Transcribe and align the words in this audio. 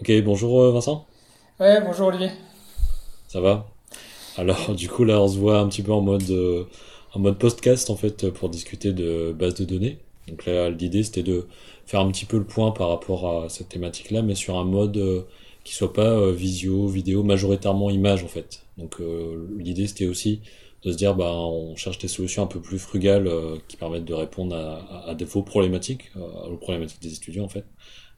Ok, 0.00 0.12
bonjour 0.24 0.60
euh, 0.62 0.72
Vincent, 0.72 1.06
Ouais, 1.60 1.80
bonjour 1.80 2.08
Olivier. 2.08 2.30
ça 3.26 3.40
va? 3.40 3.66
Alors 4.36 4.74
du 4.74 4.88
coup 4.88 5.04
là 5.04 5.20
on 5.20 5.28
se 5.28 5.38
voit 5.38 5.58
un 5.58 5.68
petit 5.68 5.82
peu 5.82 5.92
en 5.92 6.00
mode 6.00 6.30
euh, 6.30 6.64
en 7.14 7.18
mode 7.20 7.38
podcast 7.38 7.90
en 7.90 7.96
fait 7.96 8.30
pour 8.30 8.48
discuter 8.48 8.92
de 8.92 9.32
base 9.36 9.54
de 9.54 9.64
données. 9.64 9.98
Donc 10.28 10.46
là 10.46 10.70
l'idée 10.70 11.02
c'était 11.02 11.22
de 11.24 11.46
faire 11.86 12.00
un 12.00 12.10
petit 12.10 12.24
peu 12.24 12.38
le 12.38 12.44
point 12.44 12.70
par 12.70 12.88
rapport 12.90 13.42
à 13.44 13.48
cette 13.48 13.68
thématique-là, 13.70 14.22
mais 14.22 14.34
sur 14.36 14.56
un 14.58 14.64
mode 14.64 14.96
euh, 14.98 15.22
qui 15.64 15.74
soit 15.74 15.92
pas 15.92 16.02
euh, 16.12 16.32
visio, 16.32 16.86
vidéo, 16.86 17.22
majoritairement 17.24 17.90
image 17.90 18.22
en 18.24 18.28
fait. 18.28 18.62
Donc 18.76 19.00
euh, 19.00 19.48
l'idée 19.58 19.86
c'était 19.88 20.06
aussi 20.06 20.40
de 20.84 20.92
se 20.92 20.96
dire 20.96 21.16
bah 21.16 21.32
on 21.34 21.74
cherche 21.74 21.98
des 21.98 22.06
solutions 22.08 22.44
un 22.44 22.46
peu 22.46 22.60
plus 22.60 22.78
frugales 22.78 23.26
euh, 23.26 23.56
qui 23.66 23.76
permettent 23.76 24.04
de 24.04 24.14
répondre 24.14 24.54
à, 24.54 24.76
à, 25.06 25.10
à 25.10 25.14
des 25.16 25.26
faux 25.26 25.42
problématiques, 25.42 26.12
euh, 26.16 26.20
aux 26.52 26.56
problématiques 26.56 27.02
des 27.02 27.14
étudiants 27.14 27.44
en 27.44 27.48
fait. 27.48 27.64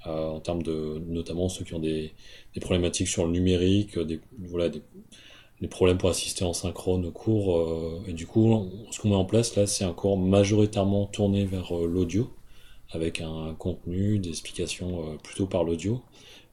Euh, 0.06 0.28
en 0.28 0.40
termes 0.40 0.62
de 0.62 1.02
notamment 1.08 1.48
ceux 1.50 1.64
qui 1.64 1.74
ont 1.74 1.78
des, 1.78 2.12
problématiques 2.60 3.08
sur 3.08 3.27
le 3.27 3.32
numérique, 3.32 3.98
des, 3.98 4.20
voilà, 4.38 4.70
des, 4.70 5.68
problèmes 5.68 5.98
pour 5.98 6.08
assister 6.08 6.45
en 6.45 6.54
synchrone 6.54 7.04
au 7.04 7.10
cours. 7.10 7.58
euh, 7.58 8.02
et 8.08 8.12
du 8.14 8.27
coup, 8.27 8.70
ce 8.91 8.98
qu'on 9.00 9.10
met 9.10 9.14
en 9.14 9.27
place 9.27 9.56
là, 9.56 9.66
c'est 9.66 9.84
un 9.84 9.92
cours 9.92 10.16
majoritairement 10.18 11.06
tourné 11.06 11.44
vers 11.44 11.77
euh, 11.77 11.86
l'audio, 11.86 12.30
avec 12.92 13.20
un 13.20 13.55
contenu, 13.58 14.18
des 14.18 14.30
explications 14.30 15.18
plutôt 15.22 15.46
par 15.46 15.64
l'audio, 15.64 16.02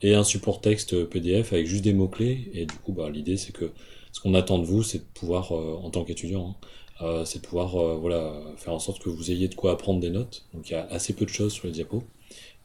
et 0.02 0.14
un 0.14 0.24
support 0.24 0.62
texte 0.62 1.06
PDF 1.06 1.54
avec 1.54 1.68
juste 1.68 1.84
des 1.84 1.94
mots-clés. 1.94 2.52
Et 2.54 2.66
du 2.66 2.76
coup, 2.76 2.92
bah, 2.94 3.10
l'idée, 3.10 3.38
c'est 3.38 3.54
que 3.54 3.72
ce 4.12 4.20
qu'on 4.22 4.34
attend 4.36 4.60
de 4.60 4.66
vous, 4.66 4.84
c'est 4.84 5.00
de 5.00 5.06
pouvoir, 5.16 5.52
en 5.52 5.90
tant 5.90 6.04
qu'étudiant, 6.04 6.56
hein, 7.00 7.24
c'est 7.26 7.42
de 7.42 7.48
pouvoir 7.48 7.98
voilà, 7.98 8.40
faire 8.58 8.74
en 8.74 8.80
sorte 8.80 9.02
que 9.02 9.10
vous 9.10 9.32
ayez 9.32 9.48
de 9.48 9.56
quoi 9.56 9.72
apprendre 9.72 10.00
des 10.00 10.12
notes. 10.12 10.46
Donc 10.54 10.70
il 10.70 10.74
y 10.74 10.76
a 10.76 10.86
assez 10.92 11.14
peu 11.14 11.26
de 11.26 11.32
choses 11.32 11.54
sur 11.54 11.66
les 11.66 11.74
diapos 11.74 12.04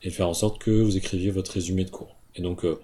et 0.03 0.11
faire 0.11 0.29
en 0.29 0.35
sorte 0.35 0.59
que 0.59 0.71
vous 0.71 0.97
écriviez 0.97 1.31
votre 1.31 1.53
résumé 1.53 1.85
de 1.85 1.91
cours. 1.91 2.17
Et 2.35 2.43
donc, 2.43 2.65
euh, 2.65 2.81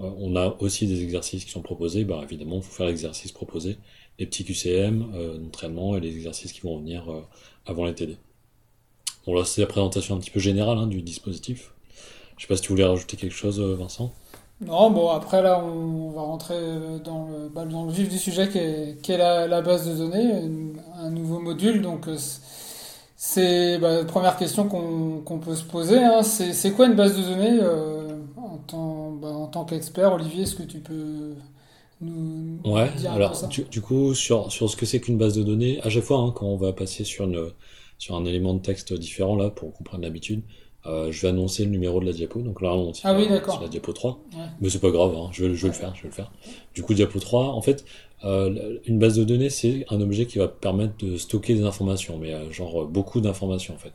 euh, 0.00 0.10
on 0.18 0.36
a 0.36 0.56
aussi 0.60 0.86
des 0.86 1.02
exercices 1.02 1.44
qui 1.44 1.50
sont 1.50 1.62
proposés. 1.62 2.04
Bah, 2.04 2.20
évidemment, 2.24 2.56
il 2.56 2.62
faut 2.62 2.72
faire 2.72 2.86
l'exercice 2.86 3.32
proposé, 3.32 3.78
les 4.18 4.26
petits 4.26 4.44
QCM 4.44 5.12
euh, 5.14 5.38
d'entraînement 5.38 5.96
et 5.96 6.00
les 6.00 6.14
exercices 6.14 6.52
qui 6.52 6.60
vont 6.60 6.78
venir 6.78 7.10
euh, 7.10 7.20
avant 7.66 7.84
les 7.84 7.94
TD. 7.94 8.16
Bon, 9.26 9.34
là, 9.34 9.44
c'est 9.44 9.60
la 9.60 9.66
présentation 9.66 10.16
un 10.16 10.18
petit 10.18 10.30
peu 10.30 10.40
générale 10.40 10.78
hein, 10.78 10.86
du 10.86 11.02
dispositif. 11.02 11.72
Je 12.36 12.42
sais 12.42 12.48
pas 12.48 12.56
si 12.56 12.62
tu 12.62 12.70
voulais 12.70 12.84
rajouter 12.84 13.16
quelque 13.16 13.34
chose, 13.34 13.60
Vincent. 13.60 14.12
Non, 14.60 14.90
bon, 14.90 15.10
après 15.10 15.42
là, 15.42 15.62
on 15.62 16.10
va 16.10 16.22
rentrer 16.22 16.56
dans 17.04 17.28
le, 17.28 17.48
bah, 17.48 17.64
dans 17.64 17.84
le 17.84 17.92
vif 17.92 18.08
du 18.08 18.18
sujet 18.18 18.48
qui 18.48 18.58
est, 18.58 19.00
qui 19.02 19.12
est 19.12 19.18
la, 19.18 19.46
la 19.46 19.60
base 19.60 19.88
de 19.88 19.94
données, 19.96 20.32
un 20.96 21.10
nouveau 21.10 21.38
module. 21.38 21.82
Donc, 21.82 22.08
euh, 23.22 23.24
c'est 23.24 23.78
bah, 23.78 23.98
la 23.98 24.04
première 24.04 24.36
question 24.36 24.68
qu'on 24.68 25.38
peut 25.38 25.54
se 25.54 25.64
poser. 25.64 25.98
hein. 25.98 26.22
c'est 26.22 26.72
quoi 26.72 26.86
une 26.86 26.94
base 26.94 27.16
de 27.16 27.22
données 27.22 27.58
euh, 27.60 28.18
en 28.36 28.56
tant, 28.58 29.10
bah, 29.12 29.28
en 29.28 29.46
tant 29.46 29.64
qu'expert, 29.64 30.12
Olivier, 30.14 30.42
est-ce 30.42 30.56
que 30.56 30.62
tu 30.64 30.78
peux 30.80 31.34
nous 32.00 32.58
Ouais, 32.64 32.90
dire 32.96 33.12
alors 33.12 33.36
ça? 33.36 33.46
du, 33.46 33.62
du 33.64 33.80
coup, 33.80 34.14
sur, 34.14 34.50
sur 34.50 34.68
ce 34.68 34.76
que 34.76 34.86
c'est 34.86 35.00
qu'une 35.00 35.18
base 35.18 35.34
de 35.34 35.42
données, 35.42 35.80
à 35.82 35.88
chaque 35.90 36.02
fois, 36.04 36.18
hein, 36.18 36.32
quand 36.34 36.46
on 36.46 36.56
va 36.56 36.72
passer 36.72 37.04
sur, 37.04 37.24
une, 37.24 37.50
sur 37.98 38.16
un 38.16 38.24
élément 38.24 38.54
de 38.54 38.60
texte 38.60 38.92
différent, 38.92 39.36
là, 39.36 39.50
pour 39.50 39.72
comprendre 39.72 40.02
l'habitude, 40.02 40.42
euh, 40.86 41.12
je 41.12 41.22
vais 41.22 41.28
annoncer 41.28 41.64
le 41.64 41.70
numéro 41.70 42.00
de 42.00 42.06
la 42.06 42.12
diapo. 42.12 42.40
Donc 42.40 42.60
là, 42.60 42.74
on 42.74 42.92
sur, 42.92 43.08
Ah 43.08 43.14
oui, 43.16 43.24
sur 43.24 43.32
d'accord. 43.32 43.60
la 43.62 43.68
diapo 43.68 43.92
3. 43.92 44.18
Ouais. 44.34 44.38
Mais 44.60 44.68
c'est 44.68 44.80
pas 44.80 44.90
grave, 44.90 45.14
hein, 45.16 45.28
je 45.32 45.44
vais, 45.44 45.54
je 45.54 45.62
vais 45.62 45.68
le 45.68 45.74
faire, 45.74 45.94
je 45.94 46.02
vais 46.02 46.08
le 46.08 46.14
faire. 46.14 46.32
Du 46.74 46.82
coup, 46.82 46.92
diapo 46.94 47.20
3, 47.20 47.50
en 47.54 47.62
fait, 47.62 47.84
euh, 48.24 48.78
une 48.86 48.98
base 48.98 49.16
de 49.16 49.24
données, 49.24 49.50
c'est 49.50 49.84
un 49.90 50.00
objet 50.00 50.26
qui 50.26 50.38
va 50.38 50.48
permettre 50.48 50.94
de 51.04 51.16
stocker 51.16 51.54
des 51.54 51.64
informations, 51.64 52.18
mais 52.18 52.32
euh, 52.32 52.50
genre 52.52 52.82
euh, 52.82 52.86
beaucoup 52.86 53.20
d'informations, 53.20 53.74
en 53.74 53.78
fait. 53.78 53.92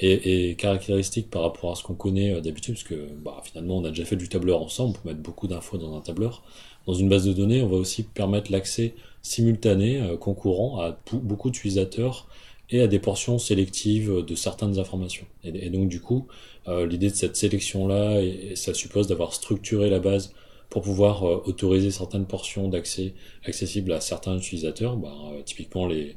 Et, 0.00 0.50
et 0.50 0.54
caractéristique 0.54 1.28
par 1.30 1.42
rapport 1.42 1.72
à 1.72 1.74
ce 1.74 1.82
qu'on 1.82 1.94
connaît 1.94 2.40
d'habitude, 2.40 2.74
parce 2.74 2.84
que 2.84 3.08
bah, 3.24 3.40
finalement, 3.42 3.78
on 3.78 3.84
a 3.84 3.90
déjà 3.90 4.04
fait 4.04 4.16
du 4.16 4.28
tableur 4.28 4.62
ensemble, 4.62 4.96
on 4.96 5.02
peut 5.02 5.08
mettre 5.08 5.22
beaucoup 5.22 5.48
d'infos 5.48 5.76
dans 5.76 5.96
un 5.96 6.00
tableur. 6.00 6.44
Dans 6.86 6.94
une 6.94 7.08
base 7.08 7.24
de 7.24 7.32
données, 7.32 7.62
on 7.62 7.68
va 7.68 7.76
aussi 7.76 8.04
permettre 8.04 8.52
l'accès 8.52 8.94
simultané, 9.22 10.00
concurrent, 10.20 10.80
à 10.80 10.96
beaucoup 11.12 11.50
d'utilisateurs 11.50 12.28
et 12.70 12.80
à 12.80 12.86
des 12.86 13.00
portions 13.00 13.38
sélectives 13.38 14.24
de 14.24 14.34
certaines 14.36 14.78
informations. 14.78 15.26
Et, 15.42 15.68
donc, 15.68 15.88
du 15.88 16.00
coup, 16.00 16.28
l'idée 16.68 17.10
de 17.10 17.14
cette 17.16 17.36
sélection-là, 17.36 18.22
et 18.22 18.54
ça 18.54 18.74
suppose 18.74 19.08
d'avoir 19.08 19.34
structuré 19.34 19.90
la 19.90 19.98
base 19.98 20.32
pour 20.70 20.82
pouvoir 20.82 21.24
euh, 21.24 21.42
autoriser 21.46 21.90
certaines 21.90 22.26
portions 22.26 22.68
d'accès 22.68 23.14
accessibles 23.44 23.92
à 23.92 24.00
certains 24.00 24.36
utilisateurs. 24.36 24.96
Bah, 24.96 25.14
euh, 25.32 25.42
typiquement, 25.42 25.86
les, 25.86 26.16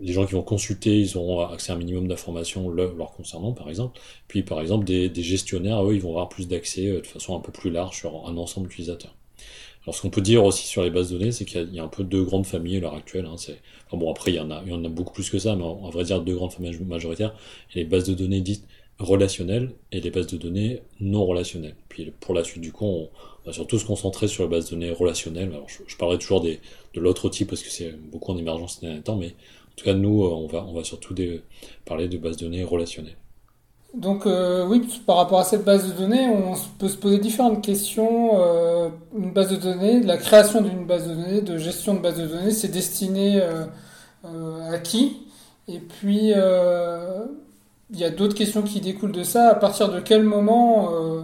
les, 0.00 0.12
gens 0.12 0.26
qui 0.26 0.32
vont 0.32 0.42
consulter, 0.42 0.98
ils 0.98 1.16
auront 1.16 1.40
accès 1.40 1.72
à 1.72 1.74
un 1.74 1.78
minimum 1.78 2.08
d'informations 2.08 2.68
le- 2.70 2.94
leur 2.96 3.12
concernant, 3.12 3.52
par 3.52 3.68
exemple. 3.68 4.00
Puis, 4.28 4.42
par 4.42 4.60
exemple, 4.60 4.84
des, 4.84 5.10
gestionnaires, 5.22 5.84
eux, 5.84 5.94
ils 5.94 6.00
vont 6.00 6.10
avoir 6.10 6.28
plus 6.28 6.48
d'accès 6.48 6.86
euh, 6.88 7.00
de 7.00 7.06
façon 7.06 7.36
un 7.36 7.40
peu 7.40 7.52
plus 7.52 7.70
large 7.70 7.96
sur 7.96 8.26
un 8.26 8.36
ensemble 8.38 8.68
d'utilisateurs. 8.68 9.14
Alors, 9.84 9.94
ce 9.94 10.02
qu'on 10.02 10.10
peut 10.10 10.22
dire 10.22 10.44
aussi 10.44 10.66
sur 10.66 10.82
les 10.82 10.90
bases 10.90 11.10
de 11.10 11.18
données, 11.18 11.30
c'est 11.30 11.44
qu'il 11.44 11.72
y, 11.72 11.78
a 11.78 11.84
un 11.84 11.88
peu 11.88 12.02
deux 12.02 12.24
grandes 12.24 12.46
familles 12.46 12.78
à 12.78 12.80
l'heure 12.80 12.94
actuelle. 12.94 13.26
Hein, 13.26 13.36
c'est, 13.36 13.60
bon, 13.92 14.10
après, 14.10 14.32
il 14.32 14.34
y 14.34 14.40
en 14.40 14.50
a, 14.50 14.60
il 14.64 14.72
y 14.72 14.74
en 14.74 14.84
a 14.84 14.88
beaucoup 14.88 15.12
plus 15.12 15.30
que 15.30 15.38
ça, 15.38 15.54
mais 15.54 15.62
on, 15.62 15.90
va 15.90 16.02
dire 16.02 16.20
deux 16.22 16.34
grandes 16.34 16.52
familles 16.52 16.76
majoritaires. 16.84 17.30
A 17.30 17.76
les 17.76 17.84
bases 17.84 18.04
de 18.04 18.14
données 18.14 18.40
dites 18.40 18.66
relationnelles 18.98 19.72
et 19.92 20.00
les 20.00 20.10
bases 20.10 20.26
de 20.26 20.36
données 20.36 20.82
non 21.00 21.24
relationnelles. 21.26 21.76
Puis 21.88 22.12
pour 22.20 22.34
la 22.34 22.44
suite, 22.44 22.62
du 22.62 22.72
coup, 22.72 22.86
on 22.86 23.08
va 23.44 23.52
surtout 23.52 23.78
se 23.78 23.84
concentrer 23.84 24.28
sur 24.28 24.44
les 24.44 24.50
bases 24.50 24.66
de 24.66 24.70
données 24.70 24.92
relationnelles. 24.92 25.50
Alors, 25.52 25.66
je, 25.68 25.96
parlerai 25.96 26.18
toujours 26.18 26.40
des, 26.40 26.60
de 26.94 27.00
l'autre 27.00 27.28
type 27.28 27.48
parce 27.48 27.62
que 27.62 27.70
c'est 27.70 27.92
beaucoup 27.92 28.32
en 28.32 28.38
émergence 28.38 28.78
ces 28.80 28.86
derniers 28.86 29.02
temps, 29.02 29.16
mais 29.16 29.28
en 29.28 29.76
tout 29.76 29.84
cas, 29.84 29.94
nous, 29.94 30.24
euh, 30.24 30.28
on 30.28 30.46
va, 30.46 30.64
on 30.64 30.72
va 30.72 30.84
surtout 30.84 31.14
parler 31.84 32.08
de 32.08 32.16
bases 32.16 32.38
de 32.38 32.46
données 32.46 32.64
relationnelles. 32.64 33.16
Donc 33.94 34.26
euh, 34.26 34.66
oui, 34.66 34.86
par 35.06 35.16
rapport 35.16 35.38
à 35.38 35.44
cette 35.44 35.64
base 35.64 35.88
de 35.90 35.96
données, 35.96 36.26
on 36.28 36.54
peut 36.78 36.88
se 36.88 36.96
poser 36.96 37.18
différentes 37.18 37.64
questions. 37.64 38.30
Euh, 38.34 38.88
une 39.16 39.32
base 39.32 39.50
de 39.50 39.56
données, 39.56 40.02
la 40.02 40.18
création 40.18 40.60
d'une 40.60 40.84
base 40.84 41.08
de 41.08 41.14
données, 41.14 41.40
de 41.40 41.56
gestion 41.56 41.94
de 41.94 42.00
base 42.00 42.18
de 42.18 42.26
données, 42.26 42.50
c'est 42.50 42.68
destiné 42.68 43.40
à 44.22 44.78
qui? 44.80 45.18
Et 45.68 45.78
puis 45.78 46.32
il 47.90 47.98
y 47.98 48.04
a 48.04 48.10
d'autres 48.10 48.34
questions 48.34 48.62
qui 48.62 48.80
découlent 48.80 49.12
de 49.12 49.22
ça. 49.22 49.50
À 49.50 49.54
partir 49.54 49.90
de 49.90 50.00
quel 50.00 50.22
moment 50.22 50.90
euh, 50.92 51.22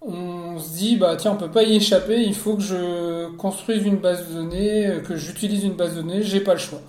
on 0.00 0.58
se 0.58 0.76
dit 0.76 0.96
bah 0.96 1.16
tiens 1.16 1.32
on 1.32 1.36
peut 1.36 1.50
pas 1.50 1.64
y 1.64 1.76
échapper, 1.76 2.22
il 2.22 2.34
faut 2.34 2.56
que 2.56 2.62
je 2.62 3.34
construise 3.36 3.84
une 3.84 3.96
base 3.96 4.28
de 4.28 4.34
données, 4.34 4.86
euh, 4.86 5.00
que 5.00 5.16
j'utilise 5.16 5.64
une 5.64 5.74
base 5.74 5.96
de 5.96 6.02
données, 6.02 6.22
j'ai 6.22 6.40
pas 6.40 6.54
le 6.54 6.60
choix. 6.60 6.80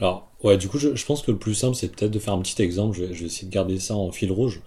Alors, 0.00 0.28
ouais, 0.44 0.56
du 0.56 0.68
coup, 0.68 0.78
je, 0.78 1.04
pense 1.04 1.22
que 1.22 1.32
le 1.32 1.38
plus 1.38 1.54
simple, 1.54 1.74
c'est 1.74 1.88
peut-être 1.88 2.12
de 2.12 2.18
faire 2.20 2.34
un 2.34 2.40
petit 2.40 2.62
exemple. 2.62 2.96
Je 2.96 3.04
vais, 3.04 3.26
essayer 3.26 3.48
de 3.48 3.52
garder 3.52 3.80
ça 3.80 3.96
en 3.96 4.12
fil 4.12 4.30
rouge. 4.30 4.60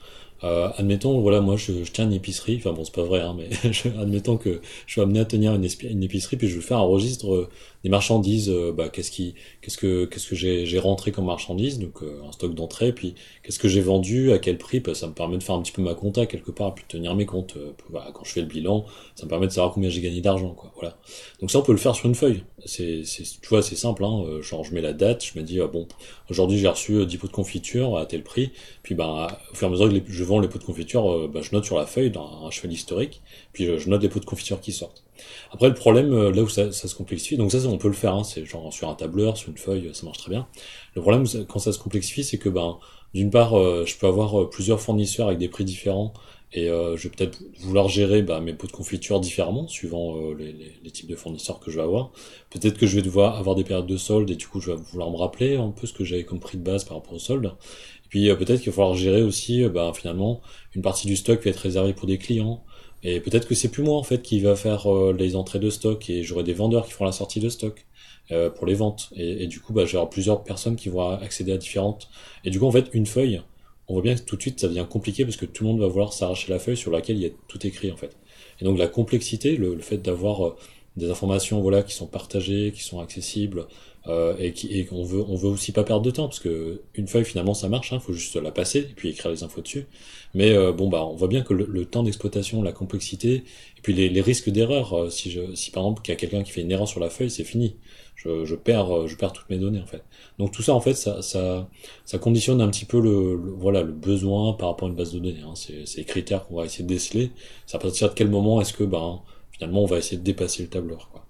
Euh, 0.44 0.70
admettons, 0.76 1.22
voilà, 1.22 1.40
moi, 1.40 1.56
je, 1.56 1.72
tiens 1.84 2.04
une 2.06 2.14
épicerie. 2.14 2.58
Enfin, 2.58 2.74
bon, 2.74 2.84
c'est 2.84 2.94
pas 2.94 3.04
vrai, 3.04 3.22
hein, 3.22 3.34
mais 3.38 3.50
admettons 4.02 4.36
que 4.36 4.60
je 4.88 4.92
suis 4.92 5.00
amené 5.00 5.22
à 5.22 5.26
tenir 5.26 5.56
une, 5.56 5.66
une 5.84 6.04
épicerie, 6.04 6.36
puis 6.36 6.50
je 6.50 6.56
veux 6.56 6.62
faire 6.62 6.80
un 6.80 6.82
registre 6.82 7.48
des 7.84 7.90
marchandises. 7.90 8.50
euh, 8.50 8.72
bah, 8.72 8.90
qu'est-ce 8.90 9.12
qui, 9.12 9.36
qu'est-ce 9.62 9.78
que, 9.78 10.36
j'ai, 10.36 10.80
rentré 10.80 11.12
comme 11.12 11.26
marchandises, 11.26 11.80
donc 11.80 12.02
euh, 12.02 12.22
un 12.28 12.32
stock 12.32 12.54
d'entrée, 12.54 12.94
puis 12.94 13.16
qu'est-ce 13.44 13.60
que 13.60 13.68
j'ai 13.68 13.82
vendu, 13.82 14.32
à 14.32 14.40
quel 14.40 14.58
prix. 14.58 14.80
Bah, 14.80 14.94
ça 14.96 15.08
me 15.08 15.14
permet 15.14 15.38
de 15.38 15.44
faire 15.44 15.56
un 15.56 15.62
petit 15.62 15.72
peu 15.72 15.82
ma 15.82 15.94
compta 15.94 16.26
quelque 16.26 16.52
part, 16.52 16.74
puis 16.74 16.84
de 16.84 16.90
tenir 16.90 17.16
mes 17.16 17.26
comptes. 17.26 17.58
voilà, 17.90 18.12
quand 18.14 18.24
je 18.24 18.32
fais 18.32 18.42
le 18.42 18.48
bilan, 18.48 18.86
ça 19.16 19.26
me 19.26 19.30
permet 19.30 19.48
de 19.48 19.52
savoir 19.52 19.74
combien 19.74 19.90
j'ai 19.90 20.02
gagné 20.02 20.22
d'argent. 20.22 20.56
Voilà. 20.76 20.98
Donc 21.40 21.52
ça, 21.52 21.60
on 21.60 21.64
peut 21.64 21.72
le 21.72 21.78
faire 21.78 21.96
sur 21.96 22.08
une 22.08 22.16
feuille. 22.16 22.44
C'est, 22.66 23.04
c'est, 23.06 23.24
tu 23.24 23.50
vois, 23.50 23.62
c'est 23.62 23.76
simple, 23.76 24.04
hein. 24.04 24.26
Genre, 24.42 24.64
je 24.64 24.74
mets 24.74 24.82
la 24.82 24.94
date, 24.94 25.24
je 25.26 25.38
me 25.40 25.44
dis, 25.44 25.60
ah, 25.60 25.68
bon, 25.68 25.88
aujourd'hui, 26.30 26.58
j'ai 26.58 26.68
reçu 26.68 26.94
euh, 26.94 27.06
10 27.06 27.18
pots 27.18 27.28
de 27.28 27.32
confiture 27.32 27.98
à 27.98 28.06
tel 28.06 28.24
prix. 28.24 28.52
Puis, 28.84 28.96
ben, 28.96 29.28
au 29.52 29.56
fur 29.56 29.68
et 29.68 29.70
à 29.70 29.72
mesure 29.72 29.90
que 30.04 30.12
je 30.12 30.24
vends 30.24 30.40
les 30.40 30.48
pots 30.48 30.60
de 30.60 30.64
confiture, 30.64 31.28
ben, 31.28 31.42
je 31.42 31.54
note 31.54 31.66
sur 31.66 31.78
la 31.78 31.86
feuille, 31.86 32.12
dans 32.12 32.46
un 32.46 32.52
cheval 32.52 32.72
historique. 32.72 33.22
Puis, 33.54 33.66
je 33.66 33.90
note 33.90 34.02
les 34.02 34.10
pots 34.10 34.20
de 34.20 34.26
confiture 34.26 34.60
qui 34.60 34.72
sortent. 34.72 35.04
Après, 35.52 35.68
le 35.68 35.74
problème, 35.74 36.14
euh, 36.14 36.32
là 36.32 36.44
où 36.44 36.50
ça, 36.50 36.72
se 36.72 36.96
complexifie, 36.96 37.38
donc 37.38 37.52
ça, 37.52 37.58
on 37.68 37.78
peut 37.78 37.88
le 37.88 37.94
faire, 37.94 38.16
hein. 38.16 38.24
C'est 38.24 38.46
genre 38.46 38.72
sur 38.72 38.90
un 38.90 38.96
tableur, 38.96 39.38
sur 39.38 39.50
une 39.50 39.58
feuille, 39.58 39.90
ça 39.94 40.06
marche 40.06 40.20
très 40.20 40.30
bien. 40.30 40.48
Le 40.96 41.02
problème, 41.02 41.26
quand 41.48 41.60
ça 41.60 41.74
se 41.74 41.80
complexifie, 41.80 42.24
c'est 42.24 42.38
que, 42.38 42.50
ben, 42.50 42.78
d'une 43.14 43.30
part, 43.30 43.58
euh, 43.58 43.86
je 43.86 43.98
peux 43.98 44.08
avoir 44.08 44.42
euh, 44.42 44.50
plusieurs 44.50 44.80
fournisseurs 44.80 45.28
avec 45.28 45.40
des 45.40 45.50
prix 45.50 45.66
différents. 45.66 46.14
Et 46.54 46.66
je 46.66 47.04
vais 47.04 47.10
peut-être 47.16 47.42
vouloir 47.62 47.88
gérer 47.88 48.24
bah, 48.24 48.42
mes 48.42 48.52
pots 48.52 48.68
de 48.68 48.74
confiture 48.74 49.22
différemment, 49.22 49.70
suivant 49.70 50.18
les, 50.34 50.92
types 50.92 51.10
de 51.10 51.16
fournisseurs 51.16 51.62
que 51.62 51.72
je 51.72 51.78
vais 51.78 51.82
avoir. 51.82 52.12
Peut-être 52.50 52.78
que 52.78 52.86
je 52.88 52.98
vais 52.98 53.02
devoir 53.02 53.38
avoir 53.38 53.56
des 53.56 53.64
périodes 53.64 53.88
de 53.88 53.96
solde 53.96 54.30
et 54.30 54.36
du 54.36 54.48
coup 54.48 54.60
je 54.60 54.72
vais 54.72 54.78
vouloir 54.92 55.10
me 55.12 55.16
rappeler 55.16 55.56
un 55.56 55.70
peu 55.70 55.88
ce 55.88 55.94
que 55.94 56.04
j'avais 56.04 56.26
comme 56.26 56.42
prix 56.42 56.58
de 56.58 56.64
base 56.64 56.84
par 56.84 56.98
rapport 56.98 57.14
au 57.14 57.20
solde. 57.20 57.46
Et 57.46 58.10
puis 58.10 58.36
peut-être 58.36 58.60
qu'il 58.60 58.70
va 58.70 58.76
falloir 58.76 58.96
gérer 58.96 59.22
aussi 59.22 59.64
bah, 59.70 59.94
finalement 59.96 60.42
une 60.76 60.82
partie 60.82 61.08
du 61.08 61.16
stock 61.16 61.40
qui 61.40 61.46
va 61.46 61.52
être 61.52 61.60
réservée 61.60 61.94
pour 61.94 62.06
des 62.06 62.18
clients. 62.18 62.62
Et 63.04 63.20
peut-être 63.20 63.48
que 63.48 63.56
c'est 63.56 63.70
plus 63.70 63.84
moi 63.84 63.98
en 63.98 64.04
fait 64.04 64.22
qui 64.22 64.40
va 64.40 64.56
faire 64.56 64.92
euh, 64.92 65.14
les 65.18 65.36
entrées 65.36 65.60
de 65.60 65.70
stock 65.70 66.10
et 66.10 66.24
j'aurai 66.24 66.44
des 66.44 66.54
vendeurs 66.54 66.86
qui 66.86 66.92
feront 66.92 67.06
la 67.06 67.12
sortie 67.12 67.40
de 67.40 67.50
stock 67.50 67.86
euh, 68.32 68.50
pour 68.50 68.68
les 68.68 68.76
ventes. 68.76 69.10
Et, 69.16 69.48
du 69.48 69.60
coup 69.60 69.74
bah, 69.74 69.84
avoir 69.84 70.10
plusieurs 70.10 70.44
personnes 70.44 70.76
qui 70.76 70.90
vont 70.90 71.10
accéder 71.10 71.52
à 71.52 71.58
différentes. 71.58 72.10
Et 72.44 72.50
du 72.50 72.60
coup 72.60 72.66
en 72.66 72.72
fait 72.72 72.90
une 72.94 73.06
feuille, 73.06 73.42
on 73.88 73.94
voit 73.94 74.04
bien 74.04 74.16
que 74.16 74.22
tout 74.22 74.36
de 74.36 74.42
suite 74.42 74.60
ça 74.60 74.68
devient 74.68 74.86
compliqué 74.90 75.26
parce 75.26 75.38
que 75.38 75.46
tout 75.46 75.64
le 75.64 75.72
monde 75.72 75.80
va 75.80 75.88
vouloir 75.88 76.14
s'arracher 76.14 76.52
la 76.52 76.60
feuille 76.60 76.78
sur 76.78 76.92
laquelle 76.92 77.18
il 77.18 77.24
y 77.24 77.28
a 77.28 77.32
tout 77.48 77.66
écrit 77.66 77.92
en 77.92 77.98
fait. 77.98 78.18
Et 78.62 78.66
donc 78.66 78.78
la 78.78 78.88
complexité, 78.88 79.58
le, 79.58 79.74
le 79.74 79.82
fait 79.82 79.98
d'avoir 79.98 80.46
euh, 80.46 80.56
des 80.96 81.10
informations 81.10 81.62
voilà 81.62 81.84
qui 81.84 81.94
sont 81.94 82.08
partagées, 82.08 82.72
qui 82.76 82.84
sont 82.84 83.00
accessibles, 83.00 83.68
euh, 84.08 84.36
et 84.40 84.52
qui 84.54 84.68
et 84.80 84.86
qu'on 84.86 85.04
veut 85.04 85.24
on 85.28 85.36
veut 85.36 85.50
aussi 85.50 85.72
pas 85.72 85.84
perdre 85.84 86.02
de 86.04 86.10
temps 86.10 86.28
parce 86.28 86.40
que 86.40 86.82
une 86.96 87.08
feuille 87.08 87.24
finalement 87.24 87.54
ça 87.54 87.70
marche, 87.70 87.94
hein, 87.94 88.00
faut 88.00 88.14
juste 88.14 88.36
la 88.36 88.50
passer 88.52 88.80
et 88.80 88.94
puis 88.96 89.10
écrire 89.10 89.30
les 89.32 89.44
infos 89.44 89.62
dessus. 89.62 89.86
Mais 90.34 90.52
euh, 90.54 90.72
bon 90.72 90.90
bah 90.90 91.06
on 91.06 91.16
voit 91.16 91.28
bien 91.28 91.42
que 91.44 91.54
le, 91.54 91.86
temps 91.86 92.02
d'exploitation, 92.02 92.64
la 92.64 92.72
complexité 92.72 93.36
et 93.78 93.82
puis 93.84 93.94
les, 93.94 94.10
les 94.10 94.22
risques 94.22 94.50
d'erreur. 94.50 94.94
Euh, 94.94 95.10
si 95.12 95.30
je 95.30 95.54
si 95.54 95.70
par 95.70 95.84
exemple 95.84 96.02
qu'il 96.02 96.14
y 96.14 96.18
a 96.18 96.20
quelqu'un 96.20 96.42
qui 96.42 96.52
fait 96.52 96.62
une 96.62 96.72
erreur 96.72 96.88
sur 96.88 97.00
la 97.00 97.12
feuille, 97.12 97.30
c'est 97.30 97.44
fini. 97.44 97.76
Je, 98.16 98.44
je 98.46 98.56
perds 98.56 99.08
je 99.08 99.16
perds 99.16 99.34
toutes 99.34 99.50
mes 99.52 99.58
données 99.60 99.82
en 99.82 99.86
fait. 99.86 100.04
Donc 100.40 100.52
tout 100.52 100.64
ça 100.64 100.74
en 100.74 100.82
fait 100.82 100.96
ça 100.96 101.22
ça 101.22 101.70
ça 102.06 102.18
conditionne 102.18 102.62
un 102.62 102.70
petit 102.70 102.86
peu 102.86 103.00
le, 103.00 103.36
voilà 103.58 103.84
le 103.84 103.92
besoin 103.92 104.54
par 104.54 104.70
rapport 104.70 104.88
à 104.88 104.92
une 104.92 104.98
base 104.98 105.14
de 105.14 105.20
données. 105.20 105.42
Hein. 105.46 105.54
C'est 105.56 105.88
c'est 105.88 106.04
critères 106.06 106.48
qu'on 106.48 106.56
va 106.56 106.66
essayer 106.66 106.84
de 106.84 106.90
déceler. 106.90 107.32
C'est 107.68 107.78
à 107.78 107.80
partir 107.80 108.10
de 108.10 108.16
quel 108.16 108.30
moment 108.30 108.62
est-ce 108.62 108.74
que 108.74 108.84
ben 108.84 109.22
finalement 109.52 109.84
on 109.84 109.88
va 109.88 110.00
essayer 110.00 110.18
de 110.18 110.24
dépasser 110.24 110.64
le 110.64 110.70
tableur 110.70 111.10
quoi. 111.12 111.26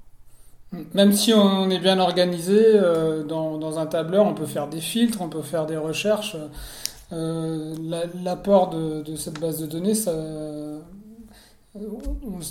Même 0.94 1.12
si 1.12 1.34
on 1.34 1.70
est 1.70 1.80
bien 1.80 2.00
organisé, 2.00 2.58
euh, 2.58 3.24
dans, 3.24 3.78
un 3.78 3.86
tableur, 3.86 4.26
on 4.26 4.34
peut 4.34 4.46
faire 4.46 4.68
des 4.68 4.80
filtres, 4.80 5.22
on 5.22 5.30
peut 5.30 5.42
faire 5.42 5.66
des 5.66 5.78
recherches. 5.78 6.38
Euh, 7.12 7.76
L'apport 8.24 8.70
de, 8.70 9.16
cette 9.16 9.40
base 9.40 9.60
de 9.60 9.66
données, 9.66 9.96
ça, 9.96 10.14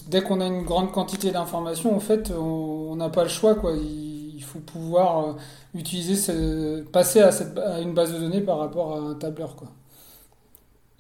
dès 0.09 0.23
qu'on 0.23 0.41
a 0.41 0.47
une 0.47 0.63
grande 0.63 0.93
quantité 0.93 1.31
d'informations, 1.31 1.95
en 1.95 2.01
fait, 2.01 2.31
on 2.31 2.97
n'a 2.97 3.09
pas 3.09 3.25
le 3.25 3.29
choix. 3.29 3.57
Il, 3.75 4.43
faut 4.43 4.59
pouvoir 4.59 5.29
euh, 5.29 5.33
utiliser, 5.75 6.83
passer 6.93 7.21
à, 7.21 7.81
une 7.81 7.93
base 7.93 8.13
de 8.13 8.19
données 8.19 8.41
par 8.41 8.59
rapport 8.59 8.95
à 8.95 8.99
un 8.99 9.15
tableur. 9.15 9.55
Quoi. 9.55 9.69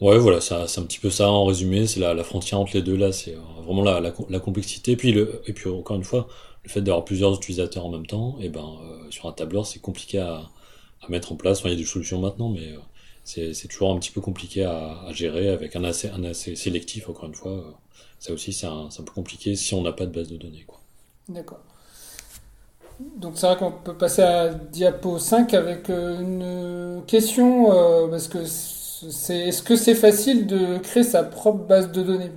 Ouais, 0.01 0.19
voilà, 0.19 0.41
c'est 0.41 0.55
un 0.55 0.85
petit 0.85 1.01
peu 1.01 1.11
ça 1.11 1.29
en 1.29 1.47
résumé. 1.47 1.87
C'est 1.87 2.01
la, 2.01 2.23
frontière 2.23 2.61
entre 2.61 2.73
les 2.75 2.83
deux 2.83 2.97
là, 2.97 3.13
c'est 3.13 3.35
euh, 3.35 3.63
vraiment 3.65 3.83
la, 3.83 4.41
complexité. 4.41 4.93
Et 4.93 4.97
puis 5.53 5.69
encore 5.69 5.97
une 5.97 6.05
fois, 6.05 6.29
le 6.65 6.69
fait 6.69 6.81
d'avoir 6.81 7.05
plusieurs 7.05 7.35
utilisateurs 7.35 7.87
en 7.87 7.91
même 7.91 8.07
temps, 8.07 8.37
et 8.41 8.47
eh 8.47 8.49
ben 8.49 8.79
euh, 8.83 9.11
sur 9.11 9.27
un 9.27 9.33
tableur 9.33 9.67
c'est 9.67 9.79
compliqué 9.79 10.19
à, 10.19 10.49
mettre 11.09 11.33
en 11.33 11.37
place. 11.37 11.63
Il 11.65 11.71
y 11.71 11.73
a 11.73 11.77
des 11.77 11.85
solutions 11.85 12.21
maintenant, 12.21 12.51
mais 12.51 12.73
euh, 12.73 13.53
c'est 13.55 13.69
toujours 13.69 13.91
un 13.91 13.99
petit 13.99 14.11
peu 14.11 14.21
compliqué 14.21 14.65
à, 14.65 15.07
gérer 15.13 15.49
avec 15.49 15.75
un 15.75 15.83
assez, 15.83 16.09
un 16.11 16.23
assez 16.25 16.57
sélectif. 16.57 17.09
Encore 17.09 17.25
une 17.25 17.35
fois, 17.35 17.81
ça 18.19 18.33
aussi 18.33 18.53
c'est 18.53 18.67
un, 18.67 18.89
un, 18.97 19.03
peu 19.03 19.13
compliqué 19.13 19.57
si 19.57 19.75
on 19.75 19.83
n'a 19.83 19.93
pas 19.93 20.07
de 20.07 20.13
base 20.13 20.29
de 20.29 20.37
données. 20.37 20.67
D'accord. 21.29 21.61
Donc 23.17 23.39
c'est 23.39 23.47
vrai 23.47 23.57
qu'on 23.57 23.73
peut 23.73 23.97
passer 23.97 24.21
à 24.21 24.51
diapo 24.51 25.19
5 25.19 25.55
avec 25.55 25.89
une 25.89 27.03
question 27.07 28.09
parce 28.11 28.29
que 28.29 28.45
c'est 28.45 29.49
est-ce 29.49 29.63
que 29.63 29.77
c'est 29.77 29.95
facile 29.95 30.47
de 30.47 30.77
créer 30.79 31.03
sa 31.03 31.23
propre 31.23 31.65
base 31.65 31.91
de 31.93 32.03
données? 32.03 32.31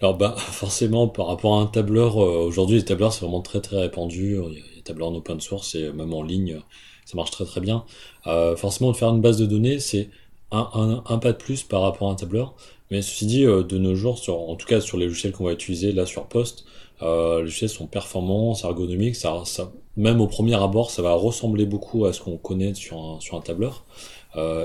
Alors 0.00 0.16
bah 0.16 0.34
forcément 0.38 1.08
par 1.08 1.26
rapport 1.26 1.58
à 1.58 1.62
un 1.62 1.66
tableur, 1.66 2.22
euh, 2.22 2.46
aujourd'hui 2.46 2.76
les 2.76 2.84
tableurs 2.84 3.12
c'est 3.12 3.22
vraiment 3.22 3.40
très 3.40 3.60
très 3.60 3.78
répandu, 3.78 4.38
il 4.50 4.54
y 4.54 4.60
a 4.60 4.76
des 4.76 4.82
tableurs 4.82 5.08
en 5.08 5.14
open 5.14 5.40
source 5.40 5.74
et 5.74 5.90
même 5.92 6.14
en 6.14 6.22
ligne 6.22 6.60
ça 7.04 7.16
marche 7.16 7.32
très 7.32 7.44
très 7.44 7.60
bien. 7.60 7.84
Euh, 8.26 8.54
forcément 8.54 8.92
de 8.92 8.96
faire 8.96 9.08
une 9.08 9.20
base 9.20 9.38
de 9.38 9.46
données 9.46 9.80
c'est 9.80 10.10
un, 10.52 11.02
pas 11.20 11.32
de 11.32 11.36
plus 11.36 11.64
par 11.64 11.82
rapport 11.82 12.08
à 12.08 12.12
un 12.12 12.14
tableur, 12.14 12.54
mais 12.90 13.02
ceci 13.02 13.26
dit 13.26 13.44
euh, 13.44 13.64
de 13.64 13.76
nos 13.76 13.94
jours, 13.96 14.20
en 14.28 14.54
tout 14.54 14.66
cas 14.66 14.80
sur 14.80 14.98
les 14.98 15.06
logiciels 15.06 15.32
qu'on 15.32 15.44
va 15.44 15.52
utiliser 15.52 15.92
là 15.92 16.06
sur 16.06 16.26
Post, 16.26 16.64
les 17.00 17.06
logiciels 17.42 17.70
sont 17.70 17.86
performants, 17.86 18.54
c'est 18.54 18.66
ergonomique, 18.66 19.16
ça, 19.16 19.42
ça, 19.44 19.72
même 19.96 20.20
au 20.20 20.26
premier 20.26 20.54
abord 20.54 20.90
ça 20.90 21.02
va 21.02 21.14
ressembler 21.14 21.66
beaucoup 21.66 22.06
à 22.06 22.12
ce 22.12 22.20
qu'on 22.20 22.36
connaît 22.36 22.74
sur 22.74 22.98
un, 23.32 23.40
tableur. 23.40 23.84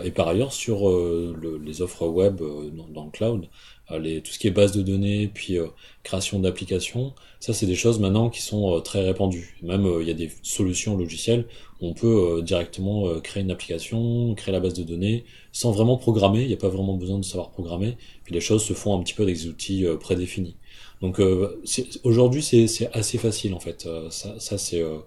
Et 0.03 0.11
par 0.11 0.27
ailleurs, 0.27 0.53
sur 0.53 0.89
le, 0.89 1.57
les 1.63 1.81
offres 1.81 2.07
web 2.07 2.41
dans, 2.93 3.05
le 3.05 3.11
cloud, 3.11 3.47
les, 3.91 4.21
tout 4.21 4.31
ce 4.31 4.39
qui 4.39 4.47
est 4.47 4.51
base 4.51 4.71
de 4.71 4.81
données, 4.81 5.29
puis 5.33 5.57
création 6.03 6.39
d'applications, 6.39 7.13
ça 7.39 7.53
c'est 7.53 7.65
des 7.65 7.75
choses 7.75 7.99
maintenant 7.99 8.29
qui 8.29 8.41
sont 8.41 8.81
très 8.81 9.03
répandues. 9.03 9.57
Même 9.61 9.87
il 10.01 10.07
y 10.07 10.11
a 10.11 10.15
des 10.15 10.31
solutions 10.41 10.97
logicielles 10.97 11.45
où 11.81 11.87
on 11.87 11.93
peut 11.93 12.41
directement 12.43 13.19
créer 13.19 13.43
une 13.43 13.51
application, 13.51 14.33
créer 14.35 14.53
la 14.53 14.59
base 14.59 14.73
de 14.73 14.83
données, 14.83 15.25
sans 15.51 15.71
vraiment 15.71 15.97
programmer, 15.97 16.41
il 16.41 16.47
n'y 16.47 16.53
a 16.53 16.57
pas 16.57 16.69
vraiment 16.69 16.95
besoin 16.95 17.19
de 17.19 17.25
savoir 17.25 17.51
programmer, 17.51 17.97
puis 18.23 18.33
les 18.33 18.41
choses 18.41 18.63
se 18.63 18.73
font 18.73 18.97
un 18.97 19.03
petit 19.03 19.13
peu 19.13 19.23
avec 19.23 19.35
des 19.35 19.47
outils 19.47 19.85
prédéfinis. 19.99 20.55
Donc 21.03 21.19
euh, 21.19 21.61
aujourd'hui 22.05 22.41
c'est 22.41 22.89
assez 22.93 23.17
facile 23.17 23.53
en 23.53 23.59
fait. 23.59 23.85
Euh, 23.85 24.09
euh, 24.15 24.99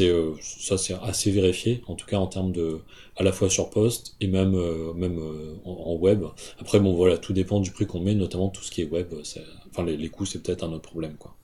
euh, 0.00 0.32
ça 0.40 0.78
c'est 0.78 0.94
assez 1.02 1.30
vérifié 1.30 1.82
en 1.88 1.94
tout 1.94 2.06
cas 2.06 2.16
en 2.16 2.26
termes 2.26 2.52
de 2.52 2.80
à 3.16 3.22
la 3.22 3.32
fois 3.32 3.48
sur 3.48 3.70
poste 3.70 4.14
et 4.20 4.26
même 4.26 4.56
même 4.94 5.18
en, 5.64 5.94
web. 5.94 6.24
Après 6.60 6.80
bon 6.80 6.94
voilà 6.94 7.18
tout 7.18 7.32
dépend 7.32 7.60
du 7.60 7.70
prix 7.70 7.86
qu'on 7.86 8.00
met, 8.00 8.14
notamment 8.14 8.48
tout 8.48 8.62
ce 8.62 8.70
qui 8.70 8.82
est 8.82 8.90
web. 8.90 9.08
Enfin 9.70 9.84
les, 9.84 9.96
les 9.96 10.08
coûts 10.08 10.26
c'est 10.26 10.42
peut-être 10.42 10.64
un 10.64 10.72
autre 10.72 10.88
problème 10.88 11.14
quoi. 11.18 11.34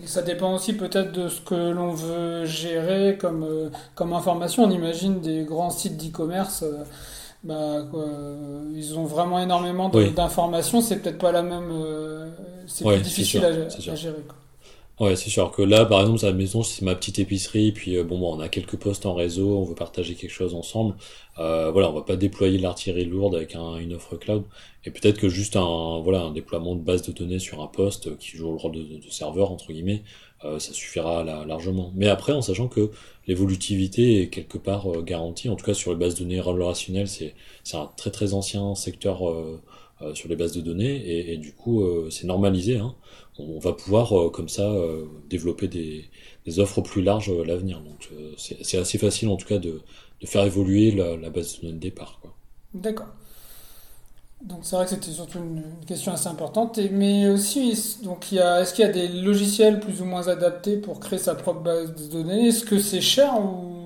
Et 0.00 0.06
ça 0.06 0.22
dépend 0.22 0.54
aussi 0.54 0.74
peut-être 0.74 1.10
de 1.10 1.28
ce 1.28 1.40
que 1.40 1.72
l'on 1.72 1.92
veut 1.92 2.44
gérer 2.46 3.18
comme, 3.18 3.70
comme 3.96 4.12
information. 4.12 4.62
On 4.62 4.70
imagine 4.70 5.20
des 5.20 5.42
grands 5.42 5.70
sites 5.70 5.96
d'e-commerce 5.96 6.64
bah, 7.44 7.86
quoi, 7.90 8.04
ils 8.74 8.98
ont 8.98 9.04
vraiment 9.04 9.38
énormément 9.38 9.88
d'informations, 9.88 10.80
c'est 10.80 10.96
peut-être 10.96 11.18
pas 11.18 11.32
la 11.32 11.42
même. 11.42 11.70
Euh, 11.70 12.28
c'est 12.66 12.84
plus 12.84 13.00
difficile 13.00 13.44
à, 13.44 13.48
à, 13.48 13.94
gérer. 13.94 14.22
Quoi. 14.26 14.36
Ouais, 15.00 15.14
c'est 15.14 15.30
sûr 15.30 15.52
que 15.52 15.62
là, 15.62 15.84
par 15.84 16.00
exemple, 16.00 16.24
à 16.24 16.30
la 16.30 16.32
maison, 16.36 16.64
c'est 16.64 16.82
ma 16.84 16.96
petite 16.96 17.20
épicerie, 17.20 17.70
puis 17.70 17.96
euh, 17.96 18.02
bon, 18.02 18.18
bon, 18.18 18.36
on 18.36 18.40
a 18.40 18.48
quelques 18.48 18.76
postes 18.76 19.06
en 19.06 19.14
réseau, 19.14 19.56
on 19.58 19.62
veut 19.62 19.76
partager 19.76 20.16
quelque 20.16 20.32
chose 20.32 20.54
ensemble. 20.54 20.96
Euh, 21.38 21.70
voilà, 21.70 21.88
on 21.88 21.92
va 21.92 22.02
pas 22.02 22.16
déployer 22.16 22.58
l'artillerie 22.58 23.04
lourde 23.04 23.36
avec 23.36 23.54
un, 23.54 23.76
une 23.76 23.94
offre 23.94 24.16
cloud, 24.16 24.42
et 24.84 24.90
peut-être 24.90 25.18
que 25.18 25.28
juste 25.28 25.54
un, 25.54 26.00
voilà, 26.02 26.22
un 26.22 26.32
déploiement 26.32 26.74
de 26.74 26.80
base 26.82 27.02
de 27.02 27.12
données 27.12 27.38
sur 27.38 27.62
un 27.62 27.68
poste 27.68 28.18
qui 28.18 28.36
joue 28.36 28.50
le 28.50 28.56
rôle 28.56 28.72
de, 28.72 28.82
de 28.82 29.10
serveur 29.10 29.52
entre 29.52 29.72
guillemets, 29.72 30.02
euh, 30.44 30.58
ça 30.58 30.72
suffira 30.72 31.24
largement. 31.24 31.92
Mais 31.94 32.08
après, 32.08 32.32
en 32.32 32.42
sachant 32.42 32.68
que 32.68 32.90
l'évolutivité 33.26 34.22
est 34.22 34.28
quelque 34.28 34.58
part 34.58 34.90
euh, 34.90 35.02
garantie, 35.02 35.48
en 35.48 35.56
tout 35.56 35.64
cas 35.66 35.74
sur 35.74 35.90
les 35.92 35.96
bases 35.96 36.14
de 36.14 36.20
données 36.20 36.40
relationnelles, 36.40 37.08
c'est 37.08 37.34
un 37.74 37.90
très 37.96 38.10
très 38.10 38.34
ancien 38.34 38.74
secteur 38.74 39.28
euh, 39.28 39.60
sur 40.14 40.28
les 40.28 40.36
bases 40.36 40.52
de 40.52 40.60
données, 40.60 41.30
et, 41.30 41.36
du 41.38 41.52
coup, 41.52 41.84
c'est 42.10 42.26
normalisé. 42.26 42.78
Hein. 42.78 42.94
On, 43.38 43.58
va 43.58 43.72
pouvoir, 43.72 44.30
comme 44.32 44.48
ça, 44.48 44.72
développer 45.28 45.68
des, 45.68 46.58
offres 46.58 46.80
plus 46.80 47.02
larges 47.02 47.30
à 47.30 47.44
l'avenir. 47.44 47.80
Donc 47.80 48.08
c'est 48.36 48.78
assez 48.78 48.98
facile, 48.98 49.28
en 49.28 49.36
tout 49.36 49.46
cas, 49.46 49.58
de, 49.58 49.80
faire 50.24 50.44
évoluer 50.44 50.90
la, 50.92 51.30
base 51.30 51.56
de 51.56 51.62
données 51.62 51.74
de 51.74 51.78
départ. 51.80 52.20
D'accord. 52.74 53.08
Donc 54.42 54.60
c'est 54.62 54.76
vrai 54.76 54.84
que 54.84 54.90
c'était 54.90 55.10
surtout 55.10 55.38
une, 55.38 55.64
question 55.86 56.12
assez 56.12 56.28
importante. 56.28 56.78
Mais 56.92 57.28
aussi, 57.28 57.98
donc 58.02 58.30
il 58.32 58.38
est-ce 58.38 58.72
qu'il 58.72 58.84
y 58.84 58.88
a 58.88 58.92
des 58.92 59.08
logiciels 59.08 59.80
plus 59.80 60.00
ou 60.00 60.04
moins 60.04 60.28
adaptés 60.28 60.76
pour 60.76 61.00
créer 61.00 61.18
sa 61.18 61.34
propre 61.34 61.60
base 61.60 61.94
de 61.94 62.10
données? 62.10 62.48
Est-ce 62.48 62.64
que 62.64 62.78
c'est 62.78 63.00
cher 63.00 63.34
ou 63.40 63.77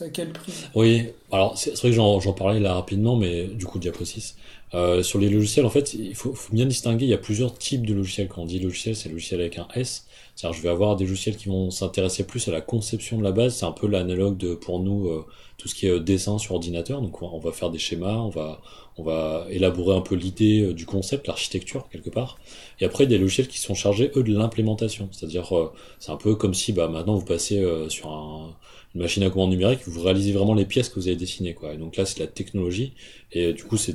à 0.00 0.08
quel 0.08 0.32
prix 0.32 0.52
Oui, 0.74 1.06
alors 1.30 1.56
c'est 1.56 1.76
vrai 1.76 1.90
que 1.90 1.94
j'en 1.94 2.32
parlais 2.32 2.60
là 2.60 2.74
rapidement, 2.74 3.16
mais 3.16 3.46
du 3.46 3.66
coup 3.66 3.78
diapo 3.78 4.04
6. 4.04 4.36
Euh, 4.74 5.02
sur 5.02 5.20
les 5.20 5.28
logiciels, 5.28 5.66
en 5.66 5.70
fait, 5.70 5.94
il 5.94 6.14
faut, 6.16 6.34
bien 6.52 6.66
distinguer, 6.66 7.04
il 7.04 7.10
y 7.10 7.14
a 7.14 7.18
plusieurs 7.18 7.56
types 7.56 7.86
de 7.86 7.94
logiciels. 7.94 8.28
Quand 8.28 8.42
on 8.42 8.46
dit 8.46 8.58
logiciel, 8.58 8.96
c'est 8.96 9.08
logiciel 9.08 9.40
avec 9.40 9.58
un 9.58 9.68
S. 9.74 10.06
C'est-à-dire, 10.34 10.58
je 10.58 10.62
vais 10.62 10.68
avoir 10.68 10.96
des 10.96 11.06
logiciels 11.06 11.36
qui 11.36 11.48
vont 11.48 11.70
s'intéresser 11.70 12.26
plus 12.26 12.48
à 12.48 12.52
la 12.52 12.60
conception 12.60 13.18
de 13.18 13.22
la 13.22 13.30
base. 13.30 13.54
C'est 13.54 13.66
un 13.66 13.72
peu 13.72 13.86
l'analogue 13.86 14.36
de, 14.36 14.54
pour 14.54 14.80
nous, 14.80 15.08
euh, 15.08 15.24
tout 15.58 15.68
ce 15.68 15.76
qui 15.76 15.86
est 15.86 15.90
euh, 15.90 16.00
dessin 16.00 16.38
sur 16.38 16.54
ordinateur. 16.54 17.00
Donc, 17.00 17.22
on 17.22 17.38
va 17.38 17.52
faire 17.52 17.70
des 17.70 17.78
schémas, 17.78 18.16
on 18.16 18.30
va, 18.30 18.60
on 18.96 19.04
va 19.04 19.46
élaborer 19.50 19.96
un 19.96 20.00
peu 20.00 20.16
l'idée 20.16 20.60
euh, 20.62 20.74
du 20.74 20.86
concept, 20.86 21.28
l'architecture, 21.28 21.88
quelque 21.88 22.10
part. 22.10 22.38
Et 22.80 22.84
après, 22.84 23.06
des 23.06 23.16
logiciels 23.16 23.46
qui 23.46 23.60
sont 23.60 23.74
chargés, 23.74 24.10
eux, 24.16 24.24
de 24.24 24.32
l'implémentation. 24.36 25.08
C'est-à-dire, 25.12 25.52
c'est 26.00 26.10
un 26.10 26.16
peu 26.16 26.34
comme 26.34 26.54
si, 26.54 26.72
bah, 26.72 26.88
maintenant, 26.88 27.14
vous 27.14 27.24
passez 27.24 27.64
sur 27.88 28.10
un, 28.10 28.56
une 28.94 29.02
machine 29.02 29.22
à 29.24 29.30
commande 29.30 29.50
numérique, 29.50 29.80
vous 29.86 30.00
réalisez 30.02 30.32
vraiment 30.32 30.54
les 30.54 30.64
pièces 30.64 30.88
que 30.88 30.94
vous 30.96 31.08
avez 31.08 31.16
dessinées, 31.16 31.54
quoi. 31.54 31.74
Et 31.74 31.76
donc 31.76 31.96
là, 31.96 32.06
c'est 32.06 32.20
la 32.20 32.28
technologie. 32.28 32.92
Et 33.32 33.52
du 33.52 33.64
coup, 33.64 33.76
c'est 33.76 33.94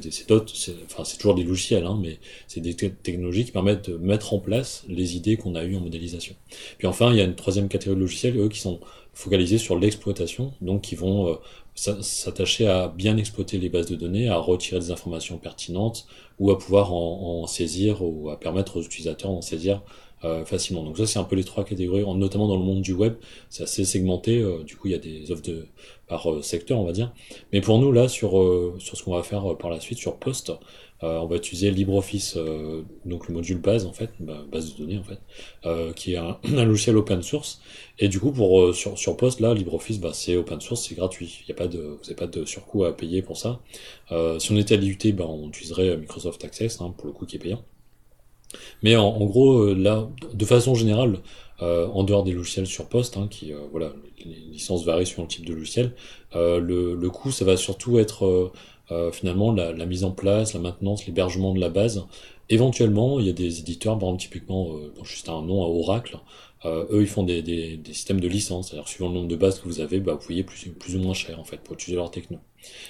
enfin, 0.86 1.04
toujours 1.18 1.36
des 1.36 1.44
logiciels, 1.44 1.86
hein, 1.86 1.98
mais 2.02 2.18
c'est 2.48 2.60
des 2.60 2.76
technologies 2.76 3.46
qui 3.46 3.52
permettent 3.52 3.90
de 3.90 3.98
mettre 3.98 4.34
en 4.34 4.40
place 4.40 4.84
les 4.90 5.16
idées 5.16 5.38
qu'on 5.38 5.56
a 5.56 5.64
eues 5.64 5.78
en 5.78 5.80
modélisation. 5.80 6.36
Puis 6.78 6.88
enfin, 6.88 7.12
il 7.12 7.18
y 7.18 7.22
a 7.22 7.24
une 7.24 7.36
troisième 7.36 7.70
catégorie 7.70 7.96
de 7.96 8.02
logiciels, 8.02 8.38
eux, 8.38 8.50
qui 8.50 8.60
sont 8.60 8.80
focalisés 9.14 9.58
sur 9.58 9.80
l'exploitation, 9.80 10.54
donc 10.62 10.82
qui 10.82 10.96
vont 10.96 11.30
euh, 11.30 11.36
s'attacher 11.76 12.68
à 12.68 12.90
bien 12.90 13.18
exploiter 13.18 13.58
les 13.58 13.70
bases 13.70 13.88
de 13.88 13.96
données, 13.96 14.28
à 14.28 14.38
retirer 14.38 14.80
des 14.80 14.92
informations 14.92 15.38
pertinentes, 15.38 16.08
ou 16.40 16.52
à 16.52 16.58
pouvoir 16.58 16.94
en, 16.94 17.46
saisir, 17.48 18.02
ou 18.02 18.30
à 18.30 18.40
permettre 18.40 18.78
aux 18.78 18.82
utilisateurs 18.82 19.32
d'en 19.32 19.42
saisir 19.42 19.82
euh, 20.26 20.44
facilement. 20.44 20.84
Donc 20.84 20.98
ça, 20.98 21.08
c'est 21.08 21.18
un 21.18 21.24
peu 21.24 21.38
les 21.38 21.46
trois 21.46 21.64
catégories, 21.64 22.04
notamment 22.18 22.50
dans 22.50 22.58
le 22.58 22.64
monde 22.64 22.82
du 22.82 22.92
web, 22.92 23.14
c'est 23.48 23.64
assez 23.64 23.86
segmenté. 23.86 24.42
Euh, 24.42 24.64
du 24.64 24.76
coup, 24.76 24.90
il 24.90 24.92
y 24.92 24.96
a 24.96 24.98
des 24.98 25.32
offres 25.32 25.44
de 25.44 25.68
par 26.10 26.30
euh, 26.30 26.42
secteur, 26.42 26.78
on 26.78 26.84
va 26.84 26.92
dire. 26.92 27.14
Mais 27.54 27.62
pour 27.62 27.80
nous, 27.80 27.94
là, 27.94 28.10
sur 28.10 28.32
sur 28.80 28.98
ce 28.98 29.04
qu'on 29.04 29.16
va 29.16 29.24
faire 29.24 29.58
par 29.58 29.70
la 29.70 29.80
suite, 29.80 29.98
sur 29.98 30.18
Post, 30.18 30.52
on 31.02 31.26
va 31.28 31.38
utiliser 31.38 31.72
LibreOffice, 31.72 32.38
donc 33.06 33.30
le 33.30 33.34
module 33.34 33.60
base 33.60 33.86
en 33.86 33.94
fait, 33.94 34.10
bah, 34.20 34.44
base 34.52 34.74
de 34.74 34.80
données 34.80 35.00
en 35.00 35.04
fait, 35.04 35.94
qui 35.96 36.16
est 36.16 36.18
un, 36.18 36.66
logiciel 36.66 36.98
open 36.98 37.22
source. 37.22 37.62
Et 37.98 38.10
du 38.10 38.20
coup, 38.20 38.34
pour 38.34 38.76
sur 38.76 38.98
sur 38.98 39.16
Post, 39.16 39.40
là, 39.40 39.54
LibreOffice, 39.54 40.00
bah, 40.02 40.12
c'est 40.12 40.36
open 40.36 40.60
source, 40.60 40.86
c'est 40.86 40.96
gratuit. 40.96 41.46
Il 41.48 41.52
a 41.54 41.56
pas 41.56 41.70
de, 41.70 41.80
vous 41.80 42.04
n'avez 42.04 42.16
pas 42.16 42.28
de 42.28 42.44
surcoût 42.44 42.84
à 42.84 42.92
payer 42.92 43.22
pour 43.22 43.38
ça. 43.38 43.62
si 44.40 44.52
on 44.52 44.58
était 44.58 44.74
à 44.74 44.78
l'IUT, 44.78 45.14
bah, 45.14 45.26
on 45.30 45.48
utiliserait 45.48 45.96
Microsoft 45.96 46.29
Access, 46.44 46.82
hein, 46.82 46.94
pour 46.98 47.08
le 47.08 47.14
coup, 47.14 47.26
qui 47.26 47.36
est 47.36 47.40
payant. 47.40 47.64
Mais 48.82 48.96
en, 48.96 49.26
gros, 49.26 49.60
euh, 49.60 49.74
là, 49.76 50.08
de 50.34 50.46
façon 50.46 50.76
générale, 50.76 51.20
en 51.62 52.06
dehors 52.06 52.24
des 52.24 52.32
logiciels 52.32 52.68
sur 52.68 52.88
poste, 52.88 53.18
hein, 53.18 53.28
qui 53.30 53.52
voilà, 53.74 53.92
les 54.26 54.34
licences 54.34 54.86
varient 54.86 55.06
sur 55.06 55.24
le 55.24 55.28
type 55.28 55.46
de 55.46 55.54
logiciel. 55.54 55.94
le, 56.34 57.08
coût, 57.10 57.32
ça 57.32 57.44
va 57.44 57.58
surtout 57.58 58.00
être 58.00 58.54
finalement 59.12 59.52
la, 59.52 59.86
mise 59.86 60.06
en 60.06 60.12
place, 60.12 60.54
la 60.54 60.62
maintenance, 60.62 61.06
l'hébergement 61.06 61.54
de 61.54 61.60
la 61.60 61.68
base. 61.68 62.06
Éventuellement, 62.48 63.20
il 63.20 63.26
y 63.26 63.30
a 63.30 63.34
des 63.34 63.60
éditeurs, 63.60 64.00
par 64.00 64.08
exemple 64.08 64.22
typiquement, 64.22 64.72
juste 65.04 65.28
un 65.28 65.42
nom 65.42 65.62
à 65.62 65.68
Oracle, 65.68 66.18
euh, 66.66 66.86
eux, 66.92 67.02
ils 67.02 67.08
font 67.08 67.24
des, 67.24 67.42
des, 67.42 67.78
des, 67.78 67.94
systèmes 67.94 68.20
de 68.20 68.28
licence, 68.28 68.70
c'est-à-dire 68.70 68.88
suivant 68.88 69.08
le 69.08 69.16
nombre 69.16 69.30
de 69.30 69.36
bases 69.36 69.60
que 69.60 69.66
vous 69.68 69.80
avez, 69.80 70.00
bah, 70.00 70.16
vous 70.20 70.28
payez 70.28 70.44
plus, 70.44 70.70
plus 70.72 70.96
ou 70.98 71.00
moins 71.00 71.14
cher 71.14 71.40
en 71.40 71.46
fait 71.46 71.58
pour 71.58 71.76
utiliser 71.76 71.96
leur 71.96 72.12
techno. 72.12 72.38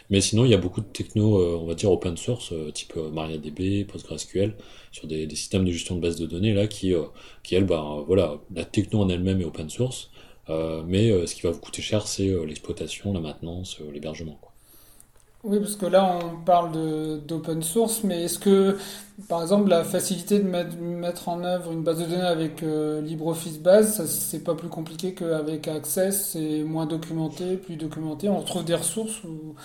Mais 0.10 0.22
sinon, 0.22 0.46
il 0.46 0.52
y 0.52 0.56
a 0.56 0.58
beaucoup 0.58 0.82
de 0.82 0.88
techno, 0.88 1.38
euh, 1.40 1.58
on 1.62 1.66
va 1.66 1.76
dire 1.76 1.92
open 1.92 2.18
source, 2.18 2.52
euh, 2.52 2.72
type 2.72 2.96
MariaDB, 2.96 3.86
PostgreSQL, 3.86 4.56
sur 4.92 5.08
des, 5.08 5.28
des, 5.28 5.36
systèmes 5.36 5.66
de 5.66 5.72
gestion 5.72 5.96
de 5.96 6.02
bases 6.02 6.18
de 6.18 6.26
données 6.26 6.54
là 6.54 6.68
qui, 6.68 6.94
qui 7.44 7.56
elles, 7.56 7.66
bah, 7.66 8.04
voilà, 8.08 8.40
la 8.56 8.66
techno 8.66 9.02
en 9.02 9.10
elle-même 9.10 9.42
est 9.42 9.46
open 9.46 9.70
source, 9.70 10.10
mais 10.88 11.12
ce 11.28 11.36
qui 11.36 11.42
va 11.42 11.52
vous 11.52 11.60
coûter 11.60 11.84
cher, 11.84 12.08
c'est 12.08 12.28
l'exploitation, 12.46 13.14
la 13.14 13.20
maintenance, 13.20 13.80
l'hébergement. 13.94 14.40
Oui, 15.46 15.60
parce 15.60 15.78
que 15.78 15.86
là, 15.86 16.20
on 16.22 16.44
parle 16.44 16.72
d'open 17.26 17.64
source, 17.64 18.04
mais 18.04 18.24
est-ce 18.24 18.40
que, 18.40 18.78
par 19.30 19.42
exemple, 19.42 19.70
la 19.70 19.86
facilité 19.86 20.40
de 20.40 20.44
mettre, 20.44 20.76
mettre 20.78 21.30
en 21.30 21.46
œuvre 21.46 21.72
une 21.72 21.82
base 21.82 22.00
de 22.00 22.06
données 22.06 22.22
avec 22.22 22.62
euh, 22.62 23.02
LibreOffice 23.02 23.60
Base, 23.60 24.06
c'est 24.06 24.44
pas 24.44 24.54
plus 24.54 24.68
compliqué 24.68 25.14
qu'avec 25.14 25.70
Access, 25.70 26.32
c'est 26.34 26.64
moins 26.64 26.86
documenté, 26.86 27.56
plus 27.56 27.78
documenté, 27.78 28.28
on 28.28 28.40
retrouve 28.40 28.66
des 28.66 28.76
ressources 28.76 29.24
ou... 29.24 29.56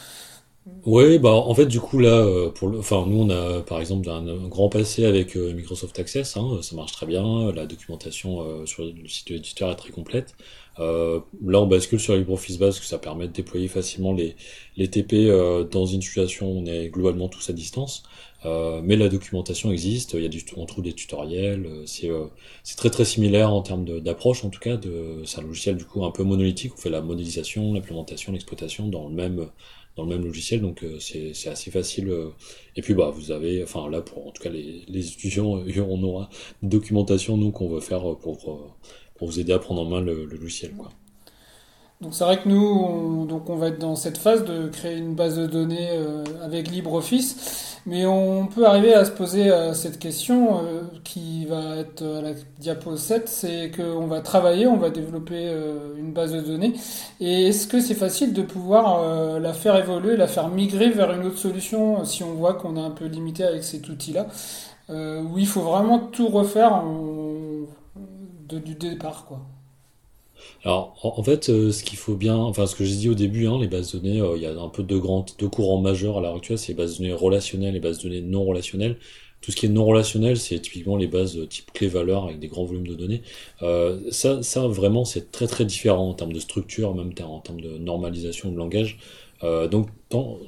Oui, 0.87 1.19
bah 1.19 1.33
en 1.33 1.55
fait 1.55 1.67
du 1.67 1.79
coup 1.79 1.99
là, 1.99 2.09
euh, 2.09 2.49
pour 2.49 2.69
le, 2.69 2.79
enfin 2.79 3.05
nous 3.07 3.21
on 3.21 3.29
a 3.29 3.61
par 3.61 3.81
exemple 3.81 4.09
un, 4.09 4.49
grand 4.49 4.71
passé 4.71 5.05
avec 5.05 5.37
euh, 5.37 5.53
Microsoft 5.53 5.99
Access, 5.99 6.39
hein, 6.39 6.59
ça 6.63 6.75
marche 6.75 6.93
très 6.93 7.05
bien, 7.05 7.53
la 7.53 7.67
documentation 7.67 8.65
sur 8.65 8.83
le 8.83 9.07
site 9.07 9.29
de 9.29 9.35
l'éditeur 9.35 9.71
est 9.71 9.77
très 9.77 9.91
complète. 9.91 10.35
Euh, 10.81 11.21
là, 11.45 11.61
on 11.61 11.67
bascule 11.67 12.01
sur 12.01 12.17
LibreOffice 12.17 12.59
Base, 12.59 12.81
ça 12.81 12.99
permet 12.99 13.29
de 13.29 13.33
déployer 13.33 13.69
facilement 13.69 14.13
les, 14.13 14.37
les 14.77 14.89
TP 14.89 15.15
euh, 15.15 15.65
dans 15.65 15.87
une 15.87 16.03
situation 16.03 16.51
où 16.51 16.59
on 16.61 16.67
est 16.67 16.89
globalement 16.89 17.29
tous 17.29 17.49
à 17.51 17.53
distance. 17.53 18.03
Euh, 18.47 18.81
mais 18.83 18.97
la 18.97 19.09
documentation 19.09 19.73
existe, 19.73 20.15
il 20.15 20.23
y 20.23 20.27
a 20.27 20.29
du, 20.29 20.45
on 20.57 20.67
trouve 20.67 20.85
des 20.85 20.93
tutoriels, 20.93 21.65
euh, 21.65 21.83
c'est 21.87 22.11
euh, 22.11 22.27
très 22.77 22.91
très 22.91 23.05
similaire 23.05 23.51
en 23.51 23.63
termes 23.63 23.85
d'approche 24.01 24.45
en 24.45 24.51
tout 24.51 24.61
cas. 24.61 24.79
C'est 25.25 25.39
un 25.39 25.43
logiciel 25.43 25.77
du 25.77 25.85
coup 25.85 26.05
un 26.05 26.11
peu 26.11 26.25
monolithique, 26.25 26.73
on 26.75 26.81
fait 26.81 26.91
la 26.91 27.01
modélisation, 27.01 27.73
l'implémentation, 27.73 28.33
l'exploitation 28.33 28.89
dans 28.89 29.09
le 29.09 29.15
même 29.15 29.49
dans 29.97 30.03
le 30.03 30.09
même 30.09 30.25
logiciel, 30.25 30.61
donc 30.61 30.85
c'est 30.99 31.49
assez 31.49 31.71
facile. 31.71 32.13
Et 32.77 32.83
puis 32.83 32.95
bah 32.95 33.11
vous 33.15 33.31
avez, 33.31 33.63
enfin 33.63 33.89
là 33.89 34.01
pour 34.01 34.27
en 34.27 34.31
tout 34.33 34.43
cas 34.43 34.51
les, 34.51 34.83
les 34.89 35.09
étudiants, 35.09 35.63
on 35.89 36.03
aura 36.03 36.29
une 36.63 36.69
documentation 36.69 37.37
nous 37.37 37.53
qu'on 37.53 37.69
veut 37.69 37.81
faire 37.81 38.17
pour 38.17 38.77
pour 39.15 39.29
vous 39.29 39.41
aider 39.41 39.53
à 39.53 39.59
prendre 39.59 39.83
en 39.83 39.85
main 39.87 40.01
le, 40.01 40.25
logiciel. 40.27 40.73
Quoi. 40.73 40.91
Donc 42.01 42.13
c'est 42.15 42.25
vrai 42.25 42.39
que 42.39 42.49
nous, 42.49 42.63
on, 42.63 43.25
donc 43.25 43.49
on 43.49 43.57
va 43.57 43.69
être 43.69 43.79
dans 43.79 43.95
cette 43.95 44.19
phase 44.19 44.45
de 44.45 44.69
créer 44.69 44.97
une 44.97 45.15
base 45.15 45.39
de 45.39 45.47
données 45.47 45.91
euh, 45.93 46.25
avec 46.43 46.69
LibreOffice, 46.69 47.79
mais 47.87 48.05
on 48.05 48.47
peut 48.47 48.67
arriver 48.67 48.93
à 48.93 49.05
se 49.05 49.13
poser 49.13 49.51
euh, 49.51 49.75
cette 49.75 50.01
question 50.01 50.59
euh, 50.59 50.83
qui 51.05 51.47
va 51.47 51.77
être 51.77 52.03
à 52.03 52.21
la 52.21 52.33
diapo 52.59 52.97
7, 52.97 53.29
c'est 53.29 53.71
qu'on 53.71 54.07
va 54.07 54.21
travailler, 54.21 54.67
on 54.67 54.77
va 54.77 54.91
développer 54.91 55.51
une 55.97 56.13
base 56.13 56.33
de 56.33 56.41
données, 56.41 56.75
et 57.21 57.47
est-ce 57.47 57.69
que 57.69 57.81
c'est 57.81 57.95
facile 57.95 58.33
de 58.33 58.43
pouvoir 58.43 59.39
la 59.39 59.53
faire 59.53 59.77
évoluer, 59.77 60.17
la 60.17 60.27
faire 60.27 60.49
migrer 60.49 60.91
vers 60.91 61.13
une 61.13 61.27
autre 61.27 61.39
solution 61.39 62.05
si 62.05 62.23
on 62.25 62.35
voit 62.35 62.55
qu'on 62.55 62.77
est 62.77 62.85
un 62.85 62.91
peu 62.91 63.07
limité 63.07 63.45
avec 63.45 63.63
cet 63.63 63.89
outil-là, 63.89 64.27
où 64.91 65.39
il 65.39 65.47
faut 65.47 65.63
vraiment 65.63 65.99
tout 65.99 66.29
refaire 66.29 66.83
du 68.49 68.75
départ, 68.75 69.27
quoi. 69.27 69.41
Alors, 70.65 70.99
en, 71.03 71.23
fait, 71.23 71.49
euh, 71.49 71.73
ce 71.73 71.85
qu'il 71.85 71.99
faut 71.99 72.17
bien, 72.17 72.37
enfin, 72.37 72.67
ce 72.67 72.75
que 72.75 72.85
j'ai 72.85 72.97
dit 72.97 73.09
au 73.09 73.15
début, 73.15 73.47
hein, 73.47 73.59
les 73.61 73.69
bases 73.69 73.93
de 73.93 73.99
données, 73.99 74.21
euh, 74.21 74.37
il 74.37 74.43
y 74.43 74.47
a 74.47 74.59
un 74.59 74.69
peu 74.69 74.83
deux 74.83 74.99
grands, 74.99 75.25
deux 75.39 75.49
courants 75.49 75.81
majeurs 75.81 76.19
à 76.19 76.21
l'heure 76.21 76.37
actuelle, 76.37 76.59
c'est 76.59 76.69
les 76.73 76.75
bases 76.75 76.95
de 76.95 77.05
données 77.05 77.13
relationnelles 77.13 77.71
et 77.71 77.73
les 77.73 77.81
bases 77.81 77.99
de 77.99 78.05
données 78.05 78.23
non 78.23 78.45
relationnelles. 78.45 78.97
Tout 79.41 79.53
ce 79.53 79.57
qui 79.57 79.67
est 79.67 79.69
non 79.69 79.85
relationnel, 79.85 80.39
c'est 80.39 80.59
typiquement 80.61 80.97
les 80.97 81.07
bases 81.07 81.39
type 81.51 81.71
clé-valeur 81.73 82.25
avec 82.25 82.39
des 82.39 82.49
grands 82.49 82.65
volumes 82.65 82.87
de 82.87 82.95
données. 82.95 83.23
Euh, 83.63 84.01
ça, 84.11 84.43
ça, 84.43 84.67
vraiment, 84.67 85.05
c'est 85.05 85.31
très 85.33 85.47
très 85.47 85.67
différent 85.67 86.09
en 86.09 86.15
termes 86.15 86.33
de 86.33 86.41
structure, 86.41 86.95
même 86.95 87.13
en 87.23 87.41
termes 87.41 87.61
de 87.61 87.77
normalisation 87.77 88.51
de 88.51 88.57
langage. 88.57 88.99
Euh, 89.43 89.69
donc, 89.69 89.89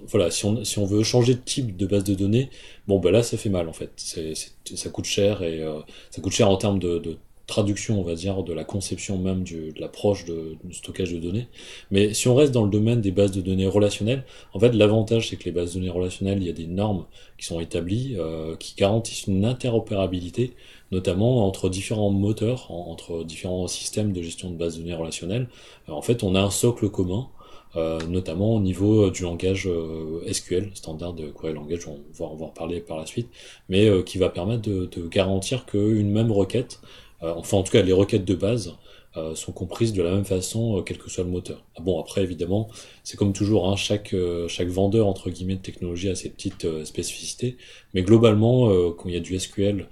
voilà, 0.08 0.30
si 0.30 0.46
on, 0.46 0.64
si 0.64 0.78
on 0.78 0.86
veut 0.86 1.02
changer 1.02 1.34
de 1.34 1.40
type 1.40 1.76
de 1.76 1.86
base 1.86 2.04
de 2.04 2.14
données, 2.14 2.48
bon, 2.88 2.98
ben 2.98 3.10
là, 3.10 3.22
ça 3.22 3.36
fait 3.36 3.50
mal 3.50 3.68
en 3.68 3.74
fait. 3.74 3.90
Ça 3.96 4.90
coûte 4.90 5.04
cher 5.04 5.42
et 5.42 5.62
ça 6.10 6.22
coûte 6.22 6.32
cher 6.32 6.48
en 6.48 6.56
termes 6.56 6.78
de 6.78 7.18
traduction, 7.46 8.00
on 8.00 8.02
va 8.02 8.14
dire, 8.14 8.42
de 8.42 8.52
la 8.52 8.64
conception 8.64 9.18
même 9.18 9.44
de 9.44 9.72
l'approche 9.78 10.24
de, 10.24 10.56
stockage 10.72 11.12
de 11.12 11.18
données. 11.18 11.48
Mais 11.90 12.12
si 12.12 12.28
on 12.28 12.34
reste 12.34 12.52
dans 12.52 12.64
le 12.64 12.70
domaine 12.70 13.00
des 13.00 13.12
bases 13.12 13.30
de 13.32 13.40
données 13.40 13.66
relationnelles, 13.66 14.24
en 14.52 14.58
fait, 14.58 14.72
l'avantage, 14.72 15.28
c'est 15.28 15.36
que 15.36 15.44
les 15.44 15.52
bases 15.52 15.74
de 15.74 15.80
données 15.80 15.90
relationnelles, 15.90 16.38
il 16.38 16.46
y 16.46 16.50
a 16.50 16.54
des 16.54 16.66
normes 16.66 17.06
qui 17.38 17.46
sont 17.46 17.60
établies, 17.60 18.16
euh, 18.18 18.56
qui 18.56 18.74
garantissent 18.76 19.26
une 19.26 19.44
interopérabilité, 19.44 20.54
notamment 20.90 21.46
entre 21.46 21.68
différents 21.68 22.10
moteurs, 22.10 22.70
entre 22.70 23.24
différents 23.24 23.68
systèmes 23.68 24.12
de 24.12 24.22
gestion 24.22 24.50
de 24.50 24.56
bases 24.56 24.76
de 24.76 24.82
données 24.82 24.94
relationnelles. 24.94 25.48
en 25.88 26.02
fait, 26.02 26.22
on 26.22 26.34
a 26.34 26.40
un 26.40 26.50
socle 26.50 26.88
commun, 26.90 27.28
euh, 27.76 27.98
notamment 28.08 28.54
au 28.54 28.60
niveau 28.60 29.10
du 29.10 29.22
langage 29.22 29.68
euh, 29.68 30.22
SQL, 30.32 30.70
standard 30.74 31.12
de 31.12 31.26
query 31.28 31.52
language, 31.52 31.86
on 31.86 31.98
va, 32.12 32.24
en 32.24 32.48
parler 32.48 32.80
par 32.80 32.96
la 32.96 33.04
suite, 33.04 33.28
mais 33.68 33.86
euh, 33.86 34.02
qui 34.02 34.16
va 34.16 34.30
permettre 34.30 34.62
de, 34.62 34.88
garantir 35.08 35.66
qu'une 35.66 36.10
même 36.10 36.32
requête 36.32 36.80
euh, 36.80 36.86
enfin 37.34 37.56
en 37.56 37.62
tout 37.62 37.72
cas 37.72 37.82
les 37.82 37.92
requêtes 37.92 38.24
de 38.24 38.34
base 38.34 38.74
euh, 39.16 39.34
sont 39.34 39.52
comprises 39.52 39.94
de 39.94 40.02
la 40.02 40.10
même 40.10 40.26
façon, 40.26 40.78
euh, 40.78 40.82
quel 40.82 40.98
que 40.98 41.08
soit 41.08 41.24
le 41.24 41.30
moteur. 41.30 41.64
Ah 41.74 41.80
bon, 41.80 41.98
après, 41.98 42.22
évidemment, 42.22 42.68
c'est 43.02 43.16
comme 43.16 43.32
toujours, 43.32 43.70
hein, 43.70 43.76
chaque, 43.76 44.14
chaque 44.48 44.68
vendeur, 44.68 45.06
entre 45.06 45.30
guillemets, 45.30 45.56
de 45.56 45.62
technologie 45.62 46.10
a 46.10 46.14
ses 46.14 46.28
petites 46.28 46.84
spécificités, 46.84 47.56
mais 47.94 48.02
globalement, 48.02 48.68
quand 48.92 49.08
il 49.08 49.14
y 49.14 49.16
a 49.16 49.20
du 49.20 49.38
SQL 49.38 49.88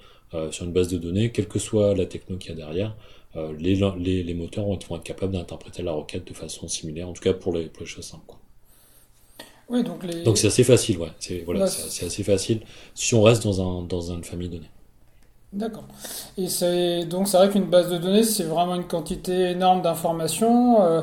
sur 0.51 0.67
une 0.67 0.73
base 0.73 0.89
de 0.89 0.99
données, 0.99 1.33
quelle 1.33 1.49
que 1.49 1.59
soit 1.59 1.95
la 1.95 2.05
techno 2.05 2.37
qu'il 2.37 2.51
y 2.51 2.53
a 2.53 2.57
derrière, 2.57 2.97
les, 3.59 3.81
les, 3.99 4.23
les, 4.23 4.35
moteurs 4.35 4.67
vont 4.67 4.75
être, 4.75 5.03
capables 5.03 5.33
d'interpréter 5.33 5.83
la 5.83 5.93
requête 5.93 6.27
de 6.27 6.35
façon 6.35 6.69
similaire, 6.69 7.09
en 7.09 7.15
tout 7.15 7.23
cas 7.23 7.33
pour 7.33 7.55
les, 7.55 7.67
pour 7.67 7.81
les 7.81 7.89
choses 7.89 8.05
simples. 8.05 8.25
Quoi. 8.27 8.39
Oui, 9.69 9.83
donc 9.83 10.05
les... 10.05 10.25
c'est 10.37 10.49
assez 10.49 10.65
facile, 10.65 10.99
ouais. 10.99 11.09
C'est 11.19 11.39
voilà, 11.41 11.65
assez 11.65 12.23
facile 12.23 12.61
si 12.95 13.15
on 13.15 13.23
reste 13.23 13.43
dans, 13.45 13.61
un, 13.61 13.83
dans 13.83 14.13
une 14.13 14.25
famille 14.25 14.49
de 14.49 14.57
données. 14.57 14.71
D'accord. 15.55 15.85
Et 16.37 16.49
c'est 16.49 17.05
donc 17.05 17.29
c'est 17.29 17.37
vrai 17.37 17.49
qu'une 17.49 17.67
base 17.67 17.89
de 17.89 17.97
données, 17.97 18.25
c'est 18.25 18.43
vraiment 18.43 18.75
une 18.75 18.89
quantité 18.89 19.51
énorme 19.51 19.83
d'informations. 19.83 20.83
Euh, 20.83 21.03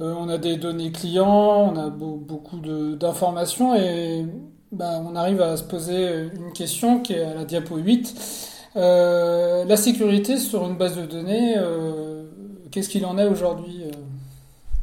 euh, 0.00 0.14
on 0.16 0.28
a 0.30 0.38
des 0.38 0.56
données 0.56 0.90
clients, 0.90 1.70
on 1.74 1.76
a 1.76 1.90
beaucoup 1.90 2.60
d'informations 2.96 3.74
et 3.74 4.24
ben, 4.72 5.04
on 5.06 5.14
arrive 5.16 5.42
à 5.42 5.56
se 5.58 5.64
poser 5.64 6.28
une 6.34 6.52
question 6.54 7.00
qui 7.00 7.12
est 7.12 7.22
à 7.22 7.34
la 7.34 7.44
diapo 7.44 7.76
8. 7.76 8.14
Euh, 8.76 9.64
la 9.66 9.76
sécurité 9.76 10.38
sur 10.38 10.64
une 10.66 10.76
base 10.76 10.96
de 10.96 11.04
données, 11.04 11.56
qu'est-ce 12.70 12.88
qu'il 12.88 13.04
en 13.04 13.18
est 13.18 13.26
aujourd'hui 13.26 13.82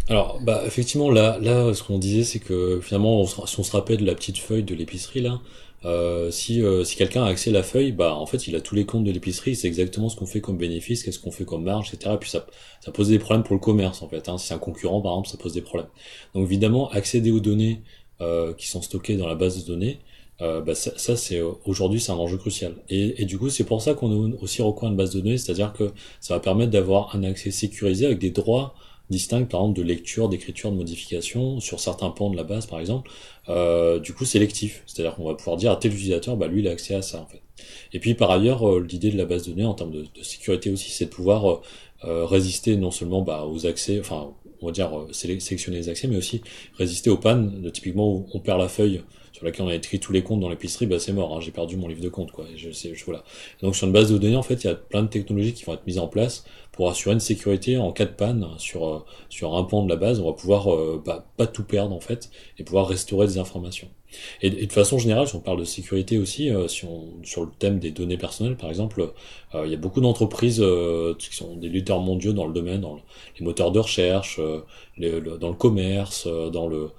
alors, 0.08 0.40
bah, 0.40 0.62
effectivement, 0.68 1.10
là, 1.10 1.40
là, 1.42 1.74
ce 1.74 1.82
qu'on 1.82 1.98
disait, 1.98 2.24
c'est 2.24 2.38
que 2.38 2.80
finalement, 2.80 3.26
si 3.26 3.60
on 3.60 3.64
se 3.64 3.72
rappelle 3.72 3.98
de 3.98 4.06
la 4.06 4.14
petite 4.14 4.38
feuille 4.38 4.62
de 4.62 4.76
l'épicerie, 4.76 5.22
là, 5.22 5.40
euh, 5.84 6.32
si, 6.32 6.62
euh, 6.64 6.84
si 6.84 6.96
quelqu'un 6.96 7.24
a 7.24 7.28
accès 7.28 7.52
à 7.52 7.54
la 7.54 7.64
feuille, 7.64 7.92
bah 7.92 8.16
en 8.16 8.26
fait 8.26 8.48
il 8.48 8.56
a 8.56 8.62
tous 8.62 8.74
les 8.76 8.86
comptes 8.86 9.04
de 9.04 9.12
l'épicerie, 9.12 9.56
c'est 9.56 9.68
exactement 9.68 10.10
ce 10.10 10.16
qu'on 10.16 10.26
fait 10.26 10.42
comme 10.42 10.58
bénéfice, 10.58 11.04
qu'est-ce 11.04 11.20
qu'on 11.20 11.32
fait 11.32 11.46
comme 11.46 11.64
marge, 11.64 11.94
etc. 11.94 12.16
Et 12.16 12.18
puis 12.18 12.30
ça, 12.30 12.48
ça 12.82 12.92
pose 12.92 13.10
des 13.10 13.20
problèmes 13.20 13.44
pour 13.44 13.54
le 13.54 13.60
commerce 13.60 14.02
en 14.02 14.08
fait. 14.08 14.28
Hein. 14.28 14.38
Si 14.38 14.48
c'est 14.48 14.54
un 14.54 14.60
concurrent 14.60 15.02
par 15.02 15.12
exemple, 15.14 15.28
ça 15.28 15.38
pose 15.38 15.54
des 15.54 15.62
problèmes. 15.62 15.90
Donc 16.34 16.46
évidemment 16.46 16.90
accéder 16.90 17.32
aux 17.32 17.40
données 17.40 17.82
euh, 18.22 18.54
qui 18.54 18.68
sont 18.68 18.82
stockées 18.82 19.18
dans 19.18 19.28
la 19.28 19.36
base 19.36 19.64
de 19.64 19.68
données, 19.68 20.00
euh, 20.42 20.60
bah, 20.62 20.76
ça, 20.76 20.92
ça 20.98 21.16
c'est 21.16 21.42
aujourd'hui 21.66 22.00
c'est 22.00 22.12
un 22.12 22.16
enjeu 22.16 22.38
crucial. 22.38 22.76
Et, 22.90 23.22
et 23.22 23.26
du 23.26 23.38
coup 23.38 23.50
c'est 23.50 23.66
pour 23.66 23.82
ça 23.82 23.94
qu'on 23.94 24.12
a 24.12 24.36
aussi 24.42 24.64
recours 24.64 24.88
à 24.88 24.92
une 24.92 24.98
base 24.98 25.14
de 25.14 25.20
données, 25.20 25.38
c'est-à-dire 25.38 25.74
que 25.74 25.92
ça 26.20 26.34
va 26.34 26.40
permettre 26.40 26.72
d'avoir 26.72 27.16
un 27.16 27.24
accès 27.24 27.52
sécurisé 27.52 28.08
avec 28.08 28.18
des 28.18 28.32
droits 28.32 28.74
distinct 29.10 29.46
par 29.46 29.62
exemple 29.62 29.78
de 29.78 29.84
lecture, 29.84 30.30
d'écriture, 30.30 30.72
de 30.72 30.78
modification 30.78 31.60
sur 31.60 31.80
certains 31.80 32.10
pans 32.10 32.30
de 32.30 32.36
la 32.36 32.44
base 32.44 32.66
par 32.66 32.80
exemple, 32.80 33.12
euh, 33.50 34.00
du 34.00 34.14
coup 34.14 34.26
sélectif, 34.26 34.84
c'est-à-dire 34.88 35.16
qu'on 35.16 35.26
va 35.26 35.36
pouvoir 35.36 35.58
dire 35.58 35.72
à 35.72 35.76
tel 35.76 35.92
utilisateur, 35.94 36.38
bah 36.38 36.48
lui 36.48 36.62
il 36.62 36.68
a 36.68 36.72
accès 36.72 36.96
à 36.96 37.02
ça 37.02 37.22
en 37.22 37.26
fait. 37.26 37.42
Et 37.94 38.00
puis 38.00 38.16
par 38.16 38.32
ailleurs, 38.32 38.68
euh, 38.68 38.86
l'idée 38.88 39.12
de 39.12 39.18
la 39.18 39.26
base 39.26 39.46
de 39.46 39.52
données 39.52 39.66
en 39.66 39.74
termes 39.74 39.92
de, 39.92 40.06
sécurité 40.24 40.70
aussi, 40.70 40.92
c'est 40.92 41.06
de 41.06 41.10
pouvoir 41.10 41.62
euh, 42.04 42.26
résister 42.26 42.76
non 42.78 42.92
seulement 42.92 43.22
bah, 43.22 43.46
aux 43.46 43.66
accès, 43.66 44.00
enfin 44.00 44.34
on 44.66 44.68
va 44.68 44.72
dire 44.72 44.92
sélectionner 45.12 45.78
les 45.78 45.90
accès, 45.90 46.08
mais 46.08 46.18
aussi 46.18 46.42
résister 46.78 47.10
aux 47.10 47.18
pannes, 47.18 47.62
de, 47.62 47.70
typiquement 47.70 48.26
on 48.34 48.40
perd 48.40 48.60
la 48.60 48.68
feuille 48.68 49.02
sur 49.36 49.44
laquelle 49.44 49.66
on 49.66 49.70
a 49.70 49.76
écrit 49.76 50.00
tous 50.00 50.14
les 50.14 50.24
comptes 50.24 50.40
dans 50.40 50.50
l'épicerie, 50.50 50.86
bah 50.86 50.98
c'est 50.98 51.12
mort, 51.12 51.36
hein, 51.36 51.42
j'ai 51.42 51.52
perdu 51.52 51.76
mon 51.76 51.90
livre 51.90 52.02
de 52.02 52.08
compte. 52.08 52.32
Donc 53.62 53.76
sur 53.76 53.86
une 53.86 53.92
base 53.92 54.10
de 54.10 54.18
données 54.18 54.38
en 54.38 54.44
fait, 54.44 54.64
il 54.64 54.68
y 54.68 54.70
a 54.70 54.76
plein 54.76 55.04
de 55.04 55.10
technologies 55.10 55.52
qui 55.52 55.66
vont 55.66 55.74
être 55.74 55.86
mises 55.86 56.00
en 56.00 56.08
place 56.08 56.46
pour 56.72 56.90
assurer 56.90 57.14
une 57.14 57.20
sécurité 57.20 57.78
en 57.78 57.92
cas 57.92 58.06
de 58.06 58.12
panne 58.12 58.48
sur, 58.58 58.88
euh, 58.88 59.02
un 59.42 59.64
pan 59.64 59.84
de 59.84 59.90
la 59.90 59.98
base, 59.98 60.22
on 60.22 60.26
va 60.26 60.34
pouvoir 60.34 60.74
euh, 60.74 61.04
bah, 61.06 61.26
pas 61.36 61.48
tout 61.48 61.66
perdre 61.66 61.94
en 61.94 62.00
fait 62.00 62.30
et 62.60 62.64
pouvoir 62.64 62.88
restaurer 62.88 63.28
des 63.28 63.38
informations. 63.38 63.90
Et, 64.42 64.50
de 64.50 64.72
façon 64.72 64.98
générale, 64.98 65.28
si 65.28 65.36
on 65.36 65.40
parle 65.40 65.60
de 65.60 65.66
sécurité 65.66 66.18
aussi, 66.18 66.52
si 66.68 66.86
on, 66.86 67.06
sur 67.24 67.44
le 67.44 67.50
thème 67.58 67.80
des 67.80 67.92
données 67.92 68.18
personnelles, 68.18 68.58
par 68.58 68.70
exemple, 68.70 69.12
il 69.54 69.70
y 69.70 69.74
a 69.74 69.78
beaucoup 69.78 70.02
d'entreprises 70.02 70.64
qui 71.20 71.36
sont 71.36 71.56
des 71.56 71.70
leaders 71.70 72.00
mondiaux 72.00 72.34
dans 72.34 72.46
le 72.46 72.54
domaine, 72.54 72.82
dans 72.82 73.00
les 73.40 73.46
moteurs 73.46 73.72
de 73.72 73.80
recherche, 73.80 74.40
dans 74.98 75.50
le 75.50 75.56
commerce, 75.58 76.28
dans 76.28 76.68
le 76.68 76.90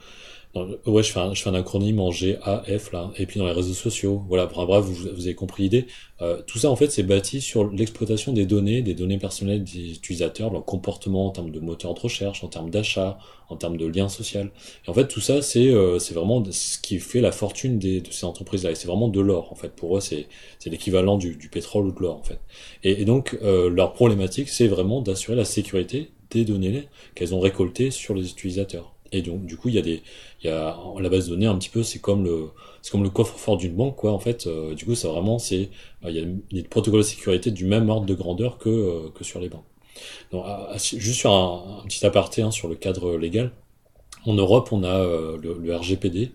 Ouais, 0.86 1.02
je 1.02 1.12
fais, 1.12 1.20
un, 1.20 1.34
je 1.34 1.42
fais 1.42 1.50
un 1.50 1.54
acronyme 1.54 2.00
en 2.00 2.10
GAF 2.10 2.92
là, 2.92 3.10
et 3.16 3.26
puis 3.26 3.38
dans 3.38 3.46
les 3.46 3.52
réseaux 3.52 3.74
sociaux. 3.74 4.22
Voilà, 4.28 4.46
bref, 4.46 4.84
vous, 4.84 4.94
vous 4.94 5.26
avez 5.26 5.34
compris 5.34 5.64
l'idée. 5.64 5.86
Euh, 6.22 6.40
tout 6.46 6.58
ça 6.58 6.70
en 6.70 6.76
fait, 6.76 6.90
c'est 6.90 7.02
bâti 7.02 7.40
sur 7.40 7.70
l'exploitation 7.70 8.32
des 8.32 8.46
données, 8.46 8.80
des 8.80 8.94
données 8.94 9.18
personnelles 9.18 9.64
des 9.64 9.92
utilisateurs, 9.92 10.50
leur 10.50 10.64
comportement 10.64 11.26
en 11.26 11.30
termes 11.30 11.50
de 11.50 11.60
moteur 11.60 11.94
de 11.94 12.00
recherche, 12.00 12.42
en 12.42 12.48
termes 12.48 12.70
d'achat, 12.70 13.18
en 13.50 13.56
termes 13.56 13.76
de 13.76 13.86
lien 13.86 14.08
social. 14.08 14.50
Et 14.86 14.90
en 14.90 14.94
fait, 14.94 15.08
tout 15.08 15.20
ça, 15.20 15.42
c'est 15.42 15.68
euh, 15.68 15.98
c'est 15.98 16.14
vraiment 16.14 16.42
ce 16.50 16.78
qui 16.78 16.98
fait 17.00 17.20
la 17.20 17.32
fortune 17.32 17.78
des, 17.78 18.00
de 18.00 18.10
ces 18.10 18.24
entreprises-là. 18.24 18.70
Et 18.70 18.74
c'est 18.74 18.88
vraiment 18.88 19.08
de 19.08 19.20
l'or 19.20 19.52
en 19.52 19.56
fait. 19.56 19.70
Pour 19.70 19.96
eux, 19.98 20.00
c'est 20.00 20.26
l'équivalent 20.64 21.18
du, 21.18 21.36
du 21.36 21.48
pétrole 21.50 21.86
ou 21.86 21.92
de 21.92 22.00
l'or 22.00 22.16
en 22.16 22.22
fait. 22.22 22.40
Et, 22.82 23.02
et 23.02 23.04
donc, 23.04 23.38
euh, 23.42 23.68
leur 23.68 23.92
problématique, 23.92 24.48
c'est 24.48 24.68
vraiment 24.68 25.02
d'assurer 25.02 25.36
la 25.36 25.44
sécurité 25.44 26.10
des 26.30 26.44
données 26.44 26.88
qu'elles 27.14 27.34
ont 27.34 27.40
récoltées 27.40 27.90
sur 27.90 28.14
les 28.14 28.30
utilisateurs. 28.30 28.95
Et 29.12 29.22
donc, 29.22 29.46
du 29.46 29.56
coup, 29.56 29.68
il 29.68 29.74
y 29.74 29.78
a 29.78 29.82
des, 29.82 30.02
il 30.42 30.46
y 30.46 30.50
a 30.50 30.76
la 30.98 31.08
base 31.08 31.26
de 31.26 31.34
données 31.34 31.46
un 31.46 31.56
petit 31.56 31.68
peu, 31.68 31.82
c'est 31.82 31.98
comme 32.00 32.24
le, 32.24 32.48
c'est 32.82 32.90
comme 32.90 33.02
le 33.02 33.10
coffre-fort 33.10 33.56
d'une 33.56 33.74
banque, 33.74 33.96
quoi. 33.96 34.12
En 34.12 34.18
fait, 34.18 34.46
euh, 34.46 34.74
du 34.74 34.84
coup, 34.84 34.94
ça 34.94 35.08
vraiment, 35.08 35.38
c'est, 35.38 35.70
il 36.04 36.10
y 36.10 36.20
a 36.20 36.24
des 36.52 36.62
protocoles 36.62 37.00
de 37.00 37.06
sécurité 37.06 37.50
du 37.50 37.64
même 37.64 37.88
ordre 37.88 38.06
de 38.06 38.14
grandeur 38.14 38.58
que 38.58 38.68
euh, 38.68 39.10
que 39.14 39.24
sur 39.24 39.40
les 39.40 39.48
banques. 39.48 39.64
Donc, 40.32 40.44
juste 40.78 41.18
sur 41.18 41.32
un, 41.32 41.82
petit 41.86 42.04
aparté 42.04 42.42
hein, 42.42 42.50
sur 42.50 42.68
le 42.68 42.74
cadre 42.74 43.16
légal. 43.16 43.52
En 44.26 44.34
Europe, 44.34 44.70
on 44.72 44.82
a 44.82 44.98
euh, 45.00 45.38
le, 45.40 45.76
RGPD, 45.76 46.32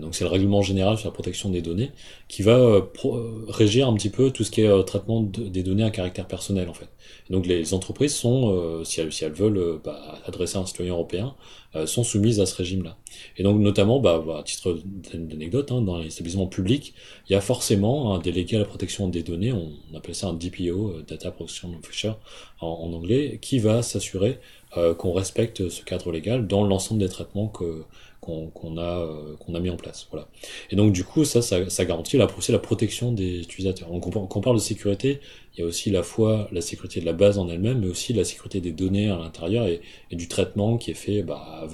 donc 0.00 0.14
c'est 0.14 0.24
le 0.24 0.30
règlement 0.30 0.62
général 0.62 0.98
sur 0.98 1.08
la 1.08 1.12
protection 1.12 1.50
des 1.50 1.62
données, 1.62 1.92
qui 2.28 2.42
va 2.42 2.56
euh, 2.56 2.82
euh, 3.04 3.44
régir 3.48 3.88
un 3.88 3.94
petit 3.94 4.10
peu 4.10 4.30
tout 4.30 4.42
ce 4.42 4.50
qui 4.50 4.62
est 4.62 4.66
euh, 4.66 4.82
traitement 4.82 5.22
des 5.22 5.62
données 5.62 5.84
à 5.84 5.90
caractère 5.90 6.26
personnel 6.26 6.68
en 6.68 6.74
fait. 6.74 6.88
donc 7.30 7.46
les 7.46 7.74
entreprises 7.74 8.14
sont, 8.14 8.82
si, 8.84 9.00
elles, 9.00 9.32
veulent 9.32 9.80
bah, 9.84 10.20
adresser 10.26 10.58
un 10.58 10.66
citoyen 10.66 10.92
européen, 10.92 11.34
sont 11.86 12.04
soumises 12.04 12.40
à 12.40 12.46
ce 12.46 12.54
régime-là. 12.54 12.96
Et 13.36 13.42
donc 13.42 13.60
notamment, 13.60 13.98
bah, 13.98 14.22
bah 14.24 14.38
à 14.38 14.42
titre 14.42 14.78
d'anecdote, 15.12 15.72
hein, 15.72 15.80
dans 15.80 15.98
les 15.98 16.06
établissements 16.06 16.46
publics, 16.46 16.94
il 17.28 17.32
y 17.32 17.36
a 17.36 17.40
forcément 17.40 18.14
un 18.14 18.18
délégué 18.18 18.56
à 18.56 18.60
la 18.60 18.64
protection 18.64 19.08
des 19.08 19.22
données, 19.22 19.52
on, 19.52 19.72
appelle 19.96 20.14
ça 20.14 20.28
un 20.28 20.34
DPO, 20.34 21.02
Data 21.06 21.30
Protection 21.30 21.70
Officer 21.82 22.12
en 22.60 22.92
anglais, 22.92 23.38
qui 23.40 23.58
va 23.58 23.82
s'assurer 23.82 24.38
qu'on 24.98 25.12
respecte 25.12 25.68
ce 25.68 25.82
cadre 25.82 26.10
légal 26.12 26.46
dans 26.46 26.64
l'ensemble 26.64 27.00
des 27.00 27.08
traitements 27.08 27.48
que 27.48 27.84
qu'on 28.24 28.76
a, 28.78 29.00
euh, 29.00 29.36
qu'on 29.36 29.54
a 29.54 29.60
mis 29.60 29.70
en 29.70 29.76
place. 29.76 30.06
Voilà. 30.10 30.28
Et 30.70 30.76
donc 30.76 30.92
du 30.92 31.04
coup, 31.04 31.24
ça, 31.24 31.42
ça, 31.42 31.84
garantit 31.84 32.16
la, 32.16 32.26
la 32.48 32.58
protection 32.58 33.12
des 33.12 33.40
utilisateurs. 33.40 33.90
Donc 33.90 34.12
quand 34.12 34.36
on 34.36 34.40
parle 34.40 34.56
de 34.56 34.60
sécurité, 34.60 35.20
il 35.54 35.60
y 35.60 35.62
a 35.62 35.66
aussi 35.66 35.90
la 35.90 36.02
fois 36.02 36.48
la 36.50 36.60
sécurité 36.60 37.00
de 37.00 37.06
la 37.06 37.12
base 37.12 37.38
en 37.38 37.48
elle-même, 37.48 37.80
mais 37.80 37.88
aussi 37.88 38.12
la 38.12 38.24
sécurité 38.24 38.60
des 38.60 38.72
données 38.72 39.10
à 39.10 39.16
l'intérieur 39.16 39.66
et, 39.66 39.80
et, 40.10 40.16
du 40.16 40.28
traitement 40.28 40.78
qui 40.78 40.90
est 40.90 40.94
fait 40.94 41.22
bah, 41.22 41.68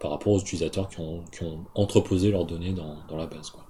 par 0.00 0.10
rapport 0.10 0.32
aux 0.32 0.40
utilisateurs 0.40 0.88
qui 0.88 1.00
ont, 1.00 1.24
qui 1.36 1.42
ont 1.44 1.66
entreposé 1.74 2.30
leurs 2.30 2.46
données 2.46 2.72
dans, 2.72 2.96
dans 3.08 3.16
la 3.16 3.26
base. 3.26 3.50
Quoi. 3.50 3.65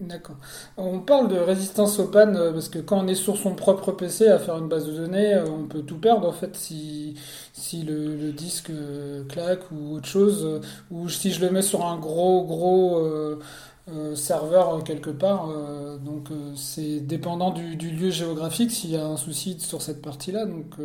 D'accord. 0.00 0.36
On 0.76 0.98
parle 0.98 1.28
de 1.28 1.36
résistance 1.36 2.00
aux 2.00 2.08
pannes 2.08 2.36
euh, 2.36 2.52
parce 2.52 2.68
que 2.68 2.80
quand 2.80 2.98
on 3.04 3.06
est 3.06 3.14
sur 3.14 3.36
son 3.36 3.54
propre 3.54 3.92
PC 3.92 4.26
à 4.26 4.40
faire 4.40 4.58
une 4.58 4.66
base 4.68 4.86
de 4.86 4.92
données, 4.92 5.34
euh, 5.34 5.46
on 5.46 5.68
peut 5.68 5.82
tout 5.82 5.98
perdre 5.98 6.26
en 6.26 6.32
fait 6.32 6.56
si, 6.56 7.14
le, 7.86 8.32
disque 8.32 8.70
euh, 8.70 9.24
claque 9.28 9.70
ou 9.70 9.94
autre 9.94 10.08
chose, 10.08 10.60
ou 10.90 11.08
si 11.08 11.30
je 11.30 11.40
le 11.44 11.52
mets 11.52 11.62
sur 11.62 11.86
un 11.86 11.96
gros 11.96 12.44
gros 12.44 13.38
serveur 14.14 14.82
quelque 14.82 15.10
part. 15.10 15.48
donc 16.04 16.28
c'est 16.56 17.00
dépendant 17.00 17.50
du, 17.50 17.76
du, 17.76 17.90
lieu 17.90 18.10
géographique 18.10 18.70
s'il 18.70 18.90
y 18.90 18.96
a 18.96 19.06
un 19.06 19.16
souci 19.16 19.60
sur 19.60 19.82
cette 19.82 20.00
partie-là. 20.02 20.46
Donc 20.46 20.76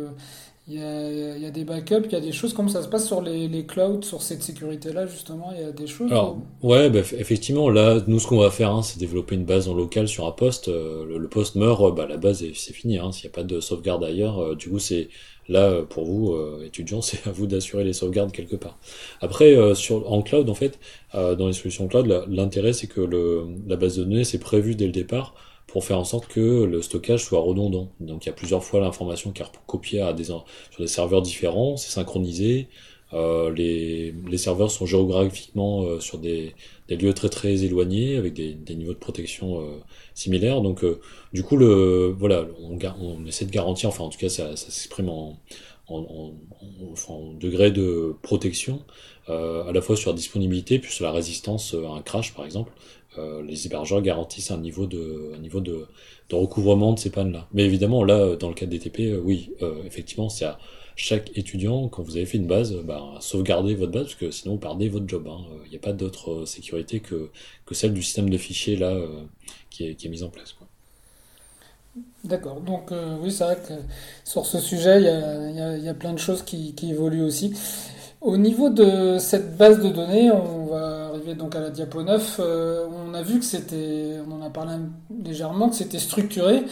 il 0.70 0.78
y, 0.78 0.82
a, 0.84 1.36
il 1.36 1.42
y, 1.42 1.46
a, 1.46 1.50
des 1.50 1.64
backups, 1.64 2.06
il 2.06 2.12
y 2.12 2.14
a 2.14 2.20
des 2.20 2.30
choses. 2.30 2.52
comme 2.52 2.68
ça 2.68 2.80
se 2.80 2.86
passe 2.86 3.04
sur 3.04 3.22
les, 3.22 3.48
les 3.48 3.66
clouds, 3.66 4.02
sur 4.02 4.22
cette 4.22 4.40
sécurité-là, 4.40 5.06
justement 5.06 5.50
Il 5.52 5.62
y 5.62 5.64
a 5.64 5.72
des 5.72 5.88
choses 5.88 6.12
Alors, 6.12 6.38
ouais, 6.62 6.88
bah, 6.90 7.00
effectivement, 7.18 7.68
là, 7.68 8.00
nous, 8.06 8.20
ce 8.20 8.28
qu'on 8.28 8.38
va 8.38 8.52
faire, 8.52 8.70
hein, 8.70 8.82
c'est 8.82 9.00
développer 9.00 9.34
une 9.34 9.44
base 9.44 9.66
en 9.66 9.74
local 9.74 10.06
sur 10.06 10.28
un 10.28 10.30
poste. 10.30 10.68
Euh, 10.68 11.18
le, 11.18 11.28
poste 11.28 11.56
meurt, 11.56 11.82
euh, 11.82 11.90
bah, 11.90 12.06
la 12.08 12.18
base, 12.18 12.44
c'est 12.54 12.72
fini. 12.72 12.98
Hein, 12.98 13.10
S'il 13.10 13.28
n'y 13.28 13.32
a 13.32 13.34
pas 13.34 13.42
de 13.42 13.58
sauvegarde 13.58 14.04
ailleurs, 14.04 14.38
euh, 14.38 14.54
du 14.54 14.68
coup, 14.68 14.78
c'est 14.78 15.08
là, 15.48 15.82
pour 15.82 16.04
vous, 16.04 16.36
étudiants, 16.64 17.02
c'est 17.02 17.26
à 17.26 17.32
vous 17.32 17.48
d'assurer 17.48 17.82
les 17.82 17.92
sauvegardes 17.92 18.30
quelque 18.30 18.54
part. 18.54 18.78
Après, 19.20 19.74
sur, 19.74 20.12
en 20.12 20.22
cloud, 20.22 20.48
en 20.48 20.54
fait, 20.54 20.78
dans 21.12 21.48
les 21.48 21.52
solutions 21.52 21.88
cloud, 21.88 22.06
l'intérêt, 22.28 22.72
c'est 22.72 22.86
que 22.86 23.00
le, 23.00 23.44
la 23.66 23.74
base 23.74 23.96
de 23.96 24.04
données, 24.04 24.22
c'est 24.22 24.38
prévu 24.38 24.76
dès 24.76 24.86
le 24.86 24.92
départ 24.92 25.34
pour 25.70 25.84
faire 25.84 25.98
en 25.98 26.04
sorte 26.04 26.26
que 26.26 26.64
le 26.64 26.82
stockage 26.82 27.24
soit 27.24 27.40
redondant. 27.40 27.90
Donc 28.00 28.24
il 28.24 28.28
y 28.28 28.32
a 28.32 28.34
plusieurs 28.34 28.64
fois 28.64 28.80
l'information 28.80 29.30
qui 29.30 29.42
est 29.42 29.44
recopiée 29.44 30.00
à 30.00 30.12
des, 30.12 30.24
sur 30.24 30.44
des 30.78 30.86
serveurs 30.86 31.22
différents, 31.22 31.76
c'est 31.76 31.90
synchronisé, 31.90 32.68
euh, 33.12 33.50
les, 33.52 34.38
serveurs 34.38 34.70
sont 34.70 34.86
géographiquement 34.86 35.82
euh, 35.82 36.00
sur 36.00 36.18
des, 36.18 36.54
lieux 36.88 37.12
très 37.12 37.28
très 37.28 37.64
éloignés 37.64 38.16
avec 38.16 38.34
des, 38.34 38.74
niveaux 38.74 38.92
de 38.92 38.98
protection 38.98 39.60
euh, 39.60 39.78
similaires. 40.14 40.60
Donc 40.60 40.84
du 41.32 41.42
coup 41.42 41.56
voilà 41.56 42.46
on, 42.60 43.26
essaie 43.26 43.44
de 43.44 43.50
garantir, 43.50 43.88
enfin 43.88 44.04
en 44.04 44.08
tout 44.08 44.18
cas 44.18 44.28
ça, 44.28 44.56
s'exprime 44.56 45.08
en, 45.08 45.38
en, 45.88 46.32
degré 47.40 47.70
de 47.70 48.14
protection 48.22 48.82
à 49.28 49.70
la 49.72 49.80
fois 49.80 49.96
sur 49.96 50.10
la 50.10 50.16
disponibilité 50.16 50.80
puis 50.80 50.92
sur 50.92 51.04
la 51.04 51.12
résistance 51.12 51.74
à 51.74 51.92
un 51.92 52.02
crash 52.02 52.34
par 52.34 52.44
exemple. 52.44 52.72
Euh, 53.18 53.42
les 53.42 53.66
hébergeurs 53.66 54.02
garantissent 54.02 54.50
un 54.50 54.58
niveau 54.58 54.86
de, 54.86 55.32
un 55.34 55.38
niveau 55.38 55.60
de, 55.60 55.86
de 56.28 56.34
recouvrement 56.36 56.92
de 56.92 56.98
ces 56.98 57.10
pannes-là. 57.10 57.48
Mais 57.52 57.64
évidemment, 57.64 58.04
là, 58.04 58.36
dans 58.36 58.48
le 58.48 58.54
cas 58.54 58.66
des 58.66 58.78
TP, 58.78 59.00
euh, 59.00 59.20
oui, 59.24 59.52
euh, 59.62 59.82
effectivement, 59.84 60.28
c'est 60.28 60.44
à 60.44 60.58
chaque 60.94 61.36
étudiant, 61.36 61.88
quand 61.88 62.02
vous 62.02 62.16
avez 62.16 62.26
fait 62.26 62.38
une 62.38 62.46
base, 62.46 62.74
bah, 62.84 63.02
sauvegardez 63.20 63.74
votre 63.74 63.90
base, 63.90 64.04
parce 64.04 64.14
que 64.14 64.30
sinon 64.30 64.54
vous 64.54 64.60
perdez 64.60 64.88
votre 64.88 65.08
job. 65.08 65.24
Il 65.26 65.30
hein. 65.30 65.68
n'y 65.70 65.76
a 65.76 65.80
pas 65.80 65.92
d'autre 65.92 66.44
sécurité 66.44 67.00
que, 67.00 67.30
que 67.66 67.74
celle 67.74 67.94
du 67.94 68.02
système 68.02 68.30
de 68.30 68.38
fichiers 68.38 68.76
là 68.76 68.96
qui, 69.70 69.86
est, 69.86 69.94
qui 69.94 70.06
est 70.06 70.10
mise 70.10 70.22
en 70.22 70.28
place. 70.28 70.54
D'accord, 72.22 72.60
donc 72.60 72.92
oui, 73.22 73.32
c'est 73.32 73.44
vrai 73.44 73.56
que 73.56 73.72
sur 74.24 74.44
ce 74.46 74.60
sujet, 74.60 74.98
il 75.00 75.04
y 75.04 75.08
a, 75.08 75.76
y, 75.78 75.84
y 75.84 75.88
a, 75.88 75.94
plein 75.94 76.12
de 76.12 76.18
choses 76.18 76.42
qui, 76.42 76.74
qui 76.74 76.90
évoluent 76.90 77.24
aussi. 77.24 77.54
Au 78.20 78.36
niveau 78.36 78.68
de 78.68 79.16
cette 79.18 79.56
base 79.56 79.80
de 79.80 79.88
données, 79.88 80.30
on 80.30 80.66
va 80.66 81.06
arriver 81.06 81.34
donc 81.34 81.56
à 81.56 81.60
la 81.60 81.70
diapo 81.70 82.02
9. 82.02 82.36
Euh, 82.38 82.86
on 83.06 83.14
a 83.14 83.22
vu 83.22 83.38
que 83.38 83.44
c'était, 83.46 84.18
on 84.28 84.32
en 84.32 84.42
a 84.42 84.50
parlé 84.50 84.74
légèrement, 85.24 85.70
que 85.70 85.76
c'était 85.76 85.98
structuré. 85.98 86.64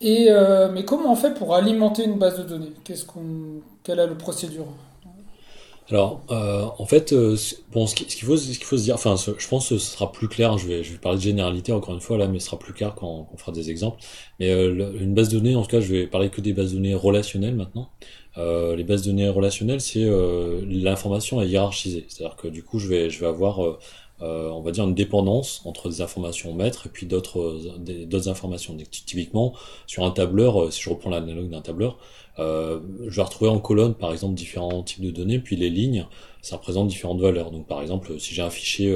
Et 0.00 0.26
euh, 0.30 0.70
mais 0.72 0.84
comment 0.84 1.10
on 1.12 1.16
fait 1.16 1.34
pour 1.34 1.56
alimenter 1.56 2.04
une 2.04 2.18
base 2.18 2.38
de 2.38 2.44
données? 2.44 2.72
Quelle 2.84 3.98
est 3.98 4.06
la 4.06 4.14
procédure? 4.14 4.66
Alors, 5.88 6.22
euh, 6.30 6.66
en 6.78 6.84
fait, 6.84 7.14
bon, 7.72 7.86
ce 7.86 7.94
qu'il 7.94 8.22
faut, 8.24 8.36
ce 8.36 8.46
qu'il 8.46 8.64
faut 8.64 8.76
se 8.76 8.82
dire, 8.82 8.96
enfin, 8.96 9.14
je 9.16 9.48
pense 9.48 9.68
que 9.68 9.78
ce 9.78 9.92
sera 9.92 10.10
plus 10.10 10.28
clair. 10.28 10.58
Je 10.58 10.66
vais, 10.66 10.82
je 10.82 10.92
vais 10.92 10.98
parler 10.98 11.18
de 11.18 11.22
généralité 11.22 11.72
encore 11.72 11.94
une 11.94 12.00
fois 12.00 12.18
là, 12.18 12.26
mais 12.26 12.40
ce 12.40 12.46
sera 12.46 12.58
plus 12.58 12.72
clair 12.72 12.94
quand 12.96 13.28
on 13.32 13.36
fera 13.36 13.52
des 13.52 13.70
exemples. 13.70 14.00
Mais 14.40 14.50
une 14.50 15.14
base 15.14 15.28
de 15.28 15.38
données, 15.38 15.54
en 15.54 15.62
tout 15.62 15.68
cas, 15.68 15.80
je 15.80 15.92
vais 15.92 16.06
parler 16.06 16.28
que 16.30 16.40
des 16.40 16.52
bases 16.52 16.72
de 16.72 16.76
données 16.76 16.94
relationnelles 16.94 17.54
maintenant. 17.54 17.90
Euh, 18.38 18.76
les 18.76 18.84
bases 18.84 19.02
de 19.02 19.10
données 19.10 19.28
relationnelles, 19.28 19.80
c'est 19.80 20.04
euh, 20.04 20.60
l'information 20.68 21.40
est 21.40 21.48
hiérarchisée. 21.48 22.04
C'est-à-dire 22.08 22.36
que 22.36 22.48
du 22.48 22.62
coup, 22.62 22.78
je 22.78 22.88
vais, 22.88 23.08
je 23.08 23.20
vais 23.20 23.26
avoir, 23.26 23.78
euh, 24.22 24.24
euh 24.26 24.50
on 24.50 24.60
va 24.60 24.70
dire, 24.70 24.84
une 24.84 24.94
dépendance 24.94 25.62
entre 25.64 25.88
des 25.88 26.00
informations 26.00 26.52
maîtres 26.54 26.86
et 26.86 26.88
puis 26.88 27.06
d'autres, 27.06 27.60
d'autres 27.78 28.28
informations. 28.28 28.76
Typiquement, 28.90 29.54
sur 29.86 30.04
un 30.04 30.10
tableur, 30.10 30.72
si 30.72 30.82
je 30.82 30.90
reprends 30.90 31.10
l'analogue 31.10 31.50
d'un 31.50 31.60
tableur, 31.60 31.98
je 32.38 32.80
vais 33.08 33.22
retrouver 33.22 33.50
en 33.50 33.58
colonne, 33.58 33.94
par 33.94 34.12
exemple, 34.12 34.34
différents 34.34 34.82
types 34.82 35.02
de 35.02 35.10
données, 35.10 35.38
puis 35.38 35.56
les 35.56 35.70
lignes, 35.70 36.06
ça 36.42 36.56
représente 36.56 36.88
différentes 36.88 37.20
valeurs. 37.20 37.50
Donc, 37.50 37.66
par 37.66 37.80
exemple, 37.80 38.18
si 38.20 38.34
j'ai 38.34 38.42
un 38.42 38.50
fichier, 38.50 38.94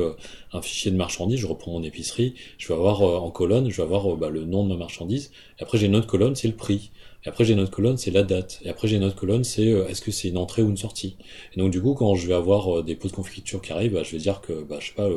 un 0.52 0.62
fichier 0.62 0.90
de 0.90 0.96
marchandises, 0.96 1.40
je 1.40 1.46
reprends 1.46 1.72
mon 1.72 1.82
épicerie, 1.82 2.34
je 2.58 2.68
vais 2.68 2.74
avoir 2.74 3.02
en 3.22 3.30
colonne, 3.30 3.70
je 3.70 3.76
vais 3.76 3.82
avoir 3.82 4.16
bah, 4.16 4.28
le 4.28 4.44
nom 4.44 4.64
de 4.64 4.68
ma 4.68 4.76
marchandise. 4.76 5.32
Et 5.58 5.62
après, 5.62 5.78
j'ai 5.78 5.86
une 5.86 5.96
autre 5.96 6.06
colonne, 6.06 6.34
c'est 6.34 6.48
le 6.48 6.56
prix. 6.56 6.90
Et 7.24 7.28
après, 7.28 7.44
j'ai 7.44 7.52
une 7.52 7.60
autre 7.60 7.70
colonne, 7.70 7.98
c'est 7.98 8.10
la 8.10 8.22
date. 8.22 8.60
Et 8.64 8.70
après, 8.70 8.88
j'ai 8.88 8.96
une 8.96 9.04
autre 9.04 9.16
colonne, 9.16 9.44
c'est 9.44 9.68
euh, 9.68 9.86
est-ce 9.88 10.00
que 10.00 10.10
c'est 10.10 10.28
une 10.28 10.38
entrée 10.38 10.62
ou 10.62 10.70
une 10.70 10.76
sortie? 10.76 11.16
Et 11.54 11.60
donc, 11.60 11.70
du 11.70 11.80
coup, 11.80 11.94
quand 11.94 12.14
je 12.14 12.26
vais 12.26 12.34
avoir 12.34 12.78
euh, 12.78 12.82
des 12.82 12.96
pots 12.96 13.08
de 13.08 13.12
confiture 13.12 13.60
qui 13.60 13.72
arrivent, 13.72 13.92
bah, 13.92 14.02
je 14.02 14.12
vais 14.12 14.18
dire 14.18 14.40
que, 14.40 14.62
bah, 14.62 14.78
je 14.80 14.88
sais 14.88 14.94
pas, 14.94 15.08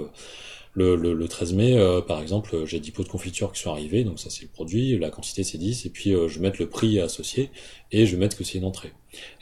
le, 0.75 0.95
le, 0.95 1.13
le 1.13 1.27
13 1.27 1.53
mai, 1.53 1.77
euh, 1.77 2.01
par 2.01 2.21
exemple, 2.21 2.65
j'ai 2.65 2.79
10 2.79 2.91
pots 2.91 3.03
de 3.03 3.07
confiture 3.07 3.53
qui 3.53 3.61
sont 3.61 3.71
arrivés, 3.71 4.03
donc 4.03 4.19
ça 4.19 4.29
c'est 4.29 4.41
le 4.41 4.47
produit, 4.47 4.97
la 4.97 5.11
quantité 5.11 5.43
c'est 5.43 5.59
10, 5.59 5.85
et 5.85 5.89
puis 5.91 6.13
je 6.13 6.39
vais 6.39 6.39
mettre 6.39 6.59
le 6.59 6.67
prix 6.67 6.99
associé, 6.99 7.51
et 7.91 8.07
je 8.07 8.15
vais 8.15 8.17
mettre 8.17 8.35
que 8.35 8.43
c'est 8.43 8.57
une 8.57 8.65
entrée. 8.65 8.91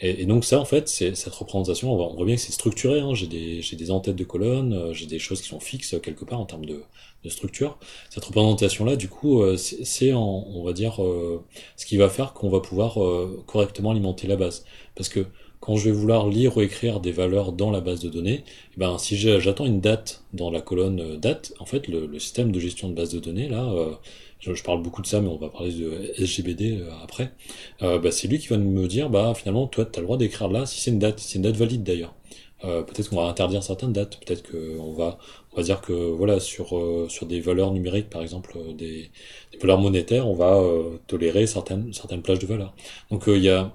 Et, 0.02 0.24
et, 0.24 0.26
donc 0.26 0.44
ça, 0.44 0.60
en 0.60 0.66
fait, 0.66 0.90
c'est 0.90 1.16
cette 1.16 1.34
représentation, 1.34 1.94
on 1.94 1.96
voit, 1.96 2.26
bien 2.26 2.36
que 2.36 2.42
c'est 2.42 2.52
structuré, 2.52 3.00
hein, 3.00 3.14
j'ai 3.14 3.28
des, 3.28 3.62
des 3.62 3.92
en-têtes 3.92 4.18
de 4.18 4.26
colonnes, 4.26 4.92
j'ai 4.92 5.06
des 5.06 5.20
choses 5.20 5.42
qui 5.42 5.48
sont 5.48 5.62
fixes 5.62 5.96
quelque 6.04 6.26
part 6.26 6.42
en 6.42 6.46
termes 6.46 6.66
de, 6.66 6.84
structure. 7.30 7.78
Cette 8.10 8.26
représentation-là, 8.26 8.96
du 8.96 9.08
coup, 9.08 9.42
euh, 9.42 9.58
c'est, 9.58 10.14
on 10.14 10.64
va 10.64 10.74
dire, 10.74 11.04
euh, 11.04 11.44
ce 11.78 11.86
qui 11.86 11.98
va 11.98 12.10
faire 12.10 12.34
qu'on 12.34 12.50
va 12.50 12.60
pouvoir 12.60 13.04
euh, 13.04 13.44
correctement 13.48 13.92
alimenter 13.92 14.28
la 14.28 14.36
base. 14.36 14.66
Parce 14.96 15.10
que 15.10 15.26
quand 15.62 15.78
je 15.78 15.86
vais 15.86 15.92
vouloir 15.92 16.28
lire 16.28 16.58
ou 16.58 16.62
écrire 16.62 17.00
des 17.00 17.12
valeurs 17.12 17.54
dans 17.54 17.70
la 17.72 17.82
base 17.82 18.02
de 18.02 18.10
données, 18.10 18.44
eh 18.76 18.80
ben, 18.80 18.98
si 18.98 19.16
j'attends 19.16 19.66
une 19.66 19.80
date 19.80 20.24
dans 20.34 20.50
la 20.50 20.60
colonne 20.60 21.00
euh, 21.00 21.18
date, 21.18 21.54
en 21.60 21.66
fait, 21.66 21.88
le, 21.88 22.20
système 22.20 22.52
de 22.52 22.60
gestion 22.60 22.90
de 22.90 22.96
base 22.96 23.14
de 23.14 23.20
données, 23.20 23.48
là, 23.48 23.72
euh, 23.72 23.92
je, 24.40 24.64
parle 24.64 24.82
beaucoup 24.82 25.04
de 25.04 25.08
ça, 25.08 25.22
mais 25.22 25.30
on 25.30 25.38
va 25.38 25.50
parler 25.50 25.72
de 25.72 26.14
SGBD 26.18 26.80
euh, 26.80 26.90
après, 27.04 27.32
bah, 27.80 28.12
c'est 28.12 28.28
lui 28.28 28.40
qui 28.40 28.48
va 28.48 28.58
me 28.58 28.88
dire, 28.88 29.10
bah, 29.10 29.34
finalement, 29.36 29.68
toi, 29.68 29.86
tu 29.86 30.00
as 30.00 30.02
le 30.02 30.08
droit 30.08 30.18
d'écrire 30.18 30.50
là 30.50 30.66
si 30.66 30.82
c'est 30.82 30.92
une 30.92 31.00
date, 31.00 31.20
c'est 31.20 31.36
une 31.36 31.44
date 31.44 31.56
valide 31.56 31.84
d'ailleurs. 31.84 32.16
Peut-être 32.62 33.10
qu'on 33.10 33.18
va 33.18 33.28
interdire 33.28 33.64
certaines 33.64 33.94
dates, 33.94 34.20
peut-être 34.20 34.50
qu'on 34.50 34.94
va, 34.94 35.18
on 35.54 35.58
va 35.58 35.64
dire 35.64 35.82
que 35.82 35.94
voilà 35.94 36.40
sur 36.40 36.76
sur 37.10 37.26
des 37.26 37.40
valeurs 37.40 37.72
numériques 37.72 38.10
par 38.10 38.22
exemple 38.22 38.58
des, 38.76 39.10
des 39.52 39.58
valeurs 39.60 39.80
monétaires, 39.80 40.28
on 40.28 40.36
va 40.36 40.62
tolérer 41.08 41.48
certaines 41.48 41.94
certaines 41.94 42.22
plages 42.22 42.40
de 42.40 42.48
valeurs. 42.48 42.74
Donc 43.10 43.24
il 43.28 43.42
y 43.44 43.50
a 43.50 43.74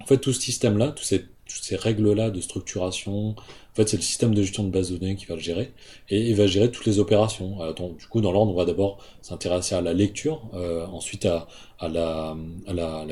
en 0.00 0.06
fait, 0.06 0.18
tout 0.18 0.32
ce 0.32 0.40
système-là, 0.40 0.88
toutes 0.88 1.06
ces, 1.06 1.22
toutes 1.22 1.62
ces 1.62 1.76
règles-là 1.76 2.30
de 2.30 2.40
structuration, 2.40 3.34
fait, 3.82 3.88
c'est 3.88 3.96
le 3.96 4.02
système 4.02 4.34
de 4.34 4.42
gestion 4.42 4.64
de 4.64 4.70
base 4.70 4.90
de 4.90 4.96
données 4.96 5.16
qui 5.16 5.26
va 5.26 5.34
le 5.34 5.40
gérer, 5.40 5.72
et 6.08 6.20
il 6.28 6.34
va 6.36 6.46
gérer 6.46 6.70
toutes 6.70 6.86
les 6.86 6.98
opérations. 6.98 7.60
Alors, 7.60 7.74
du 7.74 8.06
coup, 8.06 8.20
dans 8.20 8.32
l'ordre, 8.32 8.52
on 8.52 8.56
va 8.56 8.64
d'abord 8.64 8.98
s'intéresser 9.22 9.74
à 9.74 9.80
la 9.80 9.94
lecture, 9.94 10.42
euh, 10.54 10.86
ensuite 10.86 11.26
à, 11.26 11.46
la, 11.80 12.36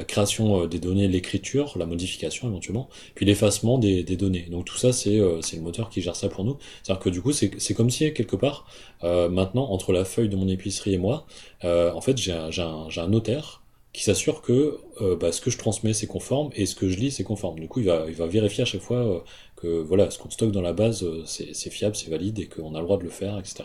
création 0.07 0.63
euh, 0.63 0.67
des 0.67 0.79
données, 0.79 1.09
l'écriture, 1.09 1.77
la 1.77 1.87
modification 1.87 2.49
éventuellement, 2.49 2.89
puis 3.15 3.25
l'effacement 3.25 3.79
des, 3.79 4.03
données. 4.17 4.47
Donc 4.51 4.65
tout 4.65 4.77
ça, 4.77 4.93
c'est 4.93 5.19
euh, 5.19 5.41
le 5.53 5.61
moteur 5.61 5.89
qui 5.89 6.01
gère 6.03 6.17
ça 6.17 6.29
pour 6.29 6.45
nous. 6.45 6.57
C'est-à-dire 6.83 7.03
que 7.03 7.11
du 7.11 7.23
coup, 7.23 7.33
c'est 7.33 7.75
comme 7.75 7.91
si, 7.91 8.13
quelque 8.13 8.37
part, 8.37 8.67
euh, 9.05 9.29
maintenant, 9.29 9.71
entre 9.71 9.93
la 9.93 10.05
feuille 10.05 10.29
de 10.29 10.37
mon 10.37 10.49
épicerie 10.49 10.95
et 10.95 10.99
moi, 10.99 11.27
euh, 11.65 11.93
en 11.93 12.01
fait, 12.01 12.17
j'ai 12.17 12.33
un, 12.33 12.51
un 12.97 13.09
notaire 13.09 13.63
qui 13.97 14.03
s'assure 14.03 14.43
que 14.43 14.79
euh, 15.01 15.17
bah, 15.17 15.33
ce 15.33 15.41
que 15.41 15.49
je 15.49 15.57
transmets 15.57 15.95
c'est 15.95 16.07
conforme 16.07 16.51
et 16.55 16.67
ce 16.67 16.75
que 16.75 16.91
je 16.91 16.99
lis 16.99 17.11
c'est 17.11 17.25
conforme. 17.25 17.59
Du 17.59 17.67
coup, 17.67 17.81
il 17.81 17.87
va, 17.87 18.05
il 18.09 18.15
va 18.15 18.27
vérifier 18.27 18.61
à 18.63 18.67
chaque 18.67 18.83
fois 18.83 18.99
euh, 18.99 19.21
que 19.57 19.69
voilà, 19.81 20.11
ce 20.11 20.19
qu'on 20.19 20.29
stocke 20.29 20.53
dans 20.53 20.61
la 20.61 20.75
base 20.75 21.03
euh, 21.03 21.23
c'est 21.25 21.71
fiable, 21.71 21.97
c'est 21.97 22.11
valide 22.11 22.39
et 22.39 22.47
qu'on 22.47 22.75
a 22.75 22.79
le 22.79 22.85
droit 22.85 22.99
de 22.99 23.05
le 23.05 23.09
faire, 23.09 23.39
etc. 23.39 23.65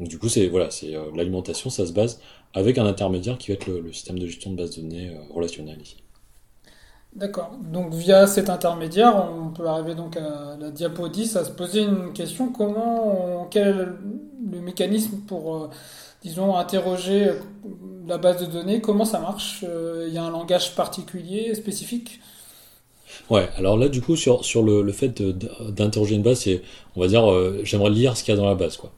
Donc 0.00 0.08
du 0.08 0.18
coup, 0.18 0.28
c'est 0.28 0.48
voilà, 0.48 0.68
c'est 0.70 0.90
l'alimentation, 1.14 1.70
ça 1.70 1.86
se 1.86 1.92
base 1.92 2.20
avec 2.54 2.76
un 2.76 2.86
intermédiaire 2.86 3.38
qui 3.38 3.52
va 3.52 3.54
être 3.54 3.68
le, 3.68 3.92
système 3.92 4.18
de 4.18 4.26
gestion 4.26 4.50
de 4.50 4.56
base 4.56 4.74
de 4.74 4.82
données 4.82 5.16
relationnel 5.32 5.80
ici. 5.80 6.02
D'accord. 7.14 7.52
Donc 7.62 7.94
via 7.94 8.26
cet 8.26 8.50
intermédiaire, 8.50 9.28
on 9.30 9.50
peut 9.50 9.66
arriver 9.66 9.94
donc 9.94 10.16
à 10.16 10.56
la 10.58 10.72
diapo 10.72 11.08
10 11.08 11.36
à 11.36 11.44
se 11.44 11.52
poser 11.52 11.82
une 11.82 12.12
question 12.12 12.50
comment, 12.50 13.46
quel 13.48 13.68
est 13.68 13.86
le 14.50 14.60
mécanisme 14.60 15.18
pour 15.18 15.70
disons, 16.22 16.56
interroger 16.56 17.28
euh, 17.28 17.34
la 18.06 18.18
base 18.18 18.40
de 18.40 18.50
données, 18.50 18.80
comment 18.80 19.04
ça 19.04 19.20
marche 19.20 19.64
euh, 19.64 20.06
Il 20.08 20.14
y 20.14 20.18
a 20.18 20.22
un 20.22 20.30
langage 20.30 20.74
particulier, 20.74 21.54
spécifique? 21.54 22.20
Ouais, 23.28 23.48
alors 23.56 23.76
là, 23.76 23.88
du 23.88 24.00
coup, 24.00 24.16
sur, 24.16 24.44
sur 24.44 24.62
le, 24.62 24.82
le 24.82 24.92
fait 24.92 25.20
d'interroger 25.20 26.14
une 26.14 26.22
base, 26.22 26.40
c'est, 26.40 26.62
on 26.96 27.00
va 27.00 27.08
dire, 27.08 27.30
euh, 27.30 27.60
j'aimerais 27.64 27.90
lire 27.90 28.16
ce 28.16 28.24
qu'il 28.24 28.34
y 28.34 28.36
a 28.36 28.40
dans 28.40 28.48
la 28.48 28.54
base, 28.54 28.76
quoi. 28.76 28.92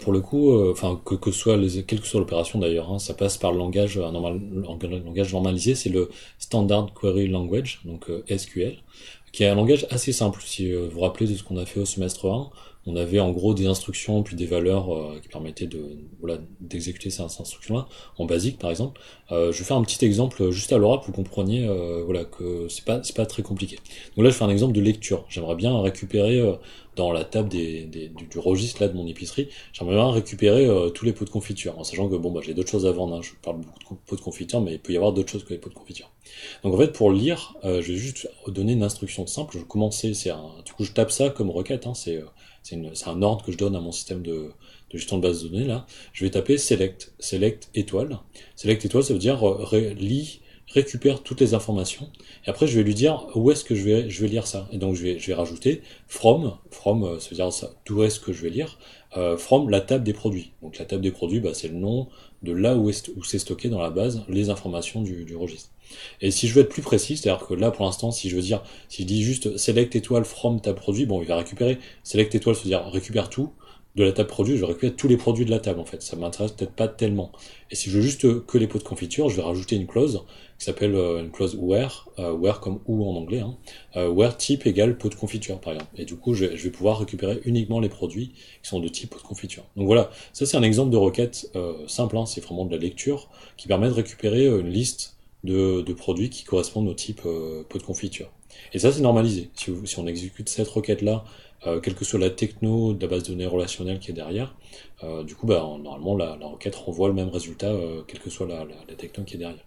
Pour 0.00 0.12
le 0.12 0.20
coup, 0.20 0.52
enfin 0.72 1.00
que, 1.04 1.14
que 1.14 1.30
soit 1.30 1.56
les, 1.56 1.84
quelle 1.84 2.00
que 2.00 2.06
soit 2.08 2.18
l'opération 2.18 2.58
d'ailleurs, 2.58 2.90
hein, 2.90 2.98
ça 2.98 3.14
passe 3.14 3.38
par 3.38 3.52
le 3.52 3.58
langage 3.58 3.96
normal, 3.96 4.40
langage 5.04 5.32
normalisé, 5.32 5.76
c'est 5.76 5.88
le 5.88 6.10
Standard 6.40 6.92
Query 7.00 7.28
Language, 7.28 7.80
donc 7.84 8.10
SQL, 8.28 8.78
qui 9.30 9.44
est 9.44 9.46
un 9.46 9.54
langage 9.54 9.86
assez 9.90 10.10
simple. 10.10 10.42
Si 10.44 10.72
vous 10.72 10.90
vous 10.90 11.00
rappelez 11.00 11.28
de 11.28 11.36
ce 11.36 11.44
qu'on 11.44 11.58
a 11.58 11.64
fait 11.64 11.78
au 11.78 11.84
semestre 11.84 12.26
1, 12.26 12.50
on 12.86 12.96
avait 12.96 13.20
en 13.20 13.30
gros 13.30 13.54
des 13.54 13.66
instructions 13.66 14.22
puis 14.22 14.36
des 14.36 14.46
valeurs 14.46 14.92
euh, 14.92 15.18
qui 15.22 15.28
permettaient 15.28 15.66
de 15.66 15.98
voilà 16.20 16.38
d'exécuter 16.60 17.10
ces, 17.10 17.22
instructions-là 17.22 17.86
en 18.18 18.24
basique 18.24 18.58
par 18.58 18.70
exemple. 18.70 19.00
Euh, 19.30 19.52
je 19.52 19.58
vais 19.58 19.64
faire 19.64 19.76
un 19.76 19.84
petit 19.84 20.04
exemple 20.04 20.50
juste 20.50 20.72
à 20.72 20.78
l'oral 20.78 20.98
pour 20.98 21.12
que 21.12 21.16
vous 21.16 21.22
compreniez 21.22 21.66
euh, 21.66 22.02
voilà 22.04 22.24
que 22.24 22.66
c'est 22.68 22.84
pas 22.84 23.02
c'est 23.02 23.16
pas 23.16 23.26
très 23.26 23.42
compliqué. 23.42 23.78
Donc 24.16 24.24
là 24.24 24.30
je 24.30 24.34
fais 24.34 24.44
un 24.44 24.50
exemple 24.50 24.72
de 24.72 24.80
lecture. 24.80 25.24
J'aimerais 25.28 25.54
bien 25.54 25.80
récupérer 25.80 26.42
dans 26.96 27.10
la 27.10 27.24
table 27.24 27.48
des, 27.48 27.84
du, 27.84 28.38
registre 28.38 28.82
là 28.82 28.88
de 28.88 28.94
mon 28.94 29.06
épicerie, 29.06 29.48
j'aimerais 29.72 29.94
bien 29.94 30.10
récupérer 30.10 30.68
tous 30.92 31.06
les 31.06 31.14
pots 31.14 31.24
de 31.24 31.30
confiture 31.30 31.78
en 31.78 31.84
sachant 31.84 32.06
que 32.08 32.16
bon 32.16 32.30
bah 32.30 32.40
j'ai 32.44 32.52
d'autres 32.52 32.70
choses 32.70 32.86
à 32.86 32.92
vendre. 32.92 33.14
Hein. 33.14 33.20
Je 33.22 33.30
parle 33.42 33.58
beaucoup 33.58 33.94
de 33.94 34.00
pots 34.06 34.16
de 34.16 34.20
confiture 34.20 34.60
mais 34.60 34.72
il 34.72 34.78
peut 34.78 34.92
y 34.92 34.96
avoir 34.96 35.12
d'autres 35.12 35.30
choses 35.30 35.44
que 35.44 35.54
les 35.54 35.58
pots 35.58 35.70
de 35.70 35.74
confiture. 35.74 36.10
Donc 36.62 36.74
en 36.74 36.78
fait 36.78 36.92
pour 36.92 37.10
lire, 37.12 37.54
je 37.62 37.70
vais 37.80 37.96
juste 37.96 38.28
donner 38.48 38.72
une 38.72 38.82
instruction 38.82 39.26
simple. 39.26 39.56
Je 39.56 39.64
commencer 39.64 40.12
c'est 40.14 40.32
du 40.64 40.72
coup 40.72 40.84
je 40.84 40.92
tape 40.92 41.10
ça 41.10 41.30
comme 41.30 41.50
requête. 41.50 41.86
Hein, 41.86 41.94
c'est 41.94 42.20
c'est 42.62 43.08
un 43.08 43.22
ordre 43.22 43.44
que 43.44 43.52
je 43.52 43.58
donne 43.58 43.76
à 43.76 43.80
mon 43.80 43.92
système 43.92 44.22
de, 44.22 44.50
gestion 44.92 45.16
de 45.16 45.22
base 45.22 45.42
de 45.42 45.48
données 45.48 45.66
là, 45.66 45.86
je 46.12 46.24
vais 46.24 46.30
taper 46.30 46.58
select, 46.58 47.12
select 47.18 47.70
étoile. 47.74 48.18
Select 48.56 48.84
étoile, 48.84 49.04
ça 49.04 49.12
veut 49.12 49.18
dire 49.18 49.46
euh, 49.48 49.94
lit, 49.94 50.40
récupère 50.68 51.22
toutes 51.22 51.40
les 51.40 51.54
informations. 51.54 52.10
Et 52.46 52.50
après, 52.50 52.66
je 52.66 52.76
vais 52.76 52.84
lui 52.84 52.94
dire 52.94 53.26
où 53.34 53.50
est-ce 53.50 53.64
que 53.64 53.74
je 53.74 53.84
vais, 53.84 54.10
je 54.10 54.22
vais 54.22 54.28
lire 54.28 54.46
ça. 54.46 54.68
Et 54.72 54.78
donc, 54.78 54.94
je 54.94 55.02
vais, 55.02 55.18
je 55.18 55.26
vais 55.26 55.34
rajouter 55.34 55.82
from, 56.06 56.56
from, 56.70 57.04
euh, 57.04 57.18
ça 57.18 57.30
veut 57.30 57.36
dire 57.36 57.52
ça, 57.52 57.72
d'où 57.86 58.02
est-ce 58.02 58.20
que 58.20 58.32
je 58.32 58.42
vais 58.42 58.50
lire, 58.50 58.78
euh, 59.16 59.36
from 59.36 59.68
la 59.68 59.80
table 59.80 60.04
des 60.04 60.12
produits. 60.12 60.52
Donc, 60.62 60.78
la 60.78 60.84
table 60.84 61.02
des 61.02 61.10
produits, 61.10 61.40
bah, 61.40 61.54
c'est 61.54 61.68
le 61.68 61.74
nom 61.74 62.08
de 62.42 62.52
là 62.52 62.76
où, 62.76 62.90
est, 62.90 63.10
où 63.16 63.24
c'est 63.24 63.38
stocké 63.38 63.68
dans 63.68 63.80
la 63.80 63.90
base 63.90 64.24
les 64.28 64.50
informations 64.50 65.02
du, 65.02 65.24
du 65.24 65.36
registre. 65.36 65.71
Et 66.20 66.30
si 66.30 66.48
je 66.48 66.54
veux 66.54 66.62
être 66.62 66.68
plus 66.68 66.82
précis, 66.82 67.16
c'est-à-dire 67.16 67.46
que 67.46 67.54
là, 67.54 67.70
pour 67.70 67.84
l'instant, 67.84 68.10
si 68.10 68.30
je 68.30 68.36
veux 68.36 68.42
dire, 68.42 68.62
si 68.88 69.02
je 69.02 69.06
dis 69.06 69.22
juste 69.22 69.56
select 69.56 69.94
étoile 69.96 70.24
from 70.24 70.60
table 70.60 70.78
produit, 70.78 71.06
bon, 71.06 71.20
il 71.22 71.28
va 71.28 71.36
récupérer. 71.36 71.78
Select 72.02 72.34
étoile, 72.34 72.54
cest 72.54 72.66
à 72.66 72.68
dire 72.68 72.84
récupère 72.86 73.28
tout 73.28 73.52
de 73.94 74.04
la 74.04 74.12
table 74.12 74.28
produit, 74.28 74.56
je 74.56 74.60
vais 74.60 74.66
récupérer 74.68 74.94
tous 74.94 75.08
les 75.08 75.18
produits 75.18 75.44
de 75.44 75.50
la 75.50 75.58
table, 75.58 75.78
en 75.78 75.84
fait. 75.84 76.00
Ça 76.02 76.16
m'intéresse 76.16 76.52
peut-être 76.52 76.72
pas 76.72 76.88
tellement. 76.88 77.30
Et 77.70 77.74
si 77.74 77.90
je 77.90 77.96
veux 77.96 78.02
juste 78.02 78.46
que 78.46 78.58
les 78.58 78.66
pots 78.66 78.78
de 78.78 78.84
confiture, 78.84 79.28
je 79.28 79.36
vais 79.36 79.42
rajouter 79.42 79.76
une 79.76 79.86
clause 79.86 80.24
qui 80.58 80.64
s'appelle 80.64 80.94
euh, 80.94 81.20
une 81.20 81.30
clause 81.30 81.56
where, 81.60 82.08
euh, 82.18 82.32
where 82.32 82.60
comme 82.60 82.80
ou 82.86 83.04
en 83.04 83.14
anglais, 83.16 83.40
hein, 83.40 83.56
euh, 83.96 84.08
where 84.08 84.36
type 84.36 84.66
égale 84.66 84.96
pot 84.96 85.10
de 85.10 85.14
confiture, 85.14 85.60
par 85.60 85.74
exemple. 85.74 85.92
Et 85.98 86.04
du 86.04 86.16
coup, 86.16 86.32
je, 86.32 86.46
vais 86.46 86.70
pouvoir 86.70 87.00
récupérer 87.00 87.40
uniquement 87.44 87.80
les 87.80 87.90
produits 87.90 88.32
qui 88.62 88.68
sont 88.68 88.80
de 88.80 88.88
type 88.88 89.10
pot 89.10 89.18
de 89.18 89.24
confiture. 89.24 89.64
Donc 89.76 89.86
voilà, 89.86 90.10
ça 90.32 90.46
c'est 90.46 90.56
un 90.56 90.62
exemple 90.62 90.90
de 90.90 90.96
requête 90.96 91.50
simple, 91.86 92.16
hein, 92.16 92.26
c'est 92.26 92.42
vraiment 92.42 92.64
de 92.64 92.70
la 92.70 92.78
lecture 92.78 93.28
qui 93.56 93.68
permet 93.68 93.88
de 93.88 93.92
récupérer 93.92 94.46
une 94.46 94.68
liste 94.68 95.16
de, 95.44 95.92
produits 95.92 96.30
qui 96.30 96.44
correspondent 96.44 96.88
au 96.88 96.94
type 96.94 97.22
euh, 97.26 97.62
pot 97.68 97.78
de 97.78 97.82
confiture. 97.82 98.30
Et 98.72 98.78
ça, 98.78 98.92
c'est 98.92 99.00
normalisé. 99.00 99.50
Si, 99.54 99.98
on 99.98 100.06
exécute 100.06 100.48
cette 100.48 100.68
requête-là, 100.68 101.24
euh, 101.66 101.80
quelle 101.80 101.94
que 101.94 102.04
soit 102.04 102.18
la 102.18 102.30
techno 102.30 102.92
de 102.92 103.00
la 103.02 103.08
base 103.08 103.24
de 103.24 103.28
données 103.28 103.46
relationnelle 103.46 103.98
qui 103.98 104.10
est 104.10 104.14
derrière, 104.14 104.54
euh, 105.04 105.22
du 105.22 105.34
coup, 105.34 105.46
bah, 105.46 105.60
normalement, 105.82 106.16
la, 106.16 106.36
la, 106.38 106.46
requête 106.46 106.74
renvoie 106.74 107.08
le 107.08 107.14
même 107.14 107.28
résultat, 107.28 107.72
quelle 108.06 108.20
que 108.20 108.30
soit 108.30 108.46
la, 108.46 108.66
techno 108.96 109.24
qui 109.24 109.36
est 109.36 109.38
derrière. 109.38 109.64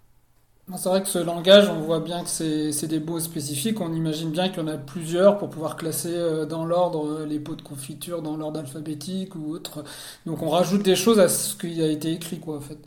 C'est 0.77 0.89
vrai 0.89 1.03
que 1.03 1.07
ce 1.07 1.19
langage, 1.19 1.69
on 1.69 1.79
voit 1.81 1.99
bien 1.99 2.23
que 2.23 2.29
c'est 2.29 2.87
des 2.87 2.99
mots 2.99 3.19
spécifiques. 3.19 3.79
On 3.81 3.93
imagine 3.93 4.31
bien 4.31 4.49
qu'il 4.49 4.59
y 4.59 4.61
en 4.63 4.67
a 4.67 4.77
plusieurs 4.77 5.37
pour 5.37 5.51
pouvoir 5.51 5.75
classer 5.75 6.11
dans 6.49 6.65
l'ordre 6.65 7.23
les 7.23 7.37
pots 7.37 7.53
de 7.53 7.61
confiture, 7.61 8.23
dans 8.23 8.35
l'ordre 8.35 8.61
alphabétique 8.61 9.35
ou 9.35 9.51
autre. 9.51 9.83
Donc 10.25 10.41
on 10.41 10.49
rajoute 10.49 10.81
des 10.81 10.95
choses 10.95 11.19
à 11.19 11.29
ce 11.29 11.55
qui 11.55 11.83
a 11.83 11.87
été 11.87 12.11
écrit, 12.11 12.39
quoi, 12.39 12.57
en 12.57 12.61
fait. 12.61 12.79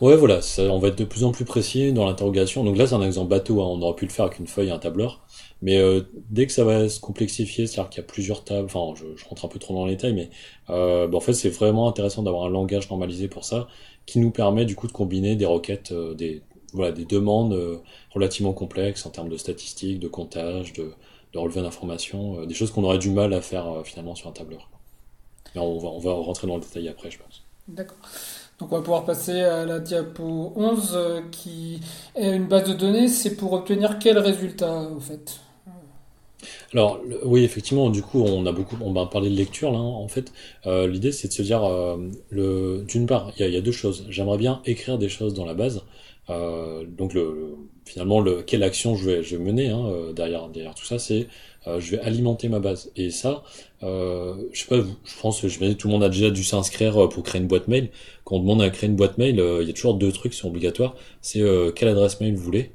Ouais, 0.00 0.16
voilà, 0.16 0.40
ça, 0.40 0.62
on 0.62 0.78
va 0.78 0.88
être 0.88 0.98
de 0.98 1.04
plus 1.04 1.24
en 1.24 1.32
plus 1.32 1.44
précis 1.44 1.92
dans 1.92 2.06
l'interrogation. 2.06 2.64
Donc 2.64 2.76
là, 2.76 2.86
c'est 2.86 2.94
un 2.94 3.02
exemple 3.02 3.28
bateau, 3.28 3.60
hein. 3.60 3.66
on 3.66 3.82
aurait 3.82 3.96
pu 3.96 4.06
le 4.06 4.10
faire 4.10 4.26
avec 4.26 4.38
une 4.38 4.46
feuille 4.46 4.68
et 4.68 4.70
un 4.70 4.78
tableur. 4.78 5.20
Mais 5.60 5.78
euh, 5.78 6.02
dès 6.30 6.46
que 6.46 6.52
ça 6.52 6.64
va 6.64 6.88
se 6.88 7.00
complexifier, 7.00 7.66
c'est-à-dire 7.66 7.90
qu'il 7.90 8.00
y 8.00 8.04
a 8.04 8.06
plusieurs 8.06 8.44
tables, 8.44 8.66
enfin, 8.66 8.94
je, 8.94 9.24
rentre 9.24 9.44
un 9.44 9.48
peu 9.48 9.58
trop 9.58 9.74
dans 9.74 9.86
les 9.86 9.96
détails, 9.96 10.14
mais 10.14 10.30
euh, 10.70 11.08
bah, 11.08 11.16
en 11.16 11.20
fait, 11.20 11.32
c'est 11.32 11.50
vraiment 11.50 11.88
intéressant 11.88 12.22
d'avoir 12.22 12.44
un 12.44 12.50
langage 12.50 12.88
normalisé 12.90 13.26
pour 13.26 13.44
ça, 13.44 13.66
qui 14.06 14.20
nous 14.20 14.30
permet 14.30 14.64
du 14.64 14.76
coup 14.76 14.86
de 14.86 14.92
combiner 14.92 15.34
des 15.34 15.46
requêtes, 15.46 15.90
euh, 15.90 16.14
des, 16.14 16.42
voilà, 16.72 16.92
des 16.92 17.04
demandes 17.04 17.80
relativement 18.12 18.52
complexes 18.52 19.04
en 19.06 19.10
termes 19.10 19.28
de 19.28 19.36
statistiques, 19.36 19.98
de 19.98 20.08
comptage, 20.08 20.72
de, 20.74 20.92
de 21.32 21.38
relevé 21.38 21.62
d'informations, 21.62 22.44
des 22.46 22.54
choses 22.54 22.70
qu'on 22.70 22.84
aurait 22.84 22.98
du 22.98 23.10
mal 23.10 23.32
à 23.32 23.40
faire 23.40 23.82
finalement 23.84 24.14
sur 24.14 24.28
un 24.28 24.32
tableur. 24.32 24.70
On 25.56 25.78
va, 25.78 25.88
on 25.88 25.98
va 25.98 26.12
rentrer 26.12 26.46
dans 26.46 26.56
le 26.56 26.60
détail 26.60 26.88
après, 26.88 27.10
je 27.10 27.18
pense. 27.18 27.42
D'accord. 27.68 27.96
Donc 28.58 28.72
on 28.72 28.76
va 28.76 28.82
pouvoir 28.82 29.04
passer 29.04 29.40
à 29.40 29.64
la 29.64 29.78
diapo 29.78 30.52
11 30.56 30.92
euh, 30.94 31.20
qui 31.30 31.80
est 32.16 32.34
une 32.34 32.46
base 32.46 32.68
de 32.68 32.74
données. 32.74 33.06
C'est 33.06 33.36
pour 33.36 33.52
obtenir 33.52 34.00
quel 34.00 34.18
résultat 34.18 34.82
au 34.82 34.98
fait? 34.98 35.40
Alors 36.72 37.00
oui, 37.24 37.44
effectivement, 37.44 37.88
du 37.88 38.02
coup, 38.02 38.20
on 38.20 38.44
a 38.46 38.52
beaucoup, 38.52 38.76
on 38.80 38.92
va 38.92 39.06
parler 39.06 39.30
de 39.30 39.36
lecture 39.36 39.70
là. 39.70 39.78
En 39.78 40.08
fait, 40.08 40.32
euh, 40.66 40.88
l'idée 40.88 41.12
c'est 41.12 41.28
de 41.28 41.32
se 41.32 41.42
dire, 41.42 41.64
euh, 41.64 42.82
d'une 42.82 43.06
part, 43.06 43.32
il 43.38 43.48
y, 43.48 43.56
a 43.56 43.60
deux 43.60 43.72
choses. 43.72 44.06
J'aimerais 44.10 44.38
bien 44.38 44.60
écrire 44.66 44.98
des 44.98 45.08
choses 45.08 45.34
dans 45.34 45.44
la 45.44 45.54
base. 45.54 45.82
Donc 46.28 47.14
le, 47.14 47.56
finalement, 47.86 48.20
le, 48.20 48.42
quelle 48.42 48.62
action 48.62 48.96
je 48.96 49.08
vais, 49.10 49.38
mener 49.38 49.70
hein, 49.70 50.12
derrière, 50.14 50.48
derrière 50.48 50.74
tout 50.74 50.84
ça, 50.84 50.98
c'est 50.98 51.26
euh, 51.68 51.80
je 51.80 51.92
vais 51.92 52.00
alimenter 52.00 52.48
ma 52.48 52.60
base. 52.60 52.90
Et 52.96 53.10
ça, 53.10 53.42
euh, 53.82 54.34
je 54.52 54.60
sais 54.60 54.66
pas, 54.66 54.76
je 54.76 55.20
pense 55.20 55.40
que 55.40 55.72
tout 55.74 55.88
le 55.88 55.92
monde 55.92 56.02
a 56.02 56.08
déjà 56.08 56.30
dû 56.30 56.42
s'inscrire 56.42 57.04
euh, 57.04 57.08
pour 57.08 57.22
créer 57.22 57.40
une 57.40 57.46
boîte 57.46 57.68
mail. 57.68 57.90
Quand 58.24 58.36
on 58.36 58.40
demande 58.40 58.62
à 58.62 58.70
créer 58.70 58.88
une 58.88 58.96
boîte 58.96 59.18
mail, 59.18 59.42
il 59.60 59.66
y 59.66 59.70
a 59.70 59.72
toujours 59.72 59.94
deux 59.94 60.12
trucs 60.12 60.32
qui 60.32 60.38
sont 60.38 60.48
obligatoires. 60.48 60.94
C'est 61.20 61.42
quelle 61.74 61.88
adresse 61.88 62.20
mail 62.20 62.34
vous 62.34 62.42
voulez 62.42 62.72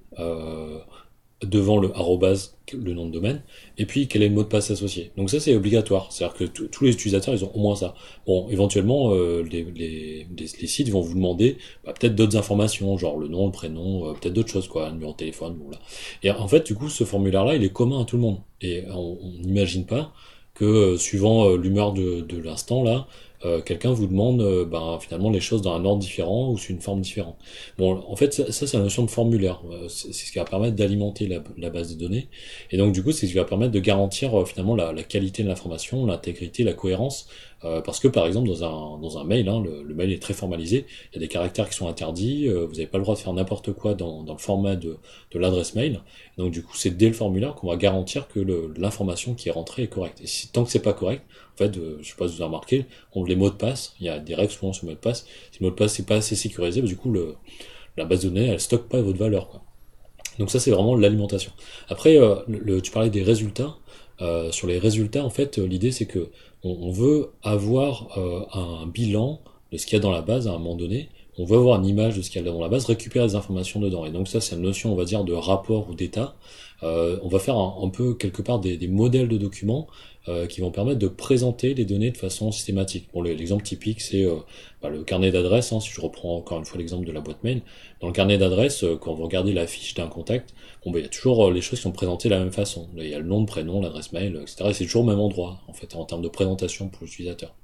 devant 1.44 1.78
le 1.78 1.92
arrobase, 1.94 2.58
le 2.74 2.94
nom 2.94 3.06
de 3.06 3.12
domaine, 3.12 3.44
et 3.78 3.86
puis 3.86 4.08
quel 4.08 4.24
est 4.24 4.30
le 4.30 4.36
mot 4.36 4.44
de 4.44 4.48
passe 4.48 4.72
associé? 4.72 5.12
Donc 5.18 5.30
ça 5.30 5.40
c'est 5.40 5.56
obligatoire, 5.56 6.12
c'est-à-dire 6.12 6.38
que 6.38 6.44
tous 6.46 6.84
les 6.84 6.92
utilisateurs 6.92 7.34
ils 7.34 7.44
ont 7.44 7.52
au 7.54 7.60
moins 7.60 7.76
ça. 7.76 7.96
Bon, 8.26 8.48
éventuellement 8.50 9.14
euh, 9.14 9.44
les, 9.44 10.28
sites 10.68 10.90
vont 10.90 11.02
vous 11.02 11.16
demander 11.16 11.58
bah, 11.84 11.94
peut-être 11.94 12.16
d'autres 12.16 12.38
informations, 12.38 12.98
genre 12.98 13.18
le 13.18 13.28
nom, 13.28 13.48
le 13.48 13.52
prénom, 13.52 14.10
euh, 14.10 14.14
peut-être 14.14 14.34
d'autres 14.34 14.52
choses 14.52 14.68
quoi, 14.68 14.92
numéro 14.92 15.12
de 15.12 15.18
téléphone, 15.18 15.58
voilà. 15.62 15.80
Et 16.22 16.32
en 16.32 16.48
fait 16.48 16.66
du 16.66 16.76
coup 16.76 16.90
ce 16.90 17.04
formulaire-là 17.04 17.56
il 17.56 17.64
est 17.64 17.74
commun 17.74 18.02
à 18.02 18.06
tout 18.06 18.16
le 18.16 18.22
monde, 18.22 18.40
et 18.62 18.84
on 18.92 19.18
n'imagine 19.42 19.86
pas 19.86 20.14
que 20.54 20.66
euh, 20.66 20.98
suivant 20.98 21.56
l'humeur 21.56 21.94
de 21.94 22.38
l'instant 22.38 22.84
là, 22.84 23.08
euh, 23.46 23.62
quelqu'un 23.62 23.92
vous 23.92 24.08
demande 24.08 24.42
euh, 24.42 24.66
ben, 24.66 24.98
finalement 25.02 25.30
les 25.30 25.40
choses 25.40 25.62
dans 25.62 25.74
un 25.74 25.84
ordre 25.86 26.02
différent 26.02 26.52
ou 26.52 26.58
sous 26.58 26.72
une 26.72 26.80
forme 26.80 27.02
différente. 27.02 27.38
Bon, 27.78 28.04
en 28.08 28.16
fait, 28.16 28.34
ça, 28.34 28.68
c'est 28.68 28.78
la 28.78 28.84
notion 28.84 29.04
de 29.04 29.10
formulaire. 29.10 29.62
Euh, 29.72 29.88
c'est 29.90 30.14
ce 30.14 30.32
qui 30.32 30.38
va 30.38 30.46
permettre 30.46 30.76
d'alimenter 30.76 31.28
la, 31.58 31.70
base 31.70 31.96
de 31.96 32.00
données. 32.00 32.30
Et 32.72 32.78
donc, 32.78 32.94
du 32.94 33.04
coup, 33.04 33.12
c'est 33.12 33.28
ce 33.28 33.32
qui 33.32 33.38
va 33.38 33.46
permettre 33.46 33.72
de 33.72 33.80
garantir 33.80 34.48
finalement 34.48 34.76
la, 34.76 34.94
la 34.94 35.04
qualité 35.04 35.44
de 35.44 35.48
l'information, 35.48 36.06
l'intégrité, 36.06 36.64
la 36.64 36.74
cohérence 36.74 37.28
euh, 37.66 37.82
parce 37.82 38.00
que 38.00 38.08
par 38.08 38.26
exemple 38.26 38.48
dans 38.48 38.64
un, 38.64 39.00
dans 39.00 39.18
un 39.18 39.24
mail, 39.24 39.48
hein, 39.48 39.64
le, 39.64 39.94
mail 39.94 40.12
est 40.12 40.22
très 40.22 40.34
formalisé, 40.34 40.86
il 41.12 41.16
y 41.16 41.18
a 41.18 41.20
des 41.20 41.28
caractères 41.28 41.70
qui 41.70 41.76
sont 41.76 41.88
interdits, 41.88 42.48
euh, 42.50 42.66
vous 42.66 42.74
n'avez 42.74 42.88
pas 42.88 42.98
le 42.98 43.04
droit 43.04 43.16
de 43.16 43.20
faire 43.20 43.34
n'importe 43.34 43.72
quoi 43.74 43.94
dans, 43.94 44.24
dans, 44.24 44.34
le 44.34 44.40
format 44.40 44.76
de, 44.76 44.98
de 45.32 45.40
l'adresse 45.40 45.76
mail. 45.76 46.02
Donc 46.38 46.52
du 46.52 46.62
coup 46.62 46.76
c'est 46.76 46.92
dès 46.92 47.08
le 47.08 47.14
formulaire 47.14 47.56
qu'on 47.56 47.68
va 47.68 47.78
garantir 47.78 48.28
que 48.28 48.40
l'information 48.78 49.34
qui 49.34 49.50
est 49.50 49.52
rentrée 49.52 49.84
est 49.84 49.88
correcte. 49.88 50.22
Et 50.22 50.28
tant 50.52 50.64
que 50.66 50.72
c'est 50.72 50.82
pas 50.82 50.94
correct, 50.94 51.24
en 51.54 51.58
fait, 51.58 51.78
euh, 51.78 52.00
je 52.02 52.10
sais 52.10 52.16
pas 52.18 52.28
si 52.28 52.36
vous 52.36 52.42
avez 52.42 52.48
remarqué, 52.48 52.86
on 53.14 53.24
les 53.24 53.36
mots 53.36 53.50
de 53.50 53.56
passe, 53.56 53.96
il 54.00 54.08
y 54.08 54.10
a 54.10 54.20
des 54.20 54.36
règles 54.36 54.52
souvent 54.52 54.74
sur 54.74 54.86
le 54.86 54.92
mot 54.92 54.96
de 54.96 55.02
passe. 55.02 55.26
Si 55.52 55.60
le 55.62 55.68
mot 55.68 55.72
de 55.72 55.76
passe 55.76 55.98
n'est 56.00 56.06
pas 56.06 56.16
assez 56.16 56.36
sécurisé, 56.36 56.82
bah, 56.82 56.88
du 56.88 56.98
coup 56.98 57.14
la 57.96 58.06
base 58.06 58.24
de 58.24 58.30
données 58.30 58.48
elle 58.48 58.60
stocke 58.60 58.90
pas 58.90 59.02
votre 59.02 59.20
valeur. 59.20 59.62
Donc 60.38 60.50
ça 60.50 60.60
c'est 60.60 60.72
vraiment 60.72 60.96
l'alimentation. 60.96 61.52
Après, 61.88 62.18
le, 62.48 62.82
tu 62.82 62.92
parlais 62.92 63.10
des 63.10 63.24
résultats. 63.24 63.78
Euh, 64.22 64.52
sur 64.52 64.68
les 64.68 64.78
résultats, 64.78 65.26
en 65.26 65.30
fait, 65.30 65.58
l'idée 65.58 65.92
c'est 65.92 66.06
que 66.06 66.30
on, 66.64 66.92
veut 66.92 67.32
avoir 67.44 68.18
euh, 68.18 68.46
un 68.54 68.88
bilan 68.88 69.40
de 69.72 69.78
ce 69.78 69.86
qu'il 69.86 69.98
y 69.98 70.00
a 70.00 70.02
dans 70.02 70.12
la 70.12 70.22
base 70.22 70.48
à 70.48 70.52
un 70.52 70.58
moment 70.58 70.76
donné. 70.76 71.10
On 71.38 71.46
veut 71.46 71.58
avoir 71.58 71.80
une 71.80 71.86
image 71.86 72.16
de 72.16 72.22
ce 72.22 72.30
qu'il 72.30 72.42
y 72.42 72.48
a 72.48 72.52
dans 72.52 72.62
la 72.62 72.70
base, 72.70 72.86
récupérer 72.86 73.28
des 73.28 73.36
informations 73.36 73.80
dedans. 73.80 74.06
Et 74.06 74.12
donc 74.12 74.28
ça, 74.28 74.40
c'est 74.40 74.56
une 74.56 74.62
notion, 74.62 74.94
on 74.94 74.96
va 74.96 75.04
dire, 75.04 75.24
de 75.24 75.34
rapport 75.34 75.90
ou 75.90 75.96
d'état. 75.96 76.36
Euh, 76.84 77.18
on 77.24 77.30
va 77.30 77.40
faire 77.40 77.58
un, 77.58 77.90
peu 77.90 78.14
quelque 78.14 78.42
part 78.42 78.60
des, 78.60 78.88
modèles 78.88 79.30
de 79.30 79.38
documents 79.38 79.88
euh, 80.28 80.48
qui 80.48 80.62
vont 80.62 80.72
permettre 80.72 81.00
de 81.00 81.08
présenter 81.08 81.74
les 81.74 81.86
données 81.86 82.12
de 82.12 82.18
façon 82.18 82.52
systématique. 82.52 83.08
Bon, 83.14 83.22
l'exemple 83.22 83.64
typique, 83.64 84.02
c'est 84.02 84.26
euh, 84.26 84.36
bah, 84.82 84.90
le 84.90 85.04
carnet 85.04 85.32
d'adresse. 85.32 85.72
Hein, 85.72 85.80
si 85.80 85.90
je 85.90 86.02
reprends 86.02 86.36
encore 86.36 86.60
une 86.60 86.66
fois 86.66 86.78
l'exemple 86.78 87.06
de 87.06 87.12
la 87.12 87.22
boîte 87.22 87.44
mail, 87.44 87.62
dans 88.02 88.08
le 88.08 88.14
carnet 88.14 88.38
d'adresse, 88.38 88.84
quand 89.00 89.14
vous 89.14 89.24
regardez 89.24 89.54
la 89.54 89.66
fiche 89.66 89.94
d'un 89.94 90.08
contact, 90.08 90.54
bon, 90.84 90.92
bah, 90.92 91.00
il 91.00 91.04
y 91.04 91.06
a 91.06 91.10
toujours 91.10 91.52
les 91.52 91.62
choses 91.62 91.80
qui 91.80 91.84
sont 91.84 91.92
présentées 91.92 92.28
de 92.30 92.34
la 92.34 92.40
même 92.40 92.54
façon. 92.54 92.90
Il 92.98 93.08
y 93.08 93.14
a 93.14 93.20
le 93.20 93.26
nom, 93.26 93.40
le 93.40 93.46
prénom, 93.46 93.82
l'adresse 93.82 94.12
mail, 94.12 94.38
etc. 94.42 94.66
Et 94.70 94.74
c'est 94.74 94.86
toujours 94.86 95.04
au 95.04 95.08
même 95.08 95.20
endroit, 95.20 95.62
en 95.68 95.74
fait, 95.74 95.96
en 95.96 96.04
termes 96.04 96.22
de 96.22 96.30
présentation 96.30 96.90
pour 96.90 97.04
l'utilisateur. 97.04 97.56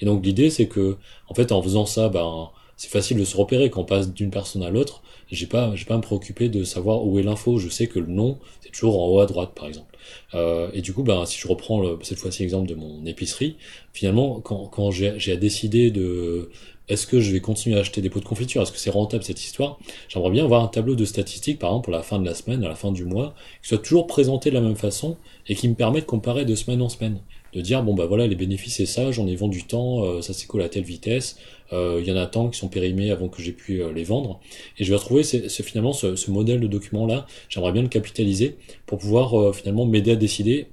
Et 0.00 0.06
donc 0.06 0.24
l'idée, 0.24 0.50
c'est 0.50 0.66
que, 0.66 0.96
en 1.28 1.34
fait, 1.34 1.52
en 1.52 1.62
faisant 1.62 1.86
ça, 1.86 2.08
ben 2.08 2.50
c'est 2.82 2.88
facile 2.88 3.16
de 3.16 3.24
se 3.24 3.36
repérer 3.36 3.70
quand 3.70 3.82
on 3.82 3.84
passe 3.84 4.12
d'une 4.12 4.32
personne 4.32 4.64
à 4.64 4.70
l'autre. 4.70 5.04
J'ai 5.30 5.46
pas, 5.46 5.70
j'ai 5.76 5.84
pas 5.84 5.94
à 5.94 5.98
me 5.98 6.02
préoccuper 6.02 6.48
de 6.48 6.64
savoir 6.64 7.06
où 7.06 7.16
est 7.20 7.22
l'info. 7.22 7.58
Je 7.58 7.68
sais 7.68 7.86
que 7.86 8.00
le 8.00 8.08
nom, 8.08 8.40
c'est 8.60 8.72
toujours 8.72 9.00
en 9.00 9.06
haut 9.06 9.20
à 9.20 9.26
droite, 9.26 9.52
par 9.54 9.68
exemple. 9.68 9.96
Euh, 10.34 10.68
et 10.74 10.80
du 10.80 10.92
coup, 10.92 11.04
ben, 11.04 11.24
si 11.24 11.38
je 11.38 11.46
reprends 11.46 11.80
cette 12.02 12.18
fois-ci 12.18 12.42
l'exemple 12.42 12.68
de 12.68 12.74
mon 12.74 13.06
épicerie, 13.06 13.56
finalement, 13.92 14.40
quand, 14.40 14.66
quand 14.66 14.90
j'ai 14.90 15.30
à 15.30 15.36
décider 15.36 15.92
de 15.92 16.50
est-ce 16.88 17.06
que 17.06 17.20
je 17.20 17.30
vais 17.30 17.40
continuer 17.40 17.76
à 17.76 17.82
acheter 17.82 18.00
des 18.00 18.10
pots 18.10 18.18
de 18.18 18.24
confiture? 18.24 18.62
Est-ce 18.62 18.72
que 18.72 18.78
c'est 18.78 18.90
rentable 18.90 19.22
cette 19.22 19.40
histoire? 19.40 19.78
J'aimerais 20.08 20.32
bien 20.32 20.42
avoir 20.42 20.64
un 20.64 20.68
tableau 20.68 20.96
de 20.96 21.04
statistiques, 21.04 21.60
par 21.60 21.70
exemple, 21.70 21.84
pour 21.84 21.92
la 21.92 22.02
fin 22.02 22.18
de 22.18 22.24
la 22.24 22.34
semaine, 22.34 22.64
à 22.64 22.68
la 22.68 22.74
fin 22.74 22.90
du 22.90 23.04
mois, 23.04 23.36
qui 23.62 23.68
soit 23.68 23.78
toujours 23.78 24.08
présenté 24.08 24.50
de 24.50 24.56
la 24.56 24.60
même 24.60 24.74
façon 24.74 25.18
et 25.46 25.54
qui 25.54 25.68
me 25.68 25.74
permet 25.74 26.00
de 26.00 26.06
comparer 26.06 26.44
de 26.44 26.56
semaine 26.56 26.82
en 26.82 26.88
semaine 26.88 27.20
de 27.52 27.60
dire 27.60 27.82
bon 27.82 27.94
bah 27.94 28.06
voilà 28.06 28.26
les 28.26 28.34
bénéfices 28.34 28.76
c'est 28.76 28.86
ça, 28.86 29.10
j'en 29.12 29.26
ai 29.26 29.36
vendu 29.36 29.64
tant, 29.64 30.04
euh, 30.04 30.22
ça 30.22 30.32
s'écoule 30.32 30.62
à 30.62 30.68
telle 30.68 30.84
vitesse, 30.84 31.38
euh, 31.72 32.00
il 32.02 32.08
y 32.08 32.12
en 32.12 32.16
a 32.16 32.26
tant 32.26 32.48
qui 32.48 32.58
sont 32.58 32.68
périmés 32.68 33.10
avant 33.10 33.28
que 33.28 33.42
j'ai 33.42 33.52
pu 33.52 33.82
euh, 33.82 33.92
les 33.92 34.04
vendre, 34.04 34.40
et 34.78 34.84
je 34.84 34.90
vais 34.90 34.96
retrouver 34.96 35.22
c'est 35.22 35.62
finalement 35.62 35.92
ce, 35.92 36.16
ce, 36.16 36.30
modèle 36.30 36.60
de 36.60 36.66
document 36.66 37.06
là, 37.06 37.26
j'aimerais 37.48 37.72
bien 37.72 37.82
le 37.82 37.88
capitaliser 37.88 38.56
pour 38.86 38.98
pouvoir 38.98 39.54
finalement 39.54 39.86
m'aider 39.86 40.12
à 40.12 40.16
décider 40.16 40.68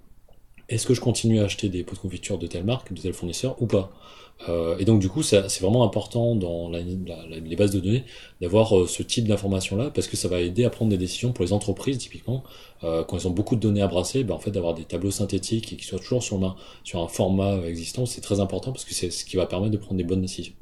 est-ce 0.69 0.85
que 0.85 0.93
je 0.93 1.01
continue 1.01 1.39
à 1.39 1.45
acheter 1.45 1.67
des 1.67 1.83
pots 1.83 1.95
de 1.95 1.99
confiture 1.99 2.37
de 2.37 2.47
telle 2.47 2.63
marque, 2.63 2.93
de 2.93 3.01
tel 3.01 3.13
fournisseur 3.13 3.59
ou 3.59 3.65
pas. 3.65 3.91
Euh, 4.47 4.77
et 4.79 4.85
donc 4.85 4.99
du 4.99 5.09
coup, 5.09 5.21
c'est 5.21 5.41
vraiment 5.59 5.83
important 5.83 6.35
dans 6.35 6.69
la, 6.69 6.79
les 6.79 7.55
bases 7.55 7.71
de 7.71 7.79
données 7.79 8.05
d'avoir 8.39 8.77
euh, 8.77 8.87
ce 8.87 9.03
type 9.03 9.27
d'information-là, 9.27 9.91
parce 9.93 10.07
que 10.07 10.15
ça 10.15 10.27
va 10.27 10.39
aider 10.39 10.63
à 10.63 10.69
prendre 10.69 10.91
des 10.91 10.97
décisions 10.97 11.33
pour 11.33 11.43
les 11.43 11.51
entreprises, 11.51 11.97
typiquement, 11.97 12.43
euh, 12.83 13.03
quand 13.03 13.17
ils 13.17 13.27
ont 13.27 13.31
beaucoup 13.31 13.55
de 13.55 13.61
données 13.61 13.81
à 13.81 13.87
brasser, 13.87 14.23
ben, 14.23 14.35
en 14.35 14.39
fait 14.39 14.51
d'avoir 14.51 14.73
des 14.73 14.85
tableaux 14.85 15.11
synthétiques 15.11 15.73
et 15.73 15.75
qui 15.75 15.85
soient 15.85 15.99
toujours 15.99 16.23
sur, 16.23 16.55
sur 16.83 17.01
un 17.01 17.07
format 17.07 17.57
existant, 17.65 18.05
c'est 18.05 18.21
très 18.21 18.39
important 18.39 18.71
parce 18.71 18.85
que 18.85 18.93
c'est 18.93 19.11
ce 19.11 19.25
qui 19.25 19.35
va 19.35 19.45
permettre 19.45 19.73
de 19.73 19.77
prendre 19.77 19.97
des 19.97 20.05
bonnes 20.05 20.21
décisions. 20.21 20.53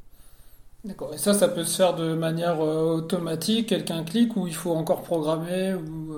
D'accord. 0.84 1.12
Et 1.14 1.18
ça, 1.18 1.34
ça 1.34 1.48
peut 1.48 1.64
se 1.64 1.76
faire 1.76 1.94
de 1.94 2.14
manière 2.14 2.60
automatique, 2.60 3.68
quelqu'un 3.68 4.04
clique 4.04 4.36
ou 4.36 4.46
il 4.46 4.54
faut 4.54 4.72
encore 4.72 5.02
programmer 5.02 5.74
ou 5.74 6.14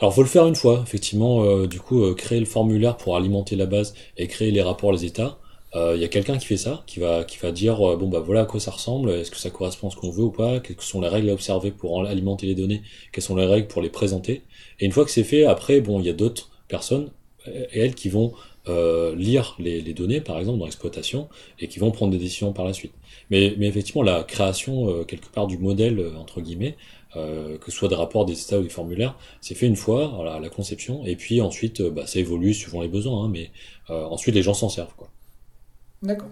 alors 0.00 0.12
faut 0.12 0.22
le 0.22 0.28
faire 0.28 0.46
une 0.46 0.56
fois, 0.56 0.82
effectivement, 0.84 1.66
du 1.66 1.78
coup, 1.78 2.12
créer 2.14 2.40
le 2.40 2.46
formulaire 2.46 2.96
pour 2.96 3.16
alimenter 3.16 3.54
la 3.54 3.66
base 3.66 3.94
et 4.16 4.26
créer 4.26 4.50
les 4.50 4.60
rapports, 4.60 4.92
les 4.92 5.04
états. 5.04 5.38
Il 5.74 5.80
euh, 5.80 5.96
y 5.96 6.04
a 6.04 6.08
quelqu'un 6.08 6.38
qui 6.38 6.46
fait 6.46 6.56
ça, 6.56 6.84
qui 6.86 7.00
va, 7.00 7.24
qui 7.24 7.36
va 7.38 7.50
dire 7.50 7.82
euh, 7.82 7.96
bon 7.96 8.08
bah 8.08 8.20
voilà 8.20 8.42
à 8.42 8.44
quoi 8.44 8.60
ça 8.60 8.70
ressemble, 8.70 9.10
est-ce 9.10 9.32
que 9.32 9.36
ça 9.36 9.50
correspond 9.50 9.88
à 9.88 9.90
ce 9.90 9.96
qu'on 9.96 10.10
veut 10.10 10.22
ou 10.22 10.30
pas, 10.30 10.60
quelles 10.60 10.80
sont 10.80 11.00
les 11.00 11.08
règles 11.08 11.30
à 11.30 11.32
observer 11.32 11.72
pour 11.72 12.06
alimenter 12.06 12.46
les 12.46 12.54
données, 12.54 12.82
quelles 13.10 13.24
sont 13.24 13.34
les 13.34 13.44
règles 13.44 13.66
pour 13.66 13.82
les 13.82 13.90
présenter. 13.90 14.42
Et 14.78 14.84
une 14.84 14.92
fois 14.92 15.04
que 15.04 15.10
c'est 15.10 15.24
fait, 15.24 15.44
après 15.44 15.80
bon 15.80 15.98
il 15.98 16.06
y 16.06 16.10
a 16.10 16.12
d'autres 16.12 16.50
personnes 16.68 17.10
et 17.46 17.80
elles 17.80 17.96
qui 17.96 18.08
vont 18.08 18.34
euh, 18.68 19.16
lire 19.16 19.56
les, 19.58 19.80
les, 19.80 19.94
données 19.94 20.20
par 20.20 20.38
exemple 20.38 20.60
dans 20.60 20.64
l'exploitation 20.64 21.28
et 21.58 21.66
qui 21.66 21.80
vont 21.80 21.90
prendre 21.90 22.12
des 22.12 22.18
décisions 22.18 22.52
par 22.52 22.64
la 22.64 22.72
suite. 22.72 22.92
Mais, 23.30 23.54
mais 23.58 23.66
effectivement 23.66 24.02
la 24.02 24.22
création 24.22 25.02
quelque 25.04 25.26
part 25.26 25.48
du 25.48 25.58
modèle 25.58 26.12
entre 26.16 26.40
guillemets 26.40 26.76
euh, 27.16 27.58
que 27.58 27.72
ce 27.72 27.78
soit 27.78 27.88
des 27.88 27.94
rapports, 27.96 28.26
des 28.26 28.40
états 28.40 28.58
ou 28.58 28.62
des 28.62 28.68
formulaires, 28.68 29.16
c'est 29.40 29.54
fait 29.54 29.66
une 29.66 29.76
fois, 29.76 30.12
voilà, 30.16 30.40
la 30.40 30.48
conception, 30.48 31.06
et 31.06 31.14
puis 31.14 31.40
ensuite, 31.40 31.80
bah, 31.80 32.08
ça 32.08 32.18
évolue 32.18 32.52
suivant 32.54 32.82
les 32.82 32.88
besoins, 32.88 33.24
hein, 33.24 33.30
mais 33.32 33.52
ensuite 33.88 34.34
les 34.34 34.42
gens 34.42 34.54
s'en 34.54 34.68
servent. 34.68 34.94
Quoi. 34.96 35.10
D'accord. 36.04 36.28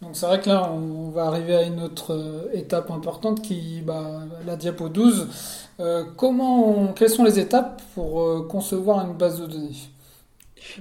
Donc 0.00 0.12
c'est 0.14 0.24
vrai 0.24 0.40
que 0.40 0.48
là, 0.48 0.72
on 0.72 1.10
va 1.10 1.24
arriver 1.24 1.54
à 1.54 1.62
une 1.64 1.80
autre 1.80 2.14
euh, 2.14 2.48
étape 2.54 2.90
importante 2.90 3.42
qui, 3.42 3.82
bah, 3.82 4.22
la 4.46 4.56
diapo 4.56 4.88
12. 4.88 5.28
Euh, 5.80 6.04
comment, 6.16 6.94
quelles 6.96 7.10
sont 7.10 7.24
les 7.24 7.38
étapes 7.38 7.82
pour 7.94 8.22
euh, 8.22 8.46
concevoir 8.48 9.04
une 9.06 9.14
base 9.14 9.40
de 9.40 9.46
données? 9.46 9.76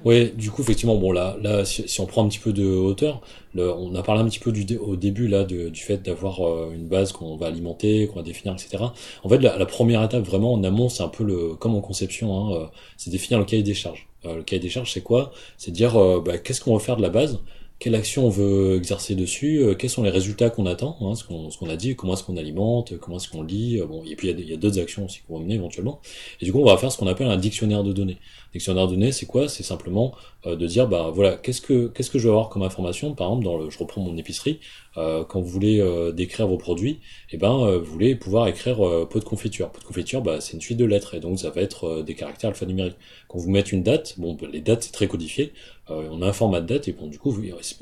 Oui, 0.06 0.32
du 0.38 0.52
coup, 0.52 0.62
effectivement, 0.62 0.96
bon 0.96 1.12
là, 1.12 1.36
là, 1.42 1.66
si, 1.66 2.00
on 2.00 2.06
prend 2.06 2.24
un 2.24 2.30
petit 2.30 2.40
peu 2.40 2.54
de 2.54 2.66
hauteur, 2.66 3.22
on 3.56 3.96
a 3.96 4.04
parlé 4.04 4.22
un 4.22 4.26
petit 4.26 4.40
peu 4.40 4.52
du, 4.52 4.78
au 4.78 4.96
début 4.96 5.28
là 5.28 5.46
du 5.46 5.74
fait 5.74 5.98
d'avoir 5.98 6.42
une 6.72 6.86
base 6.88 7.14
qu'on 7.14 7.38
va 7.38 7.48
alimenter, 7.48 8.08
qu'on 8.08 8.18
va 8.18 8.22
définir, 8.22 8.54
etc. 8.54 8.84
En 9.24 9.30
fait, 9.30 9.40
la, 9.40 9.66
première 9.66 10.04
étape 10.04 10.24
vraiment 10.24 10.54
en 10.54 10.64
amont, 10.66 10.90
c'est 10.90 11.02
un 11.02 11.08
peu 11.08 11.24
le 11.24 11.56
comme 11.56 11.76
en 11.76 11.82
conception, 11.82 12.54
hein, 12.54 12.70
c'est 12.98 13.10
définir 13.10 13.40
le 13.40 13.46
cahier 13.46 13.64
des 13.64 13.74
charges. 13.74 14.10
le 14.26 14.44
cahier 14.44 14.62
des 14.62 14.70
charges, 14.70 14.92
c'est 14.92 15.02
quoi? 15.02 15.32
C'est 15.58 15.72
dire 15.72 15.98
bah, 16.22 16.38
qu'est-ce 16.38 16.62
qu'on 16.62 16.74
va 16.74 16.80
faire 16.80 16.98
de 16.98 17.02
la 17.02 17.10
base? 17.10 17.40
Quelle 17.80 17.96
action 17.96 18.26
on 18.28 18.30
veut 18.30 18.76
exercer 18.76 19.16
dessus, 19.16 19.60
euh, 19.60 19.74
quels 19.74 19.90
sont 19.90 20.04
les 20.04 20.10
résultats 20.10 20.50
qu'on 20.50 20.66
attend, 20.66 20.98
hein, 21.02 21.16
ce 21.16 21.24
qu'on 21.24 21.70
a 21.70 21.76
dit, 21.78 21.96
comment 21.96 22.14
est-ce 22.14 22.24
qu'on 22.24 22.36
alimente, 22.36 22.98
comment 23.00 23.18
est-ce 23.18 23.30
qu'on 23.30 23.42
lit, 23.42 23.80
euh, 23.80 23.86
bon, 23.86 24.04
et 24.06 24.18
puis 24.18 24.30
il 24.30 24.50
y 24.50 24.54
a, 24.54 24.58
d'autres 24.58 24.80
actions 24.80 25.06
aussi 25.06 25.22
qu'on 25.22 25.38
va 25.38 25.44
mener 25.44 25.56
éventuellement. 25.56 26.02
Et 26.42 26.46
du 26.46 26.52
coup, 26.52 26.60
on 26.60 26.66
va 26.66 26.78
faire 26.78 26.92
ce 26.92 26.98
qu'on 26.98 27.08
appelle 27.08 27.28
un 27.28 27.38
dictionnaire 27.38 27.84
de 27.84 27.94
données. 27.94 28.18
Dictionnaire 28.54 28.88
de 28.88 28.94
données, 28.94 29.12
c'est 29.12 29.26
quoi? 29.26 29.48
C'est 29.48 29.64
simplement 29.64 30.14
euh, 30.46 30.56
de 30.56 30.66
dire, 30.66 30.88
bah 30.88 31.12
voilà, 31.14 31.38
qu'est-ce 31.38 31.62
que 31.62 31.88
qu'est-ce 31.88 32.10
que 32.10 32.20
je 32.20 32.24
vais 32.24 32.30
avoir 32.30 32.50
comme 32.50 32.64
information? 32.64 33.14
Par 33.14 33.28
exemple, 33.28 33.44
dans 33.44 33.58
le, 33.58 33.70
je 33.70 33.78
reprends 33.78 34.02
mon 34.02 34.18
épicerie, 34.18 34.60
quand 34.96 35.40
vous 35.40 35.48
voulez 35.48 35.82
décrire 36.14 36.46
vos 36.46 36.58
produits, 36.58 37.00
et 37.32 37.36
eh 37.36 37.38
ben 37.38 37.78
vous 37.78 37.86
voulez 37.86 38.16
pouvoir 38.16 38.48
écrire 38.48 38.80
pot 39.10 39.20
de 39.20 39.24
confiture. 39.24 39.72
Pot 39.72 39.80
de 39.80 39.86
confiture, 39.86 40.22
bah, 40.22 40.42
c'est 40.42 40.54
une 40.54 40.62
suite 40.62 40.78
de 40.78 40.84
lettres, 40.84 41.16
et 41.16 41.22
donc 41.22 41.40
ça 41.40 41.52
va 41.52 41.62
être 41.62 42.04
des 42.04 42.16
caractères 42.16 42.50
alphanumériques. 42.50 42.98
Quand 43.30 43.40
vous 43.40 43.50
mettez 43.50 43.78
une 43.78 43.84
date, 43.84 44.16
bon, 44.18 44.34
bah, 44.34 44.48
les 44.52 44.60
dates 44.60 44.84
c'est 44.84 44.92
très 44.92 45.08
codifié, 45.08 45.54
euh, 45.92 46.08
on 46.12 46.22
a 46.22 46.28
un 46.28 46.34
format 46.34 46.62
de 46.62 46.68
date 46.68 46.88
et 46.88 46.92
bon 46.92 47.08
du 47.08 47.18
coup 47.18 47.36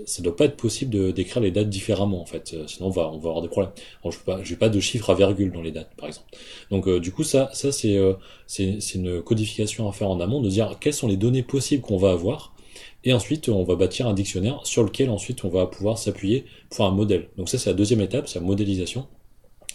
ça 0.06 0.22
doit 0.22 0.36
pas 0.36 0.46
être 0.46 0.56
possible 0.56 0.92
de 0.92 1.12
d'écrire 1.12 1.42
les 1.42 1.52
dates 1.52 1.70
différemment 1.70 2.22
en 2.22 2.26
fait. 2.26 2.54
Euh, 2.54 2.66
sinon 2.68 2.88
on 2.88 2.92
va 2.92 3.10
on 3.10 3.18
va 3.18 3.30
avoir 3.30 3.42
des 3.42 3.50
problèmes. 3.50 3.72
Je 4.06 4.18
pas 4.20 4.40
pas 4.60 4.70
de 4.70 4.80
chiffres 4.80 5.10
à 5.10 5.16
virgule 5.16 5.52
dans 5.52 5.62
les 5.62 5.72
dates 5.72 5.92
par 5.98 6.08
exemple. 6.08 6.30
Donc 6.72 6.88
euh, 6.88 7.00
du 7.00 7.12
coup 7.12 7.24
ça 7.24 7.50
ça 7.54 7.72
c'est 7.72 8.00
c'est 8.46 8.80
c'est 8.80 8.98
une 8.98 9.22
codification 9.22 9.90
à 9.90 9.92
faire 9.92 10.10
en 10.10 10.20
amont 10.20 10.42
de 10.42 10.50
dire 10.50 10.57
quelles 10.80 10.94
sont 10.94 11.08
les 11.08 11.18
données 11.18 11.44
possibles 11.44 11.82
qu'on 11.82 11.98
va 11.98 12.12
avoir 12.12 12.54
et 13.04 13.14
ensuite 13.14 13.50
on 13.50 13.64
va 13.64 13.76
bâtir 13.76 14.08
un 14.08 14.14
dictionnaire 14.14 14.60
sur 14.64 14.84
lequel 14.84 15.10
ensuite 15.10 15.44
on 15.44 15.50
va 15.50 15.66
pouvoir 15.68 15.98
s'appuyer 15.98 16.46
pour 16.70 16.86
un 16.86 16.92
modèle. 16.92 17.30
Donc 17.38 17.50
ça 17.50 17.58
c'est 17.58 17.70
la 17.70 17.76
deuxième 17.76 18.02
étape 18.02 18.28
c'est 18.28 18.40
la 18.40 18.46
modélisation. 18.46 19.08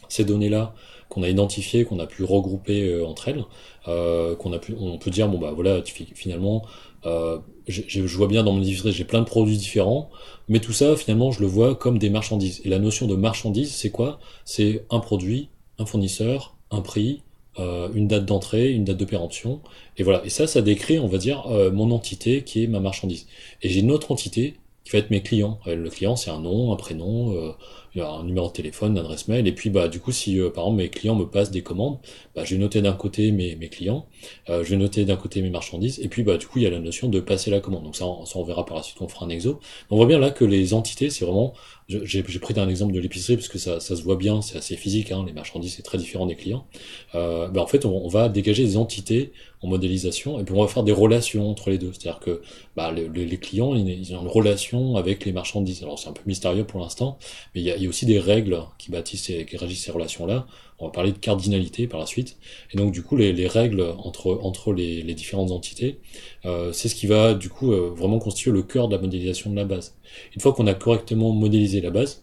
Ces 0.08 0.24
données 0.24 0.48
là 0.48 0.74
qu'on 1.08 1.22
a 1.22 1.28
identifiées 1.28 1.84
qu'on 1.84 1.98
a 1.98 2.06
pu 2.06 2.24
regrouper 2.24 3.02
entre 3.02 3.28
elles 3.28 3.44
qu'on 3.84 4.52
a 4.52 4.58
pu 4.58 4.74
on 4.78 4.98
peut 4.98 5.10
dire 5.10 5.28
bon 5.28 5.38
bah 5.38 5.52
voilà 5.54 5.82
finalement 6.14 6.64
euh, 7.06 7.38
je, 7.66 7.82
je, 7.88 8.16
vois 8.16 8.28
bien 8.28 8.42
dans 8.42 8.52
mon 8.52 8.60
livret, 8.60 8.92
j'ai 8.92 9.04
plein 9.04 9.20
de 9.20 9.26
produits 9.26 9.56
différents, 9.56 10.10
mais 10.48 10.60
tout 10.60 10.72
ça, 10.72 10.96
finalement, 10.96 11.30
je 11.30 11.40
le 11.40 11.46
vois 11.46 11.74
comme 11.74 11.98
des 11.98 12.10
marchandises. 12.10 12.60
Et 12.64 12.68
la 12.68 12.78
notion 12.78 13.06
de 13.06 13.14
marchandise, 13.14 13.74
c'est 13.74 13.90
quoi? 13.90 14.18
C'est 14.44 14.84
un 14.90 15.00
produit, 15.00 15.48
un 15.78 15.86
fournisseur, 15.86 16.56
un 16.70 16.80
prix, 16.80 17.22
euh, 17.58 17.88
une 17.94 18.08
date 18.08 18.24
d'entrée, 18.24 18.72
une 18.72 18.84
date 18.84 18.96
de 18.96 19.04
péremption, 19.04 19.60
et 19.98 20.02
voilà. 20.02 20.24
Et 20.24 20.30
ça, 20.30 20.46
ça 20.46 20.62
décrit, 20.62 20.98
on 20.98 21.08
va 21.08 21.18
dire, 21.18 21.46
euh, 21.48 21.70
mon 21.70 21.90
entité 21.90 22.42
qui 22.42 22.64
est 22.64 22.66
ma 22.66 22.80
marchandise. 22.80 23.26
Et 23.62 23.68
j'ai 23.68 23.80
une 23.80 23.90
autre 23.90 24.10
entité 24.10 24.54
qui 24.84 24.92
va 24.92 24.98
être 24.98 25.10
mes 25.10 25.22
clients. 25.22 25.58
Euh, 25.66 25.76
le 25.76 25.90
client, 25.90 26.16
c'est 26.16 26.30
un 26.30 26.40
nom, 26.40 26.72
un 26.72 26.76
prénom, 26.76 27.34
euh, 27.36 27.52
il 27.94 27.98
y 27.98 28.00
a 28.00 28.10
un 28.10 28.24
numéro 28.24 28.48
de 28.48 28.52
téléphone, 28.52 28.96
adresse 28.96 29.28
mail, 29.28 29.46
et 29.46 29.52
puis 29.52 29.70
bah 29.70 29.88
du 29.88 30.00
coup 30.00 30.12
si 30.12 30.40
euh, 30.40 30.50
par 30.50 30.64
exemple 30.64 30.82
mes 30.82 30.88
clients 30.88 31.14
me 31.14 31.24
passent 31.24 31.50
des 31.50 31.62
commandes, 31.62 31.98
bah, 32.34 32.44
je 32.44 32.54
vais 32.54 32.60
noter 32.60 32.80
d'un 32.80 32.94
côté 32.94 33.32
mes, 33.32 33.56
clients, 33.68 34.06
euh, 34.48 34.64
je 34.64 34.70
vais 34.70 34.76
noter 34.76 35.04
d'un 35.04 35.16
côté 35.16 35.42
mes 35.42 35.50
marchandises, 35.50 36.00
et 36.00 36.08
puis 36.08 36.22
bah 36.22 36.38
du 36.38 36.46
coup 36.46 36.58
il 36.58 36.64
y 36.64 36.66
a 36.66 36.70
la 36.70 36.78
notion 36.78 37.08
de 37.08 37.20
passer 37.20 37.50
la 37.50 37.60
commande. 37.60 37.84
Donc 37.84 37.96
ça 37.96 38.06
on, 38.06 38.42
verra 38.44 38.64
par 38.64 38.76
la 38.76 38.82
suite, 38.82 39.00
on 39.00 39.08
fera 39.08 39.26
un 39.26 39.28
exo. 39.28 39.60
On 39.90 39.96
voit 39.96 40.06
bien 40.06 40.18
là 40.18 40.30
que 40.30 40.44
les 40.44 40.74
entités, 40.74 41.10
c'est 41.10 41.24
vraiment, 41.24 41.52
j'ai 41.88 42.22
pris 42.22 42.54
un 42.58 42.68
exemple 42.68 42.92
de 42.92 43.00
l'épicerie 43.00 43.36
parce 43.36 43.48
que 43.48 43.58
ça, 43.58 43.80
ça 43.80 43.96
se 43.96 44.02
voit 44.02 44.16
bien, 44.16 44.40
c'est 44.40 44.56
assez 44.56 44.76
physique, 44.76 45.12
hein, 45.12 45.24
les 45.26 45.32
marchandises 45.32 45.74
c'est 45.76 45.82
très 45.82 45.98
différent 45.98 46.26
des 46.26 46.36
clients. 46.36 46.66
Euh, 47.14 47.48
bah, 47.48 47.60
en 47.62 47.66
fait 47.66 47.84
on, 47.84 48.08
va 48.08 48.28
dégager 48.28 48.64
des 48.64 48.76
entités 48.76 49.32
en 49.62 49.68
modélisation, 49.68 50.40
et 50.40 50.44
puis 50.44 50.54
on 50.54 50.60
va 50.60 50.68
faire 50.68 50.82
des 50.82 50.92
relations 50.92 51.48
entre 51.50 51.70
les 51.70 51.78
deux. 51.78 51.92
C'est-à-dire 51.92 52.20
que 52.20 52.42
bah, 52.76 52.90
le- 52.90 53.06
le- 53.06 53.24
les 53.24 53.38
clients, 53.38 53.74
ils, 53.74 53.88
ils 53.88 54.14
ont 54.14 54.22
une 54.22 54.28
relation 54.28 54.96
avec 54.96 55.24
les 55.24 55.32
marchandises. 55.32 55.82
Alors 55.82 55.98
c'est 55.98 56.08
un 56.08 56.12
peu 56.12 56.22
mystérieux 56.26 56.64
pour 56.64 56.80
l'instant, 56.80 57.18
mais 57.54 57.60
il 57.60 57.64
y 57.64 57.70
a, 57.70 57.76
il 57.82 57.86
y 57.86 57.88
a 57.88 57.88
aussi 57.88 58.06
des 58.06 58.20
règles 58.20 58.60
qui 58.78 58.92
bâtissent 58.92 59.28
et 59.28 59.44
qui 59.44 59.56
régissent 59.56 59.84
ces 59.84 59.90
relations-là. 59.90 60.46
On 60.78 60.86
va 60.86 60.92
parler 60.92 61.10
de 61.10 61.18
cardinalité 61.18 61.88
par 61.88 61.98
la 61.98 62.06
suite. 62.06 62.36
Et 62.72 62.76
donc 62.76 62.92
du 62.92 63.02
coup, 63.02 63.16
les, 63.16 63.32
les 63.32 63.48
règles 63.48 63.82
entre, 63.98 64.38
entre 64.42 64.72
les, 64.72 65.02
différentes 65.14 65.50
entités, 65.50 65.98
euh, 66.44 66.72
c'est 66.72 66.88
ce 66.88 66.94
qui 66.94 67.08
va 67.08 67.34
du 67.34 67.48
coup 67.48 67.72
euh, 67.72 67.92
vraiment 67.92 68.20
constituer 68.20 68.52
le 68.52 68.62
cœur 68.62 68.86
de 68.86 68.94
la 68.94 69.02
modélisation 69.02 69.50
de 69.50 69.56
la 69.56 69.64
base. 69.64 69.96
Une 70.34 70.40
fois 70.40 70.52
qu'on 70.52 70.68
a 70.68 70.74
correctement 70.74 71.32
modélisé 71.32 71.80
la 71.80 71.90
base, 71.90 72.22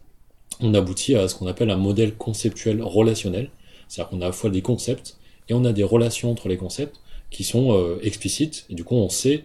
on 0.62 0.74
aboutit 0.74 1.15
à 1.15 1.28
ce 1.28 1.36
qu'on 1.36 1.48
appelle 1.48 1.72
un 1.72 1.78
modèle 1.78 2.15
conceptuel 2.15 2.82
relationnel. 2.82 3.50
C'est-à-dire 3.89 4.12
qu'on 4.12 4.22
a 4.22 4.26
à 4.26 4.30
la 4.30 4.34
fois 4.34 4.50
des 4.50 4.62
concepts 4.62 5.17
et 5.50 5.54
on 5.54 5.65
a 5.65 5.74
des 5.74 5.84
relations 5.84 6.32
entre 6.32 6.48
les 6.48 6.58
concepts 6.58 7.02
qui 7.32 7.43
sont 7.43 7.74
euh, 7.74 8.00
explicites. 8.02 8.65
Et 8.69 8.76
du 8.76 8.86
coup, 8.86 8.95
on 8.95 9.10
sait 9.10 9.43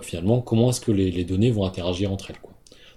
finalement 0.00 0.40
comment 0.40 0.70
est-ce 0.70 0.80
que 0.80 0.92
les, 0.92 1.24
données 1.24 1.50
vont 1.50 1.64
interagir 1.64 2.12
entre 2.12 2.30
elles. 2.30 2.51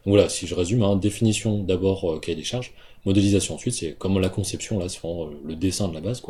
Voilà, 0.05 0.29
si 0.29 0.47
je 0.47 0.55
résume, 0.55 0.83
hein, 0.83 0.95
définition 0.95 1.63
d'abord 1.63 2.11
euh, 2.11 2.19
cahier 2.19 2.35
des 2.37 2.43
charges, 2.43 2.73
modélisation 3.05 3.55
ensuite, 3.55 3.73
c'est 3.73 3.93
comme 3.97 4.19
la 4.19 4.29
conception, 4.29 4.79
là, 4.79 4.87
c'est 4.89 4.99
vraiment 4.99 5.27
euh, 5.27 5.41
le 5.43 5.55
dessin 5.55 5.87
de 5.87 5.93
la 5.93 6.01
base. 6.01 6.21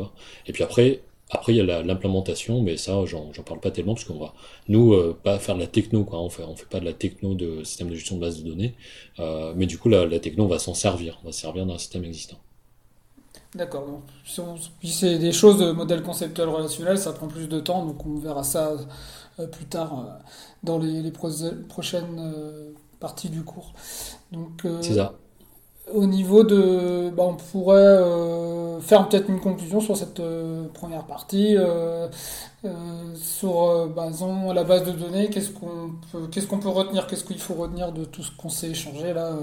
Et 0.48 0.54
puis 0.54 0.64
après, 0.64 1.02
après 1.30 1.54
il 1.54 1.58
y 1.58 1.72
a 1.72 1.84
l'implémentation, 1.84 2.62
mais 2.62 2.78
ça, 2.78 3.04
j'en 3.06 3.32
parle 3.46 3.60
pas 3.60 3.72
tellement, 3.72 3.94
parce 3.96 4.06
qu'on 4.06 4.20
va, 4.20 4.34
nous, 4.70 4.94
euh, 4.94 5.18
pas 5.22 5.40
faire 5.40 5.56
de 5.56 5.62
la 5.62 5.68
techno. 5.68 6.08
On 6.12 6.30
fait, 6.30 6.44
fait 6.56 6.70
pas 6.70 6.80
de 6.80 6.86
la 6.86 6.94
techno 6.94 7.34
de 7.36 7.64
système 7.64 7.90
de 7.90 7.96
gestion 7.96 8.16
de 8.16 8.22
base 8.22 8.42
de 8.42 8.50
données, 8.50 8.76
mais 9.56 9.66
du 9.66 9.78
coup, 9.78 9.90
la, 9.90 10.20
techno, 10.20 10.46
on 10.46 10.48
va 10.48 10.60
s'en 10.60 10.74
servir, 10.74 11.20
on 11.24 11.28
va 11.28 11.32
se 11.34 11.42
servir 11.42 11.66
d'un 11.66 11.78
système 11.78 12.06
existant. 12.06 12.38
D'accord. 13.54 13.86
donc, 13.88 14.04
Si, 14.26 14.92
c'est 14.92 15.18
des 15.18 15.32
choses 15.32 15.58
de 15.58 15.72
modèle 15.72 16.04
conceptuel 16.04 16.50
relationnel, 16.50 16.98
ça 16.98 17.14
prend 17.14 17.28
plus 17.28 17.48
de 17.48 17.60
temps, 17.60 17.86
donc 17.86 18.06
on 18.06 18.16
verra 18.16 18.44
ça 18.44 18.76
plus 19.52 19.66
tard 19.66 20.20
dans 20.64 20.78
les, 20.80 21.02
les 21.02 21.12
pro- 21.12 21.30
prochaines 21.70 22.20
parties 23.06 23.30
du 23.30 23.44
cours. 23.44 23.72
Donc, 24.32 24.66
euh, 24.66 24.82
ça. 24.82 25.14
au 25.94 26.08
niveau 26.08 26.44
de, 26.44 27.12
bah, 27.16 27.24
on 27.28 27.36
pourrait 27.36 27.78
euh, 27.78 28.80
faire 28.82 29.08
peut-être 29.08 29.30
une 29.30 29.40
conclusion 29.40 29.80
sur 29.80 29.96
cette 29.96 30.20
euh, 30.20 30.66
première 30.74 31.06
partie, 31.06 31.56
sur 33.14 33.88
bah, 33.96 34.10
la 34.56 34.64
base 34.64 34.86
de 34.86 34.92
données. 34.92 35.30
Qu'est-ce 35.30 35.52
qu'on 35.52 35.92
peut, 36.12 36.28
qu'est-ce 36.32 36.48
qu'on 36.48 36.58
peut 36.58 36.70
retenir, 36.70 37.06
qu'est-ce 37.06 37.24
qu'il 37.24 37.38
faut 37.38 37.54
retenir 37.54 37.92
de 37.92 38.06
tout 38.06 38.24
ce 38.24 38.32
qu'on 38.32 38.50
s'est 38.50 38.72
échangé 38.72 39.14
là. 39.14 39.38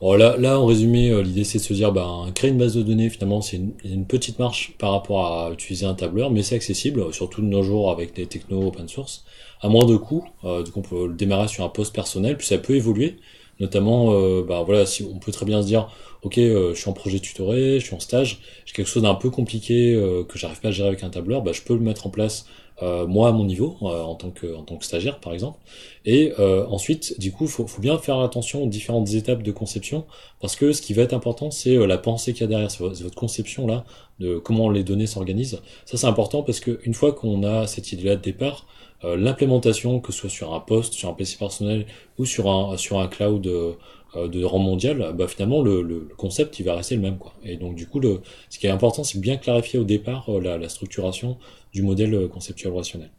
Bon, 0.00 0.14
là, 0.14 0.36
là, 0.36 0.58
en 0.58 0.66
résumé, 0.66 1.22
l'idée 1.22 1.44
c'est 1.44 1.58
de 1.58 1.62
se 1.62 1.72
dire, 1.72 1.92
ben, 1.92 2.26
créer 2.34 2.50
une 2.50 2.58
base 2.58 2.74
de 2.74 2.82
données, 2.82 3.08
finalement, 3.08 3.40
c'est 3.40 3.56
une, 3.56 3.72
une 3.84 4.06
petite 4.06 4.40
marche 4.40 4.74
par 4.78 4.90
rapport 4.90 5.24
à 5.32 5.52
utiliser 5.52 5.86
un 5.86 5.94
tableur, 5.94 6.32
mais 6.32 6.42
c'est 6.42 6.56
accessible, 6.56 7.14
surtout 7.14 7.40
de 7.40 7.46
nos 7.46 7.62
jours 7.62 7.92
avec 7.92 8.18
les 8.18 8.26
technos 8.26 8.66
open 8.66 8.88
source, 8.88 9.24
à 9.64 9.68
moins 9.68 9.86
de 9.86 9.96
coûts. 9.96 10.24
Euh, 10.44 10.62
donc 10.62 10.76
on 10.76 10.82
peut 10.82 11.06
le 11.08 11.14
démarrer 11.14 11.48
sur 11.48 11.64
un 11.64 11.70
poste 11.70 11.94
personnel, 11.94 12.36
puis 12.36 12.46
ça 12.46 12.58
peut 12.58 12.76
évoluer. 12.76 13.16
Notamment, 13.60 14.12
euh, 14.12 14.44
ben, 14.46 14.62
voilà, 14.62 14.84
si 14.84 15.04
on 15.04 15.18
peut 15.18 15.32
très 15.32 15.46
bien 15.46 15.62
se 15.62 15.66
dire, 15.66 15.88
ok, 16.22 16.38
euh, 16.38 16.74
je 16.74 16.80
suis 16.80 16.90
en 16.90 16.92
projet 16.92 17.18
tutoré, 17.18 17.80
je 17.80 17.86
suis 17.86 17.94
en 17.94 18.00
stage, 18.00 18.40
j'ai 18.66 18.74
quelque 18.74 18.88
chose 18.88 19.04
d'un 19.04 19.14
peu 19.14 19.30
compliqué 19.30 19.94
que 20.28 20.38
j'arrive 20.38 20.60
pas 20.60 20.68
à 20.68 20.70
gérer 20.70 20.88
avec 20.88 21.02
un 21.02 21.08
tableur, 21.08 21.40
bah, 21.42 21.52
je 21.52 21.62
peux 21.62 21.74
le 21.74 21.80
mettre 21.80 22.06
en 22.06 22.10
place 22.10 22.46
moi 22.82 23.28
à 23.28 23.32
mon 23.32 23.44
niveau, 23.44 23.76
en 23.80 24.16
tant 24.16 24.30
que 24.30 24.48
stagiaire 24.80 25.20
par 25.20 25.32
exemple. 25.32 25.58
Et 26.04 26.32
ensuite, 26.38 27.18
du 27.20 27.30
coup, 27.30 27.46
faut, 27.46 27.66
faut 27.68 27.80
bien 27.80 27.96
faire 27.98 28.18
attention 28.18 28.64
aux 28.64 28.68
différentes 28.68 29.10
étapes 29.14 29.44
de 29.44 29.52
conception, 29.52 30.04
parce 30.40 30.56
que 30.56 30.72
ce 30.72 30.82
qui 30.82 30.92
va 30.92 31.02
être 31.02 31.14
important, 31.14 31.52
c'est 31.52 31.76
la 31.86 31.98
pensée 31.98 32.32
qu'il 32.32 32.42
y 32.42 32.44
a 32.44 32.48
derrière, 32.48 32.70
c'est 32.70 32.82
votre 32.82 33.14
conception 33.14 33.66
là, 33.68 33.84
de 34.18 34.38
comment 34.38 34.68
les 34.68 34.82
données 34.82 35.06
s'organisent. 35.06 35.60
Ça, 35.86 35.96
c'est 35.96 36.06
important 36.08 36.42
parce 36.42 36.58
que 36.58 36.80
une 36.84 36.94
fois 36.94 37.12
qu'on 37.12 37.44
a 37.44 37.68
cette 37.68 37.92
idée-là 37.92 38.16
de 38.16 38.22
départ, 38.22 38.66
euh, 39.04 39.16
l'implémentation, 39.16 40.00
que 40.00 40.12
ce 40.12 40.20
soit 40.20 40.30
sur 40.30 40.54
un 40.54 40.60
poste, 40.60 40.94
sur 40.94 41.08
un 41.08 41.12
PC 41.12 41.36
personnel 41.38 41.86
ou 42.18 42.24
sur 42.24 42.50
un 42.50 42.76
sur 42.76 42.98
un 43.00 43.08
cloud 43.08 43.46
euh, 43.46 43.72
euh, 44.16 44.28
de 44.28 44.44
rang 44.44 44.58
mondial, 44.58 45.12
bah 45.14 45.28
finalement 45.28 45.62
le, 45.62 46.08
concept 46.16 46.58
il 46.58 46.64
va 46.64 46.74
rester 46.74 46.96
le 46.96 47.02
même 47.02 47.18
quoi. 47.18 47.34
Et 47.44 47.56
donc 47.56 47.74
du 47.74 47.86
coup, 47.86 48.00
le, 48.00 48.20
ce 48.50 48.58
qui 48.58 48.66
est 48.66 48.70
important, 48.70 49.04
c'est 49.04 49.20
bien 49.20 49.36
clarifier 49.36 49.78
au 49.78 49.84
départ 49.84 50.30
la, 50.40 50.58
la 50.58 50.68
structuration 50.68 51.36
du 51.72 51.82
modèle 51.82 52.28
conceptuel 52.28 52.72
relationnel. 52.72 53.10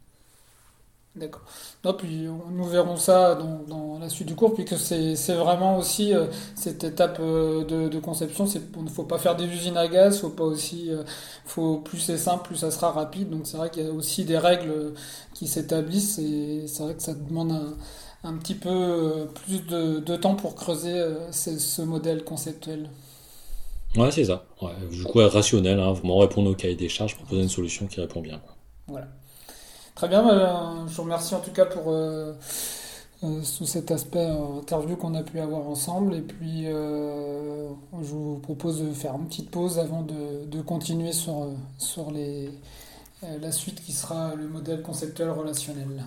D'accord. 1.15 1.43
Non, 1.86 1.93
puis 1.93 2.28
nous 2.51 2.65
verrons 2.65 2.97
ça 2.97 3.36
dans, 3.36 3.63
dans 3.67 3.99
la 3.99 4.10
suite 4.10 4.28
du 4.28 4.36
cours, 4.36 4.54
puisque 4.54 4.78
c'est 4.78 5.34
vraiment 5.34 5.78
aussi 5.78 6.13
euh, 6.13 6.25
cette 6.56 6.84
étape 6.84 7.19
euh, 7.21 7.63
de, 7.63 7.88
de 7.88 7.99
conception. 7.99 8.45
Il 8.45 8.84
ne 8.84 8.89
faut 8.89 9.04
pas 9.04 9.17
faire 9.17 9.38
des 9.38 9.45
usines 9.45 9.78
à 9.78 9.88
gaz, 9.88 10.19
faut 10.19 10.30
pas 10.30 10.43
aussi, 10.43 10.91
euh, 10.91 11.04
faut 11.45 11.78
plus 11.78 11.99
c'est 11.99 12.17
simple, 12.17 12.47
plus 12.47 12.58
ça 12.58 12.69
sera 12.69 12.91
rapide. 12.91 13.30
Donc 13.30 13.47
c'est 13.47 13.56
vrai 13.56 13.69
qu'il 13.69 13.84
y 13.84 13.88
a 13.88 13.91
aussi 13.91 14.25
des 14.25 14.38
règles 14.38 14.93
qui 15.34 15.47
s'établissent 15.47 16.19
et 16.19 16.65
c'est 16.67 16.84
vrai 16.84 16.95
que 16.95 17.01
ça 17.04 17.13
demande 17.13 17.54
un, 17.54 17.75
un 18.30 18.34
petit 18.38 18.56
peu 18.56 19.28
plus 19.45 19.65
de, 19.65 19.99
de 19.99 20.15
temps 20.17 20.36
pour 20.36 20.56
creuser 20.56 21.01
ce, 21.32 21.82
modèle 21.82 22.25
conceptuel. 22.25 22.89
Ouais, 23.95 24.12
c'est 24.12 24.25
ça. 24.25 24.43
Ouais, 24.62 24.71
du 24.91 25.04
coup, 25.06 25.19
rationnel, 25.19 25.80
hein, 25.80 25.93
vraiment 25.93 26.17
répondre 26.17 26.49
au 26.51 26.56
cahier 26.56 26.75
des 26.75 26.89
charges, 26.89 27.15
proposer 27.15 27.43
une 27.43 27.49
solution 27.49 27.88
qui 27.88 28.01
répond 28.01 28.19
bien. 28.19 28.39
quoi. 28.39 28.56
Voilà. 28.88 29.08
Très 29.95 30.10
bien, 30.10 30.23
bah, 30.23 30.73
je 30.88 30.93
vous 30.95 31.03
remercie 31.03 31.36
en 31.36 31.39
tout 31.39 31.51
cas 31.51 31.65
pour 31.65 31.84
euh, 31.88 32.34
euh, 33.23 33.43
sous 33.43 33.65
cet 33.65 33.91
aspect 33.91 34.19
euh, 34.19 34.60
interview 34.60 34.97
qu'on 34.97 35.13
a 35.15 35.23
pu 35.23 35.39
avoir 35.39 35.67
ensemble. 35.67 36.15
Et 36.15 36.21
puis, 36.21 36.63
euh, 36.67 37.69
je 38.01 38.08
vous 38.12 38.39
propose 38.39 38.81
de 38.81 38.91
faire 38.93 39.15
une 39.15 39.27
petite 39.27 39.49
pause 39.51 39.79
avant 39.79 40.01
de, 40.01 40.45
de 40.47 40.62
continuer 40.62 41.13
sur, 41.13 41.43
euh, 41.43 41.53
sur 41.77 42.12
les, 42.12 42.49
euh, 43.23 43.39
la 43.39 43.51
suite 43.53 43.81
qui 43.84 43.93
sera 43.93 44.36
le 44.36 44.47
modèle 44.49 44.81
conceptuel 44.81 45.29
relationnel. 45.29 46.03